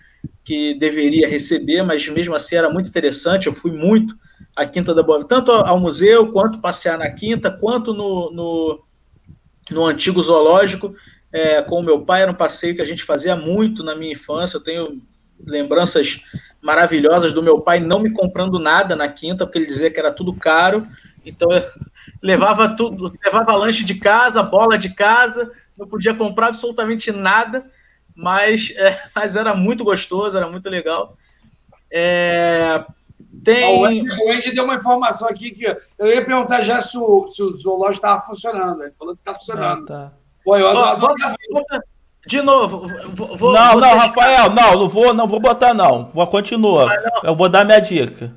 [0.44, 3.48] que deveria receber, mas mesmo assim era muito interessante.
[3.48, 4.16] Eu fui muito
[4.56, 8.84] à Quinta da Boa tanto ao museu, quanto passear na Quinta, quanto no, no,
[9.70, 10.94] no antigo zoológico.
[11.32, 14.14] É, com o meu pai, era um passeio que a gente fazia muito na minha
[14.14, 14.58] infância.
[14.58, 15.02] Eu tenho
[15.46, 16.22] lembranças
[16.62, 20.12] maravilhosas do meu pai não me comprando nada na quinta, porque ele dizia que era
[20.12, 20.88] tudo caro.
[21.26, 21.64] Então eu
[22.22, 27.66] levava tudo, levava lanche de casa, bola de casa, não podia comprar absolutamente nada
[28.20, 31.18] mas, é, mas era muito gostoso, era muito legal.
[31.90, 32.84] É,
[33.44, 33.82] tem...
[33.82, 35.66] O Andy deu uma informação aqui que
[35.98, 38.84] eu ia perguntar já se o, se o zoológico estava funcionando.
[38.84, 39.84] Ele falou que está funcionando.
[39.84, 40.14] Ah, tá.
[40.44, 41.16] Pô, eu adoro,
[42.28, 46.10] de novo, vou, Não, não, Rafael, não, não vou, não vou botar, não.
[46.14, 46.88] Vou continuar.
[47.24, 48.34] Eu vou dar minha dica.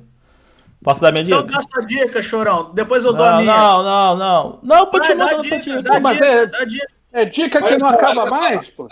[0.83, 1.59] Posso dar minha então dica?
[1.59, 2.71] Então dá sua dica, chorão.
[2.73, 3.55] Depois eu dou não, a minha.
[3.55, 4.59] Não, não, não.
[4.63, 5.81] Não, continua dando sua dica.
[5.81, 6.65] Dá mas dica, é...
[6.65, 6.93] dica.
[7.15, 8.87] É dica que não acaba mais, pô.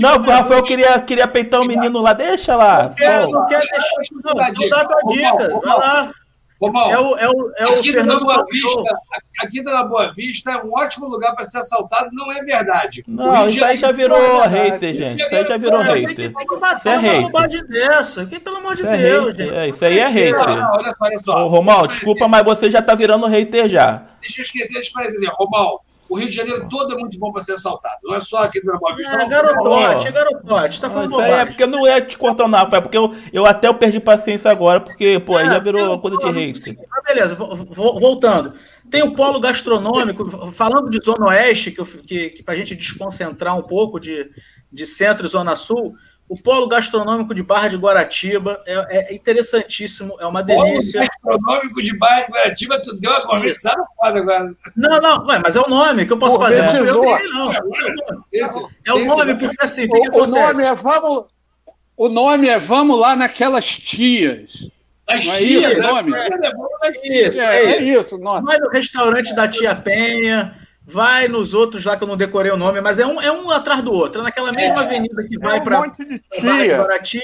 [0.00, 2.88] Não, o Rafael queria, queria peitar o um menino lá, deixa lá.
[2.88, 4.02] Não quer, não quer deixar.
[4.24, 5.60] Não, dá tua dica.
[5.60, 6.12] Vai lá.
[6.62, 8.98] Romão, é o, é o, é o aqui Fernando na Boa Vista,
[9.40, 13.02] aqui na Boa Vista é um ótimo lugar para ser assaltado, não é verdade.
[13.08, 15.22] Não, isso aí já virou hater, gente.
[15.22, 16.30] Isso aí já virou hater.
[16.30, 17.66] Isso é hater.
[17.68, 18.26] Dessa.
[18.26, 19.54] Que, pelo amor de é Deus, gente.
[19.54, 20.34] É, isso aí é hater.
[20.36, 21.46] olha só, olha só.
[21.46, 24.02] Ô, Romão, desculpa, mas você já tá virando hater já.
[24.20, 25.30] Deixa eu esquecer de esclarecer.
[25.32, 25.80] Romão,
[26.12, 27.96] o Rio de Janeiro todo é muito bom para ser assaltado.
[28.04, 29.14] Não é só aqui do Boa Vista.
[29.14, 30.78] É, garotote, é garotote.
[30.78, 33.46] Tá falando Isso aí é porque não é te cortar não, Rafael, porque eu, eu
[33.46, 36.78] até eu perdi paciência agora, porque, pô, aí já virou coisa de hate.
[36.90, 38.52] Mas beleza, voltando.
[38.90, 43.56] Tem o polo gastronômico, falando de Zona Oeste, que, que, que para a gente desconcentrar
[43.56, 44.28] um pouco de,
[44.70, 45.94] de centro e Zona Sul,
[46.32, 51.06] o polo gastronômico de Barra de Guaratiba é, é interessantíssimo, é uma delícia.
[51.22, 54.54] Polo gastronômico de Barra de Guaratiba, tu deu uma conversada foda agora.
[54.74, 56.62] Não, não, mas é o nome que eu posso Pô, fazer.
[56.62, 57.52] É, eu não.
[58.32, 61.26] Esse, é o nome, porque assim, o, que, o nome é vamos,
[61.98, 64.70] o nome é Vamos lá naquelas tias.
[65.06, 66.14] As não tias, é isso, o nome?
[66.14, 66.28] É,
[66.86, 68.16] é, isso, é, é isso.
[68.16, 68.46] Nome.
[68.46, 70.56] Vai no restaurante da Tia Penha,
[70.86, 73.50] vai nos outros lá que eu não decorei o nome, mas é um, é um
[73.50, 74.20] atrás do outro.
[74.20, 75.80] É naquela mesma é, avenida que vai é um para
[76.78, 77.22] Guaratiba,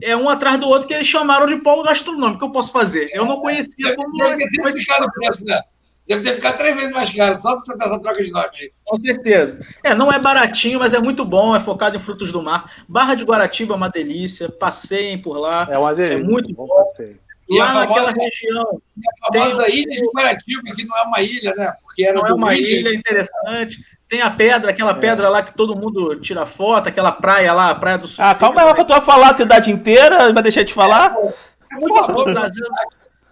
[0.00, 2.38] é um atrás do outro que eles chamaram de polo gastronômico.
[2.38, 3.08] que eu posso fazer?
[3.12, 4.16] Eu não conhecia como.
[4.16, 4.74] Deve ter mas...
[4.76, 5.60] ficado o preço, né?
[6.06, 8.72] Deve ter ficado três vezes mais caro, só por essa troca de nome aí.
[8.82, 9.60] Com certeza.
[9.84, 12.72] É, não é baratinho, mas é muito bom, é focado em frutos do mar.
[12.88, 15.68] Barra de Guaratiba é uma delícia, passeiem por lá.
[15.70, 16.14] É uma delícia.
[16.14, 16.66] É muito bom.
[16.66, 17.18] Passeio.
[17.48, 18.82] E lá naquela região.
[19.06, 19.76] a famosa tem...
[19.76, 21.72] ilha de Guaratiba, que não é uma ilha, né?
[21.82, 23.78] Porque era não é uma ilha interessante.
[24.06, 24.94] Tem a pedra, aquela é.
[24.94, 28.24] pedra lá que todo mundo tira foto, aquela praia lá, a praia do Sul.
[28.24, 31.14] Ah, calma aí, que eu tô a falar a cidade inteira, vai deixar de falar?
[31.16, 32.66] É, é muito bom, Brasil.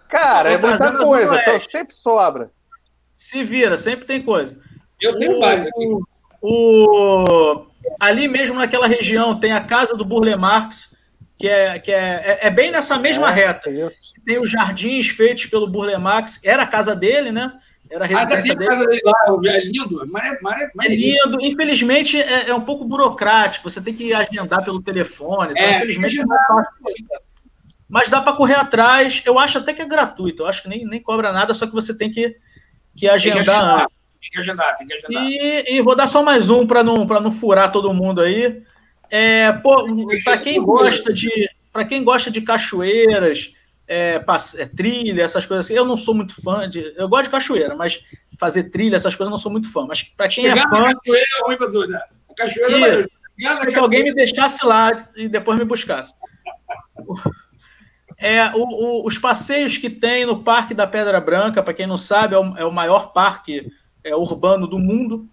[0.07, 2.51] Cara, é muita coisa, então sempre sobra.
[3.15, 4.57] Se vira, sempre tem coisa.
[5.01, 5.89] Eu tenho o, vários aqui.
[6.41, 7.65] O,
[7.99, 10.93] ali mesmo naquela região tem a casa do Burle Marx,
[11.37, 13.69] que é, que é, é, é bem nessa mesma é, reta.
[14.25, 17.53] Tem os jardins feitos pelo Burle Marx, era a casa dele, né?
[17.89, 18.69] Era a residência dele.
[18.69, 19.13] Casa dele lá,
[19.45, 21.37] é lindo, mas é, mas é, mas é lindo.
[21.41, 23.69] Infelizmente, é, é, um pouco burocrático.
[23.69, 25.51] Você tem que agendar pelo telefone.
[25.51, 26.73] Então, é, infelizmente, não é fácil.
[27.87, 29.21] Mas dá para correr atrás.
[29.25, 30.43] Eu acho até que é gratuito.
[30.43, 32.35] Eu acho que nem, nem cobra nada, só que você tem que,
[32.95, 33.37] que agendar.
[33.37, 33.87] Tem que agendar,
[34.19, 34.75] tem que agendar.
[34.75, 35.23] Tem que agendar.
[35.23, 38.61] E, e vou dar só mais um para não, não furar todo mundo aí.
[39.09, 39.51] É,
[40.23, 43.53] para quem gosta de para quem gosta de cachoeiras,
[43.87, 44.19] é,
[44.57, 45.75] é, trilha, essas coisas assim.
[45.75, 46.93] Eu não sou muito fã de.
[46.97, 48.03] Eu gosto de cachoeira, mas
[48.39, 49.85] fazer trilha, essas coisas, eu não sou muito fã.
[49.87, 50.93] Mas para quem é Chegar é fã.
[50.93, 52.01] cachoeira é ruim, Baduna.
[52.29, 53.07] A cachoeira
[53.39, 56.13] é Que alguém me deixasse lá e depois me buscasse.
[58.17, 61.97] É, o, o, os passeios que tem no Parque da Pedra Branca, para quem não
[61.97, 63.71] sabe, é o, é o maior parque
[64.03, 65.29] é, urbano do mundo.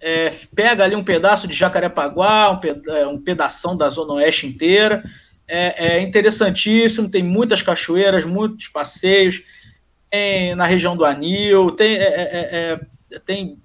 [0.00, 4.46] É, pega ali um pedaço de Jacarepaguá, um, peda é, um pedação da Zona Oeste
[4.46, 5.02] inteira
[5.48, 9.42] é, é interessantíssimo, tem muitas cachoeiras, muitos passeios,
[10.10, 12.80] tem na região do Anil, tem, é, é,
[13.12, 13.58] é tem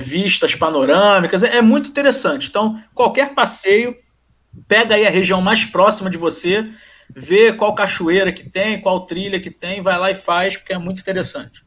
[0.00, 2.48] vistas panorâmicas, é, muito interessante.
[2.48, 3.96] Então, qualquer passeio,
[4.66, 6.68] pega aí a região mais próxima de você,
[7.14, 10.78] vê qual cachoeira que tem, qual trilha que tem, vai lá e faz, porque é
[10.78, 11.62] muito interessante.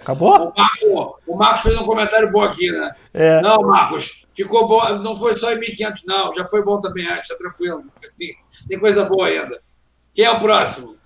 [0.00, 0.34] Acabou?
[0.34, 2.94] O Marcos, o Marcos fez um comentário bom aqui, né?
[3.12, 3.40] É.
[3.40, 4.98] Não, Marcos, ficou bom.
[4.98, 6.34] Não foi só em 1.500, não.
[6.34, 7.82] Já foi bom também antes, tá tranquilo.
[8.68, 9.60] Tem coisa boa ainda.
[10.14, 10.96] Quem é o próximo?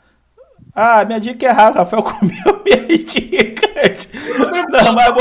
[0.74, 1.80] Ah, minha dica é rara.
[1.80, 4.08] Rafael comeu minhas dicas.
[4.70, 5.14] Não, mas,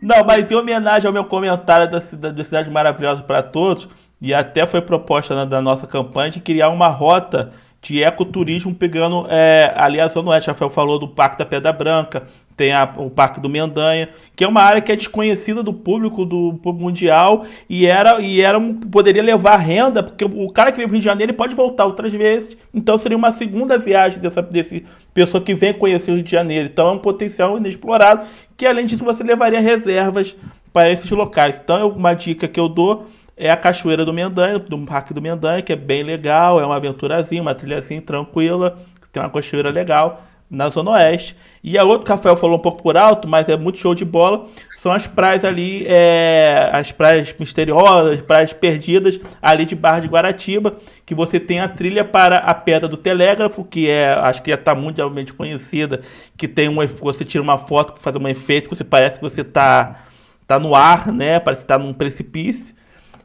[0.00, 3.88] não, mas em homenagem ao meu comentário da Cidade, da cidade Maravilhosa para Todos,
[4.20, 7.52] e até foi proposta na, da nossa campanha de criar uma rota
[7.84, 10.48] de ecoturismo pegando é, ali a Zona Oeste.
[10.48, 12.22] Rafael falou do Parque da Pedra Branca,
[12.56, 16.24] tem a, o Parque do Mendanha, que é uma área que é desconhecida do público
[16.24, 20.86] do mundial e era e era um, poderia levar renda, porque o cara que vem
[20.86, 24.40] para o Rio de Janeiro pode voltar outras vezes, então seria uma segunda viagem dessa
[24.40, 26.68] desse pessoa que vem conhecer o Rio de Janeiro.
[26.72, 28.26] Então é um potencial inexplorado
[28.56, 30.36] que além disso você levaria reservas
[30.72, 31.60] para esses locais.
[31.62, 33.06] Então é uma dica que eu dou
[33.36, 36.76] é a Cachoeira do Mendanha, do Parque do Mendanha, que é bem legal, é uma
[36.76, 38.78] aventurazinha, uma trilhazinha tranquila,
[39.12, 41.36] tem uma cachoeira legal na Zona Oeste.
[41.62, 43.94] E a outra que o Rafael falou um pouco por alto, mas é muito show
[43.94, 50.00] de bola, são as praias ali, é, as praias misteriosas, praias perdidas ali de Barra
[50.00, 50.76] de Guaratiba,
[51.06, 54.56] que você tem a trilha para a Pedra do Telégrafo, que é, acho que já
[54.56, 56.02] está mundialmente conhecida,
[56.36, 59.40] que tem uma, você tira uma foto fazer um efeito, que você parece que você
[59.40, 60.04] está
[60.46, 62.73] tá no ar, né, parece que está num precipício.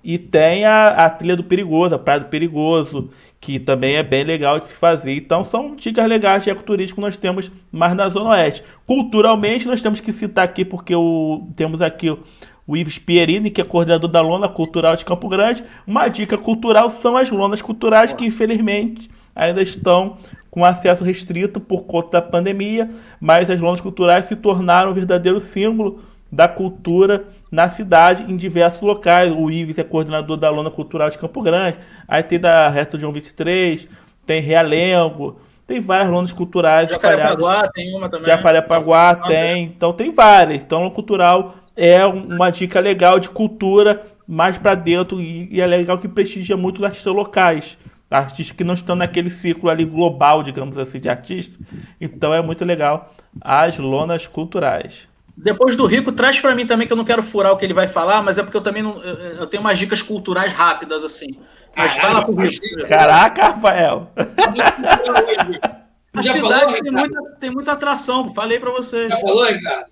[0.04, 3.10] E tem a, a trilha do Perigoso, a Praia do Perigoso,
[3.40, 5.14] que também é bem legal de se fazer.
[5.14, 8.64] Então são dicas legais de ecoturismo que nós temos mais na Zona Oeste.
[8.86, 12.20] Culturalmente, nós temos que citar aqui, porque o, temos aqui o,
[12.66, 15.64] o Ives Pierini, que é coordenador da Lona Cultural de Campo Grande.
[15.86, 20.18] Uma dica cultural são as lonas culturais que infelizmente ainda estão
[20.50, 22.90] com acesso restrito por conta da pandemia,
[23.20, 26.02] mas as lonas culturais se tornaram um verdadeiro símbolo
[26.32, 29.32] da cultura na cidade, em diversos locais.
[29.32, 31.78] O Ives é coordenador da Lona Cultural de Campo Grande,
[32.08, 33.88] aí tem da Resto João 23,
[34.26, 35.40] tem Realengo,
[35.70, 38.26] tem várias lonas culturais Jacarepaguá tem uma também.
[38.26, 40.64] Jacarepaguá tem, então tem várias.
[40.64, 45.66] Então, Lona Cultural é uma dica legal de cultura mais para dentro e, e, é
[45.66, 47.78] legal que prestigia muito os artistas locais.
[48.10, 51.60] Artistas que não estão naquele círculo ali global, digamos assim, de artistas.
[52.02, 55.08] Então é muito legal as lonas culturais.
[55.44, 57.74] Depois do Rico, traz para mim também, que eu não quero furar o que ele
[57.74, 59.02] vai falar, mas é porque eu também não.
[59.02, 61.40] Eu tenho umas dicas culturais rápidas, assim.
[61.76, 62.88] Mas Caralho, fala pro Rico.
[62.88, 64.12] Caraca, Rafael!
[66.12, 69.10] A Já cidade falou, tem, muita, tem muita atração, falei para você.
[69.10, 69.92] Já falou, Ricardo?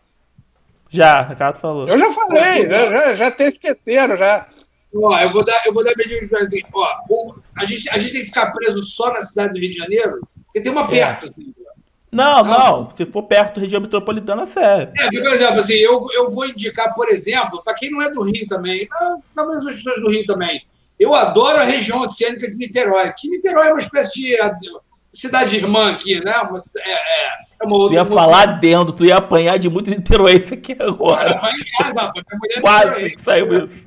[0.89, 1.87] Já, Ricardo falou.
[1.87, 4.47] Eu já falei, já, já, já até esqueceram, já.
[4.95, 6.61] Ó, eu vou dar, eu vou dar medida de Brasil.
[6.73, 9.77] Ó, a gente, a gente tem que ficar preso só na cidade do Rio de
[9.77, 10.87] Janeiro, porque tem uma é.
[10.87, 11.25] perto.
[11.27, 11.53] Assim,
[12.11, 14.93] não, não, Se for perto da região metropolitana, serve.
[14.97, 18.23] É, por exemplo, assim, eu, eu vou indicar, por exemplo, para quem não é do
[18.23, 18.88] Rio também,
[19.35, 20.65] talvez as pessoas do Rio também.
[20.99, 24.38] Eu adoro a região oceânica de Niterói, que Niterói é uma espécie de
[25.13, 26.34] cidade irmã aqui, né?
[26.39, 27.29] Uma, é, é,
[27.61, 28.55] é uma outra, tu ia uma falar outra...
[28.55, 31.31] dentro, tu ia apanhar de muito isso aqui agora.
[31.31, 32.25] Apanhar em casa, rapaz.
[32.27, 33.85] Minha mulher Quase saiu isso.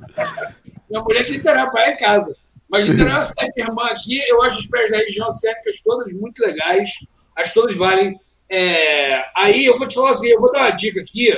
[0.89, 2.35] Minha mulher de Niterói, apanhar em casa.
[2.69, 6.13] Mas Niterói é uma cidade irmã aqui, eu acho as praias da região oceânicas todas
[6.13, 6.91] muito legais
[7.35, 8.19] as todas valem.
[8.49, 11.31] É, aí eu vou te falar assim, eu vou dar uma dica aqui,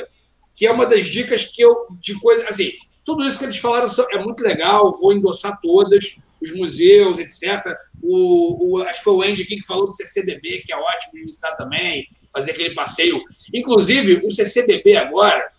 [0.55, 2.71] que é uma das dicas que eu, de coisa, assim,
[3.05, 7.61] tudo isso que eles falaram é muito legal, vou endossar todas, os museus, etc.
[8.01, 11.13] O, o, acho que foi o Andy aqui que falou do CCDB, que é ótimo
[11.13, 13.21] de visitar também, fazer aquele passeio.
[13.53, 15.51] Inclusive, o CCDB agora,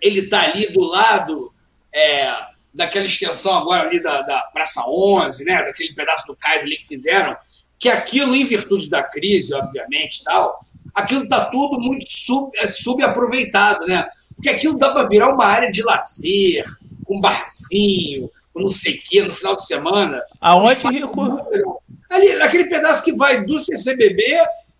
[0.00, 1.52] ele está ali do lado
[1.94, 2.32] é,
[2.74, 6.86] daquela extensão agora ali da, da Praça 11, né, daquele pedaço do cais ali que
[6.86, 7.36] fizeram,
[7.82, 10.64] que aquilo, em virtude da crise, obviamente, tal,
[10.94, 14.06] aquilo está tudo muito sub, é, subaproveitado, né?
[14.36, 16.64] Porque aquilo dá para virar uma área de lazer,
[17.04, 20.22] com barzinho, com não sei o quê, no final de semana.
[20.40, 21.38] Aonde, Rico?
[22.08, 24.22] Ali, aquele pedaço que vai do CCBB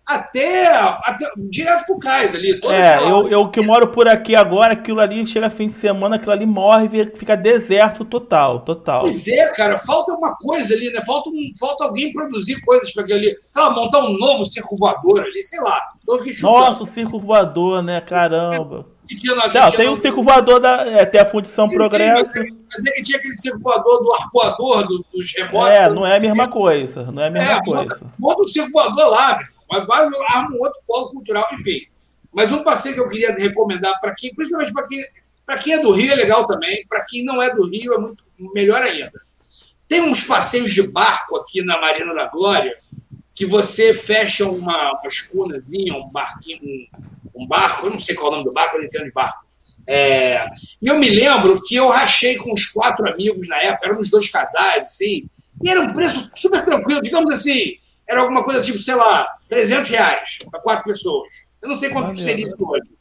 [0.05, 2.51] até, até direto pro cais ali.
[2.51, 3.09] é, aquela...
[3.09, 6.45] eu, eu que moro por aqui agora, aquilo ali chega fim de semana, aquilo ali
[6.45, 9.01] morre e fica deserto total, total.
[9.01, 11.01] Pois é, cara, falta uma coisa ali, né?
[11.05, 14.75] Falta, um, falta alguém produzir coisas para aquele ali, sei lá, montar um novo circo
[14.77, 15.79] voador ali, sei lá.
[16.05, 18.01] Tô aqui Nossa, o circo voador, né?
[18.01, 18.85] Caramba.
[19.07, 20.85] Que tinha, não, tem o circo voador da.
[20.85, 22.31] É, tem a Fundição sim, Progresso.
[22.31, 22.39] Sim,
[22.71, 25.77] mas, é que tinha aquele circo voador do arcoador, do, dos remotos.
[25.77, 27.11] É, não é a mesma coisa.
[27.11, 28.01] Não é a mesma é, coisa.
[28.17, 31.87] Monta o circo voador lá, meu mas vai arma um outro polo cultural, enfim.
[32.31, 35.03] Mas um passeio que eu queria recomendar para quem, principalmente para quem,
[35.45, 37.97] para quem é do Rio é legal também, para quem não é do Rio é
[37.97, 38.23] muito
[38.53, 39.11] melhor ainda.
[39.87, 42.73] Tem uns passeios de barco aqui na Marina da Glória
[43.35, 48.27] que você fecha uma, uma escunazinha, um barquinho, um, um, barco, eu não sei qual
[48.27, 49.43] é o nome do barco, eu não entendo de barco.
[49.87, 50.45] É,
[50.81, 54.29] e eu me lembro que eu rachei com os quatro amigos na época, éramos dois
[54.29, 55.27] casais, assim,
[55.63, 57.77] e era um preço super tranquilo, digamos assim,
[58.07, 61.45] era alguma coisa tipo, sei lá, 300 reais para quatro pessoas.
[61.61, 62.91] Eu não sei quanto ah, seria isso hoje.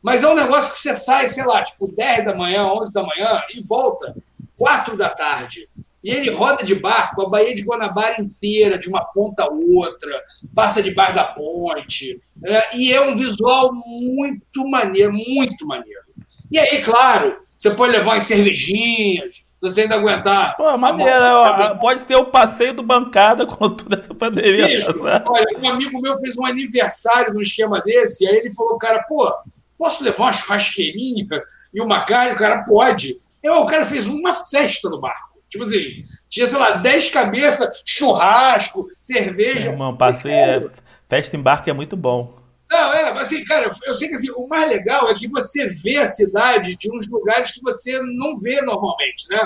[0.00, 3.02] Mas é um negócio que você sai, sei lá, tipo 10 da manhã, 11 da
[3.02, 4.16] manhã e volta
[4.56, 5.68] 4 da tarde.
[6.02, 10.10] E ele roda de barco a Baía de Guanabara inteira, de uma ponta a outra,
[10.54, 12.20] passa debaixo da ponte.
[12.46, 16.02] É, e é um visual muito maneiro, muito maneiro.
[16.50, 20.56] E aí, claro, você pode levar umas cervejinhas, se você ainda aguentar.
[20.56, 24.74] Pô, maneira, pode ser o passeio do bancada com toda essa pandemia.
[24.74, 28.78] Isso, olha, um amigo meu fez um aniversário num esquema desse, e aí ele falou,
[28.78, 29.28] cara, pô,
[29.76, 31.26] posso levar uma churrasqueirinha
[31.74, 32.34] e uma carne?
[32.34, 33.20] O cara, pode.
[33.42, 35.38] Eu, o cara fez uma festa no barco.
[35.48, 39.70] Tipo assim, tinha, sei lá, 10 cabeças, churrasco, cerveja.
[39.70, 40.70] Irmão, passeio, é,
[41.08, 42.37] festa em barco é muito bom.
[42.70, 45.96] Não, é, assim, cara, eu sei que assim, o mais legal é que você vê
[45.96, 49.40] a cidade de uns lugares que você não vê normalmente, né?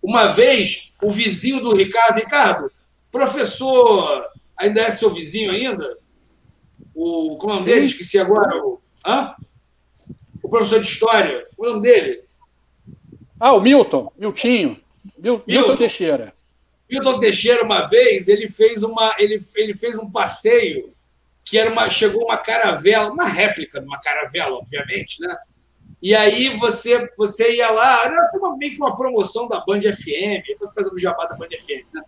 [0.00, 2.70] Uma vez, o vizinho do Ricardo, Ricardo,
[3.10, 4.24] professor,
[4.56, 5.98] ainda é seu vizinho ainda?
[6.94, 7.86] O, como é o nome dele?
[7.86, 8.48] Esqueci agora.
[8.64, 9.34] O, hã?
[10.48, 12.22] o professor de História, é o nome dele?
[13.38, 14.80] Ah, o Milton, Miltinho.
[15.18, 16.34] Milton, Milton Teixeira.
[16.90, 20.90] Milton Teixeira, uma vez, ele fez, uma, ele, ele fez um passeio
[21.48, 25.34] que era uma, chegou uma caravela, uma réplica de uma caravela, obviamente, né?
[26.00, 30.44] E aí você, você ia lá, era uma, meio que uma promoção da Band FM,
[30.46, 32.02] eu estou fazendo o jabá da Band FM, né?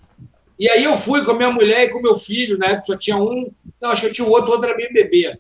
[0.58, 2.96] E aí eu fui com a minha mulher e com meu filho, na época só
[2.96, 3.50] tinha um,
[3.80, 5.38] não, acho que eu tinha o outro, o outro era bem bebê.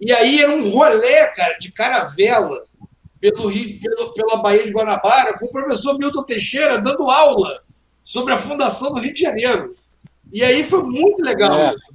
[0.00, 2.64] E aí era um rolê, cara, de caravela
[3.20, 7.62] pelo Rio, pelo, pela Baía de Guanabara, com o professor Milton Teixeira dando aula
[8.02, 9.76] sobre a fundação do Rio de Janeiro.
[10.32, 11.74] E aí foi muito legal é.
[11.74, 11.92] isso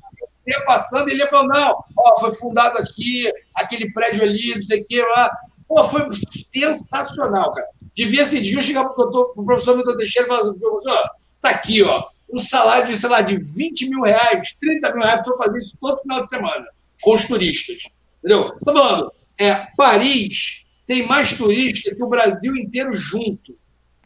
[0.47, 4.81] ia passando ele ia falando, não, ó, foi fundado aqui, aquele prédio ali, não sei
[4.81, 5.31] o que lá.
[5.67, 7.67] Pô, foi sensacional, cara.
[7.95, 11.09] Devia ser dia chegar para o professor Milton Teixeira e falar assim, professor,
[11.41, 15.27] tá aqui, ó, um salário de, sei lá, de 20 mil reais, 30 mil reais,
[15.27, 16.65] para fazer isso todo final de semana,
[17.01, 17.89] com os turistas.
[18.23, 18.53] Entendeu?
[18.63, 23.57] Tô falando, é, Paris tem mais turistas que o Brasil inteiro junto.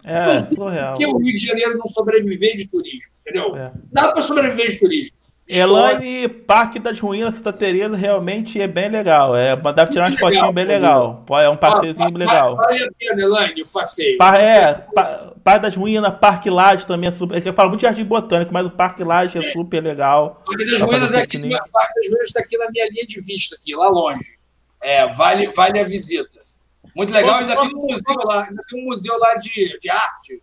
[0.04, 0.94] É, surreal.
[0.94, 3.12] Por que o Rio de Janeiro não sobreviver de turismo?
[3.22, 3.56] Entendeu?
[3.56, 3.72] É.
[3.92, 5.18] Dá para sobreviver de turismo.
[5.48, 9.36] Elane, Parque das Ruínas, Santa Teresa, realmente é bem legal.
[9.36, 11.26] É, dá pra tirar umas fotinhas bem legal.
[11.32, 12.56] É um passeiozinho ah, legal.
[12.56, 14.18] Vale a pena, Elane, o passeio.
[14.18, 17.46] Pa, é, pa, Parque das Ruínas, Parque Laje também é super.
[17.46, 19.52] Eu falo muito de jardim botânico, mas o Parque Laje é, é.
[19.52, 20.42] super legal.
[20.46, 23.56] Parque das Ruínas é aqui, Parque das Ruínas está aqui na minha linha de vista,
[23.56, 24.38] aqui, lá longe.
[24.82, 26.42] É, vale, vale a visita.
[26.96, 30.42] Muito legal, ainda tem um museu lá, ainda tem um museu lá de, de arte,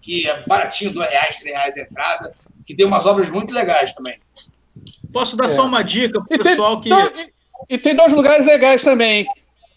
[0.00, 3.92] que é baratinho, dois reais, três reais a entrada, que tem umas obras muito legais
[3.92, 4.18] também.
[5.12, 5.48] Posso dar é.
[5.48, 6.90] só uma dica para o pessoal que.
[6.90, 7.32] e,
[7.70, 9.26] e, tem dois lugares legais também.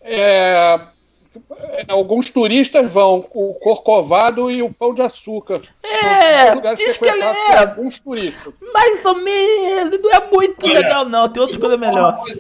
[0.01, 0.79] É,
[1.87, 5.59] alguns turistas vão, o Corcovado e o Pão de Açúcar.
[5.83, 7.57] É, diz que ele é.
[7.57, 8.53] Alguns turistas.
[8.73, 11.27] Mais ou menos, não é muito Olha, legal, não.
[11.27, 12.17] Tem outras coisas melhor.
[12.27, 12.35] Eu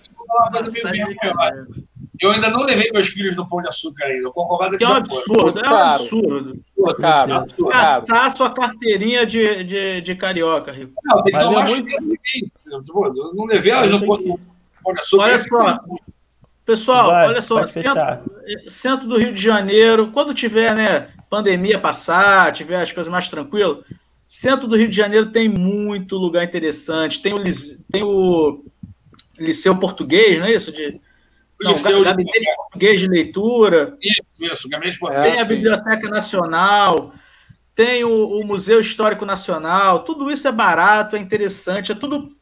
[2.23, 4.29] ainda não levei meus filhos no Pão de Açúcar ainda.
[4.29, 6.61] O Corcovado é, é um absurdo, é um absurdo.
[6.99, 7.71] Cara, é absurdo.
[7.71, 10.93] Caçar sua carteirinha de, de, de carioca, Rico.
[11.03, 13.33] Não, tem que tomar é muito...
[13.35, 15.23] Não levei elas no Pão de Açúcar.
[15.23, 15.79] Olha só.
[16.65, 18.01] Pessoal, vai, olha só, centro,
[18.67, 23.85] centro, do Rio de Janeiro, quando tiver, né, pandemia passar, tiver as coisas mais tranquilas,
[24.27, 27.21] centro do Rio de Janeiro tem muito lugar interessante.
[27.21, 27.43] Tem o,
[27.91, 28.63] tem o
[29.37, 30.71] Liceu Português, não é isso?
[30.71, 30.99] De,
[31.61, 33.97] não, Liceu gabinete de português de leitura.
[34.01, 35.33] Isso, isso, gabinete de português.
[35.33, 37.13] Tem a Biblioteca Nacional,
[37.73, 42.35] tem o, o, Museu Histórico Nacional, tudo isso é barato, é interessante, é tudo.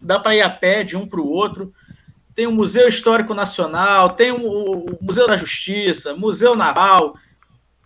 [0.00, 1.72] Dá para ir a pé de um para o outro.
[2.34, 7.14] tem o Museu Histórico Nacional, tem o, o Museu da Justiça, Museu Naval,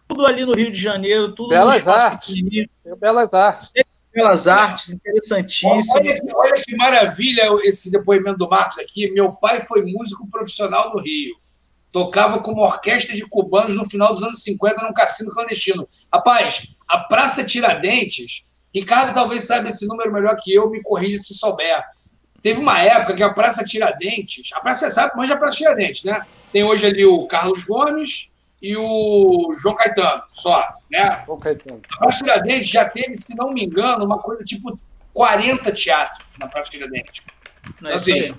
[0.09, 2.35] tudo ali no Rio de Janeiro, tudo Belas Artes.
[2.99, 3.71] Belas Artes.
[3.71, 5.71] Tem Belas Artes, interessantíssimo.
[5.71, 9.11] Olha, olha, que maravilha esse depoimento do Marcos aqui.
[9.13, 11.37] Meu pai foi músico profissional no Rio.
[11.93, 15.89] Tocava como orquestra de cubanos no final dos anos 50 num cassino clandestino.
[16.13, 21.35] Rapaz, a Praça Tiradentes, Ricardo talvez saiba esse número melhor que eu, me corrija se
[21.35, 21.83] souber.
[22.43, 26.25] Teve uma época que a Praça Tiradentes, a Praça, sabe, manja a Praça Tiradentes, né?
[26.53, 31.25] Tem hoje ali o Carlos Gomes e o João Caetano, só, né?
[31.41, 31.81] Caetano.
[31.93, 34.79] A Praça Tiradentes já teve, se não me engano, uma coisa tipo
[35.13, 37.23] 40 teatros na Praça Tiradentes.
[37.79, 38.35] Então, assim,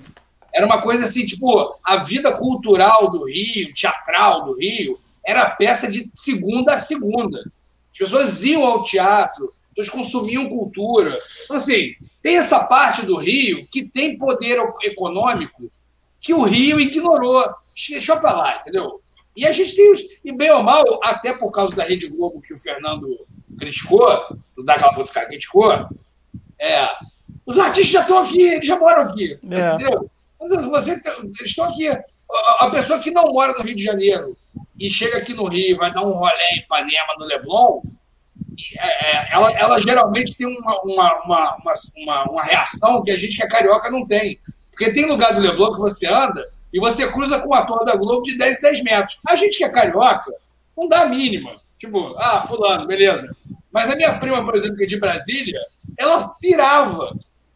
[0.54, 5.90] era uma coisa assim, tipo, a vida cultural do Rio, teatral do Rio, era peça
[5.90, 7.40] de segunda a segunda.
[7.92, 11.18] As pessoas iam ao teatro, eles consumiam cultura.
[11.44, 15.70] Então, assim, tem essa parte do Rio que tem poder econômico
[16.20, 17.44] que o Rio ignorou.
[17.88, 19.01] Deixou para lá, entendeu?
[19.36, 20.00] E a gente tem os.
[20.24, 23.08] E bem ou mal, até por causa da Rede Globo que o Fernando
[23.58, 24.06] criticou,
[24.64, 25.72] da Galvão do criticou,
[26.60, 26.88] é,
[27.46, 29.38] os artistas já estão aqui, eles já moram aqui.
[29.50, 29.74] É.
[29.74, 30.10] Entendeu?
[30.38, 30.92] Você,
[31.22, 31.88] eles estão aqui.
[32.58, 34.36] A pessoa que não mora no Rio de Janeiro
[34.78, 37.82] e chega aqui no Rio, vai dar um rolê em Ipanema, no Leblon,
[38.78, 41.56] é, é, ela, ela geralmente tem uma, uma, uma,
[41.96, 44.38] uma, uma reação que a gente que é carioca não tem.
[44.70, 47.96] Porque tem lugar do Leblon que você anda e você cruza com o ator da
[47.96, 49.20] Globo de 10 10 metros.
[49.28, 50.32] A gente que é carioca
[50.76, 51.60] não dá a mínima.
[51.78, 53.34] Tipo, ah, fulano, beleza.
[53.72, 55.60] Mas a minha prima, por exemplo, que é de Brasília,
[55.98, 57.14] ela pirava.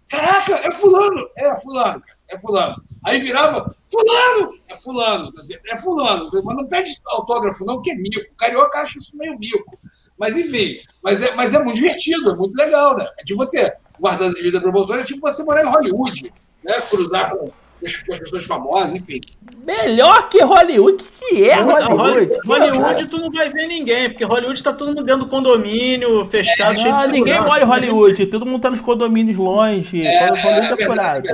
[0.09, 1.29] Caraca, é fulano.
[1.37, 2.17] É fulano, cara.
[2.29, 2.85] É fulano.
[3.07, 4.53] Aí virava, fulano!
[4.69, 5.33] É fulano.
[5.71, 6.29] É fulano.
[6.45, 8.21] Mas não pede autógrafo não, que é mico.
[8.21, 9.79] O carioca acha isso meio mico.
[10.19, 13.07] Mas enfim, mas é, mas é muito divertido, é muito legal, né?
[13.19, 13.71] É tipo você,
[14.01, 16.33] guardando as devidas proporções, é tipo você morar em Hollywood,
[16.65, 16.81] né?
[16.89, 19.21] Cruzar com, com as pessoas famosas, enfim.
[19.65, 22.39] Melhor que Hollywood, que é Hollywood?
[22.45, 26.73] Hollywood, tu não vai ver ninguém, porque Hollywood tá todo mundo dentro do condomínio, fechado,
[26.73, 30.07] é, cheio não, de Ninguém mora em Hollywood, todo mundo tá nos condomínios longe.
[30.07, 31.29] É, Hollywood é, é, verdade,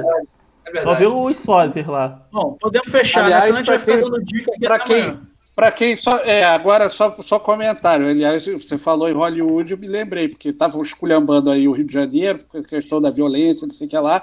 [0.66, 2.26] é Só vê os sócios lá.
[2.32, 3.46] Bom, podemos fechar, Aliás, né?
[3.46, 5.20] Senão a gente vai ficar dando dica aqui pra quem,
[5.54, 6.16] para quem só.
[6.18, 8.08] É, agora só, só comentário.
[8.08, 11.92] Aliás, você falou em Hollywood, eu me lembrei, porque estavam esculhambando aí o Rio de
[11.92, 14.22] Janeiro, por a questão da violência, não sei o que lá.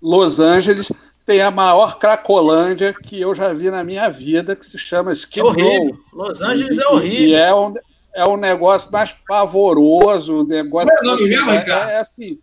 [0.00, 0.90] Los Angeles
[1.28, 5.42] tem a maior cracolândia que eu já vi na minha vida, que se chama Skid
[5.42, 5.54] Row.
[5.58, 7.28] É Los Angeles é horrível.
[7.28, 7.74] E é um,
[8.14, 10.46] é um negócio mais pavoroso.
[10.46, 11.90] Negócio Como era o nome mesmo, Ricardo?
[11.90, 12.38] É, é assim.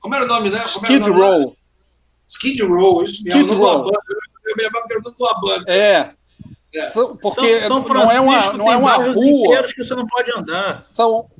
[0.00, 0.64] Como era o nome, né?
[0.66, 1.56] Skid Row.
[2.26, 3.40] Skid Row, isso mesmo.
[3.42, 3.86] Skid Row.
[3.86, 5.72] Eu me lembro que era uma banda.
[5.72, 6.10] É.
[6.74, 6.90] É.
[6.90, 9.62] São, porque São, São não é uma, não é uma rua.
[9.62, 10.72] que você não pode andar.
[10.72, 11.30] São,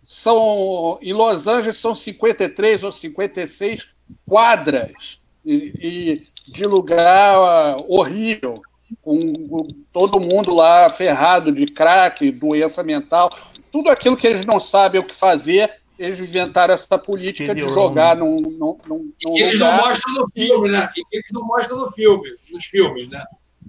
[0.00, 3.88] são, em Los Angeles são 53 ou 56
[4.24, 5.18] quadras
[5.48, 8.60] e, e de lugar horrível,
[9.02, 13.30] com todo mundo lá ferrado de crack, doença mental,
[13.72, 18.16] tudo aquilo que eles não sabem o que fazer, eles inventaram essa política de jogar
[18.16, 20.90] num, num, num, num e eles não mostram no filme, né?
[20.96, 23.24] E eles não mostram no filme, nos filmes, né?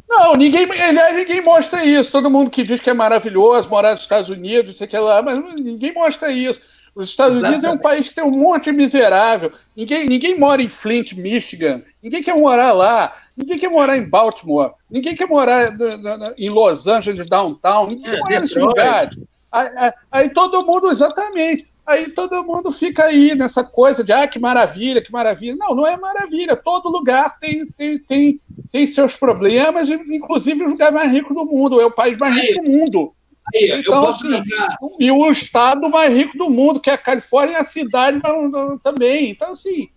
[0.07, 0.67] Não, ninguém,
[1.13, 2.11] ninguém mostra isso.
[2.11, 5.37] Todo mundo que diz que é maravilhoso morar nos Estados Unidos, sei que lá, mas
[5.55, 6.61] ninguém mostra isso.
[6.95, 7.65] Os Estados Exatamente.
[7.65, 9.51] Unidos é um país que tem um monte de miserável.
[9.75, 11.81] Ninguém, ninguém mora em Flint, Michigan.
[12.01, 13.15] Ninguém quer morar lá.
[13.35, 14.71] Ninguém quer morar em Baltimore.
[14.89, 15.75] Ninguém quer morar
[16.37, 17.87] em Los Angeles, downtown.
[17.87, 19.09] Ninguém é, quer morar nesse lugar.
[19.51, 21.67] Aí, aí, aí, todo mundo, exatamente.
[21.89, 25.55] Aí todo mundo fica aí nessa coisa de ah, que maravilha, que maravilha.
[25.55, 26.55] Não, não é maravilha.
[26.55, 28.39] Todo lugar tem, tem, tem,
[28.71, 32.61] tem seus problemas, inclusive o lugar mais rico do mundo, é o país mais rico
[32.61, 33.13] do mundo.
[33.55, 34.43] Aí, então, assim,
[34.99, 38.21] e o estado mais rico do mundo, que é a Califórnia, e a cidade
[38.83, 39.31] também.
[39.31, 39.89] Então, assim,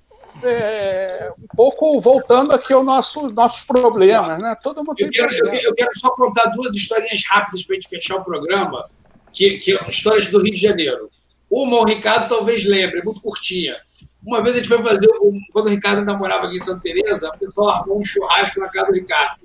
[0.43, 4.57] é, um pouco voltando aqui aos nosso, nossos problemas, né?
[4.63, 5.57] Todo mundo eu, quero, problema.
[5.57, 8.89] eu, eu, quero só contar duas historinhas rápidas para a gente fechar o programa,
[9.33, 11.11] que, que histórias do Rio de Janeiro.
[11.51, 13.77] Uma o Ricardo talvez lembre, é muito curtinha.
[14.25, 15.07] Uma vez a gente foi fazer,
[15.53, 18.87] quando o Ricardo namorava aqui em Santa Teresa, o pessoal armou um churrasco na casa
[18.87, 19.41] do Ricardo.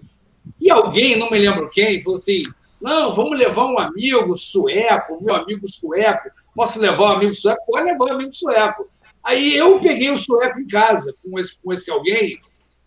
[0.62, 2.44] E alguém, não me lembro quem, falou assim:
[2.82, 6.30] não, vamos levar um amigo sueco, meu amigo sueco.
[6.56, 7.62] Posso levar um amigo sueco?
[7.66, 8.88] Pode levar um amigo sueco.
[9.24, 12.40] Aí eu peguei o sueco em casa com esse, com esse alguém,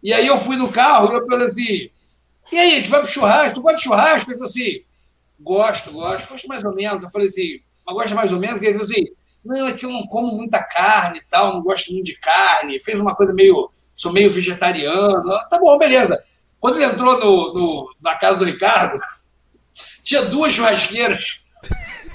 [0.02, 1.90] e aí eu fui no carro e eu falei assim:
[2.52, 3.54] e aí, a gente vai pro churrasco?
[3.54, 4.30] Tu gosta de churrasco?
[4.30, 4.82] Ele falou assim:
[5.38, 7.04] gosto, gosto, gosto mais ou menos.
[7.04, 9.06] Eu falei assim: mas gosta mais ou menos, ele falou assim,
[9.44, 12.82] não, é que eu não como muita carne e tal, não gosto muito de carne,
[12.82, 16.22] fez uma coisa meio, sou meio vegetariano, tá bom, beleza.
[16.58, 18.98] Quando ele entrou no, no na casa do Ricardo,
[20.02, 21.40] tinha duas churrasqueiras,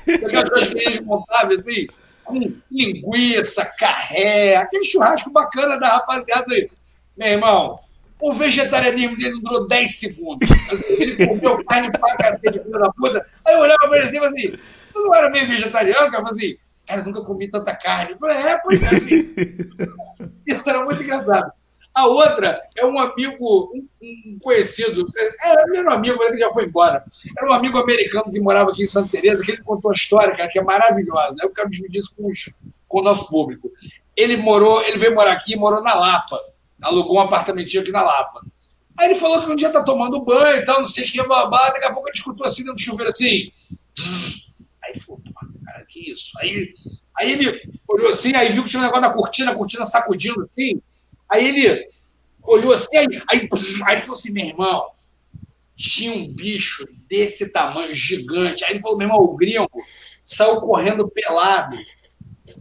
[0.07, 1.87] aquelas churrasqueiras montáveis, assim,
[2.23, 2.39] com
[2.71, 6.69] linguiça, carré, aquele churrasco bacana da rapaziada aí.
[7.17, 7.79] Meu irmão,
[8.19, 10.49] O vegetarianismo dele durou 10 segundos.
[10.71, 13.25] Assim, ele comeu carne pra cacete, filho da puta.
[13.45, 14.57] Aí eu olhava pra ele assim, assim,
[14.93, 16.11] tu não era meio vegetariano?
[16.11, 16.57] Cara, eu falei assim,
[16.87, 18.13] cara, eu nunca comi tanta carne.
[18.13, 19.35] Eu falei, é, pois é, assim.
[20.47, 21.51] Isso era muito engraçado.
[21.95, 26.49] A outra é um amigo, um, conhecido, é, ele era um amigo, mas ele já
[26.49, 27.01] foi embora.
[27.37, 30.35] Era um amigo americano que morava aqui em Santa Teresa, que ele contou a história,
[30.35, 31.37] cara, que é maravilhosa.
[31.41, 33.71] Eu quero dividir isso com, os, com o nosso público.
[34.13, 36.37] Ele morou, ele veio morar aqui, morou na Lapa,
[36.81, 38.41] alugou um apartamentinho aqui na Lapa.
[38.99, 41.23] Aí ele falou que um dia tá tomando banho e tal, não sei o que,
[41.25, 43.51] babá, daqui a pouco ele escutou assim dentro do chuveiro assim.
[44.83, 45.21] Aí ele falou,
[45.65, 46.31] cara, que isso?
[46.39, 46.75] Aí,
[47.17, 50.41] aí ele olhou assim, aí viu que tinha um negócio na cortina, a cortina sacudindo
[50.41, 50.81] assim.
[51.29, 51.87] Aí ele
[52.43, 53.49] olhou assim, aí, aí,
[53.85, 54.87] aí falou assim, meu irmão,
[55.75, 58.63] tinha um bicho desse tamanho, gigante.
[58.63, 59.69] Aí ele falou, meu irmão, o gringo
[60.23, 61.75] saiu correndo pelado.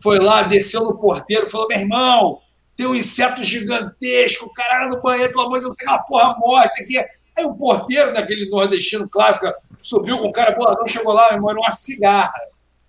[0.03, 2.41] Foi lá, desceu no porteiro, falou, meu irmão,
[2.77, 6.83] tem um inseto gigantesco, caralho, no banheiro, pelo amor de Deus, uma porra morte, isso
[6.83, 6.99] aqui.
[7.37, 11.37] Aí o porteiro, daquele nordestino clássico, subiu com o cara, pô, não chegou lá, meu
[11.37, 12.41] irmão, era uma cigarra.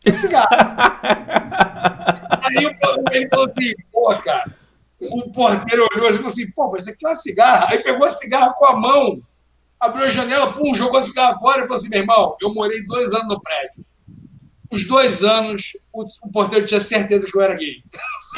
[0.04, 0.50] Uma cigarra.
[2.46, 2.66] Aí
[3.12, 4.56] ele falou assim, pô, cara,
[5.02, 7.68] o porteiro olhou e falou assim: pô, mas isso aqui é uma cigarra.
[7.70, 9.22] Aí pegou a cigarra com a mão,
[9.80, 12.82] abriu a janela, pum, jogou a cigarra fora e falou assim: meu irmão, eu morei
[12.86, 13.86] dois anos no prédio.
[14.72, 17.84] Os dois anos, o, o porteiro tinha certeza que eu era gay.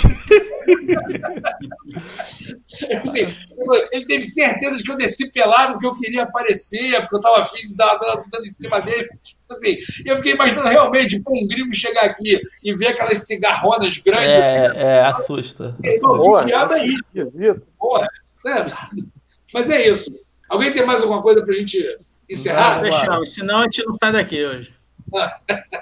[3.02, 3.34] assim,
[3.92, 7.40] ele teve certeza de que eu desci pelado porque eu queria aparecer, porque eu estava
[7.40, 9.10] afim de dar dando em cima dele.
[9.50, 14.28] Assim, eu fiquei imaginando realmente pô, um gringo chegar aqui e ver aquelas cigarronas grandes.
[14.28, 15.76] É, assim, é assusta.
[16.02, 17.04] Porra, que diabo é isso?
[17.80, 18.08] Porra,
[18.46, 18.64] é,
[19.54, 20.12] mas é isso.
[20.50, 21.78] Alguém tem mais alguma coisa para a gente
[22.30, 22.82] encerrar?
[22.82, 24.74] Fechamos, senão a gente não sai daqui hoje.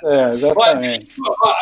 [0.03, 0.55] É, exatamente.
[0.57, 1.11] Olha, a, gente,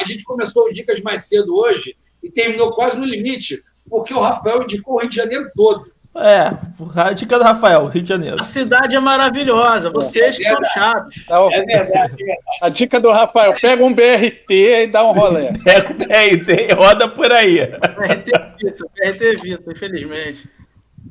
[0.02, 4.20] a gente começou o Dicas mais cedo hoje e terminou quase no limite, porque o
[4.20, 5.93] Rafael indicou o Rio de Janeiro todo.
[6.15, 6.56] É,
[6.95, 8.38] a dica do Rafael, Rio de Janeiro.
[8.40, 11.26] A cidade é maravilhosa, vocês é que são chatos.
[11.27, 12.57] É verdade, é verdade.
[12.61, 15.52] A dica do Rafael, pega um BRT e dá um rolê.
[15.64, 17.65] Pega o BRT e roda por aí.
[17.65, 20.49] BRT Vita, BRT Vita, infelizmente.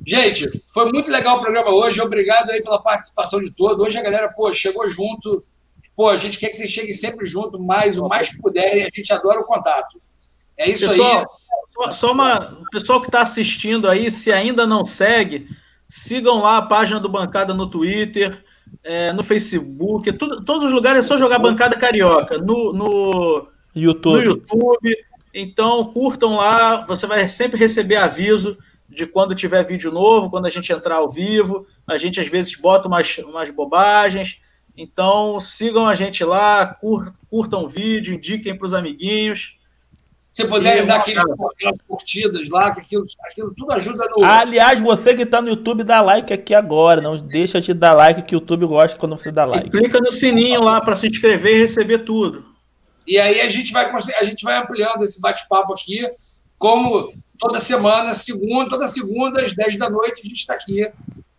[0.07, 2.01] Gente, foi muito legal o programa hoje.
[2.01, 3.85] Obrigado aí pela participação de todos.
[3.85, 5.45] Hoje a galera, pô, chegou junto.
[5.97, 8.85] Pô, a gente quer que vocês cheguem sempre junto, mais o mais que puderem.
[8.85, 10.01] A gente adora o contato.
[10.57, 11.27] É isso Pessoal, aí.
[11.73, 12.53] Só, só uma.
[12.61, 15.49] O pessoal que está assistindo aí, se ainda não segue,
[15.89, 18.45] sigam lá a página do Bancada no Twitter,
[18.83, 22.39] é, no Facebook, tudo, todos os lugares é só jogar Bancada Carioca.
[22.39, 24.17] No, no, YouTube.
[24.17, 24.97] no YouTube.
[25.35, 28.59] Então, curtam lá, você vai sempre receber aviso
[28.89, 31.67] de quando tiver vídeo novo, quando a gente entrar ao vivo.
[31.87, 34.41] A gente às vezes bota umas, umas bobagens.
[34.77, 39.59] Então, sigam a gente lá, cur, curtam o vídeo, indiquem para os amiguinhos.
[40.33, 44.25] Se puderem dar aqueles, aquelas curtidas lá, que aquilo, aquilo tudo ajuda no.
[44.25, 47.03] Aliás, você que está no YouTube, dá like aqui agora.
[47.03, 49.67] Não deixa de dar like, que o YouTube gosta quando você dá like.
[49.67, 52.47] E clica no sininho lá para se inscrever e receber tudo.
[53.07, 56.09] E aí a gente vai, a gente vai ampliando esse bate-papo aqui,
[56.57, 60.91] como toda semana, segunda, toda segunda, às 10 da noite, a gente está aqui.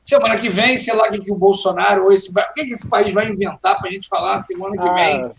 [0.05, 2.73] Semana que vem, sei lá o que, que o Bolsonaro ou esse, o que, que
[2.73, 5.31] esse país vai inventar para a gente falar semana que vem.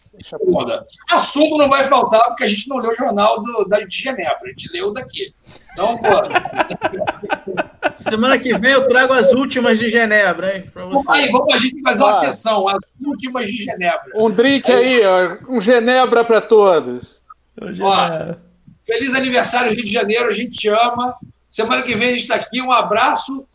[1.11, 3.97] Ah, Assunto não vai faltar, porque a gente não leu o jornal do, da, de
[3.97, 5.35] Genebra, a gente leu daqui.
[5.73, 6.09] Então, pô.
[7.97, 10.71] Semana que vem eu trago as últimas de Genebra, hein?
[10.73, 11.11] Pra você.
[11.11, 12.19] Aí, vamos a gente fazer uma ah.
[12.19, 14.13] sessão, as últimas de Genebra.
[14.17, 17.19] Um drink aí, ó, um Genebra para todos.
[17.61, 18.35] Ó,
[18.83, 21.15] feliz aniversário, Rio de Janeiro, a gente te ama.
[21.51, 22.63] Semana que vem a gente está aqui.
[22.63, 23.47] Um abraço.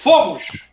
[0.00, 0.70] Fomos!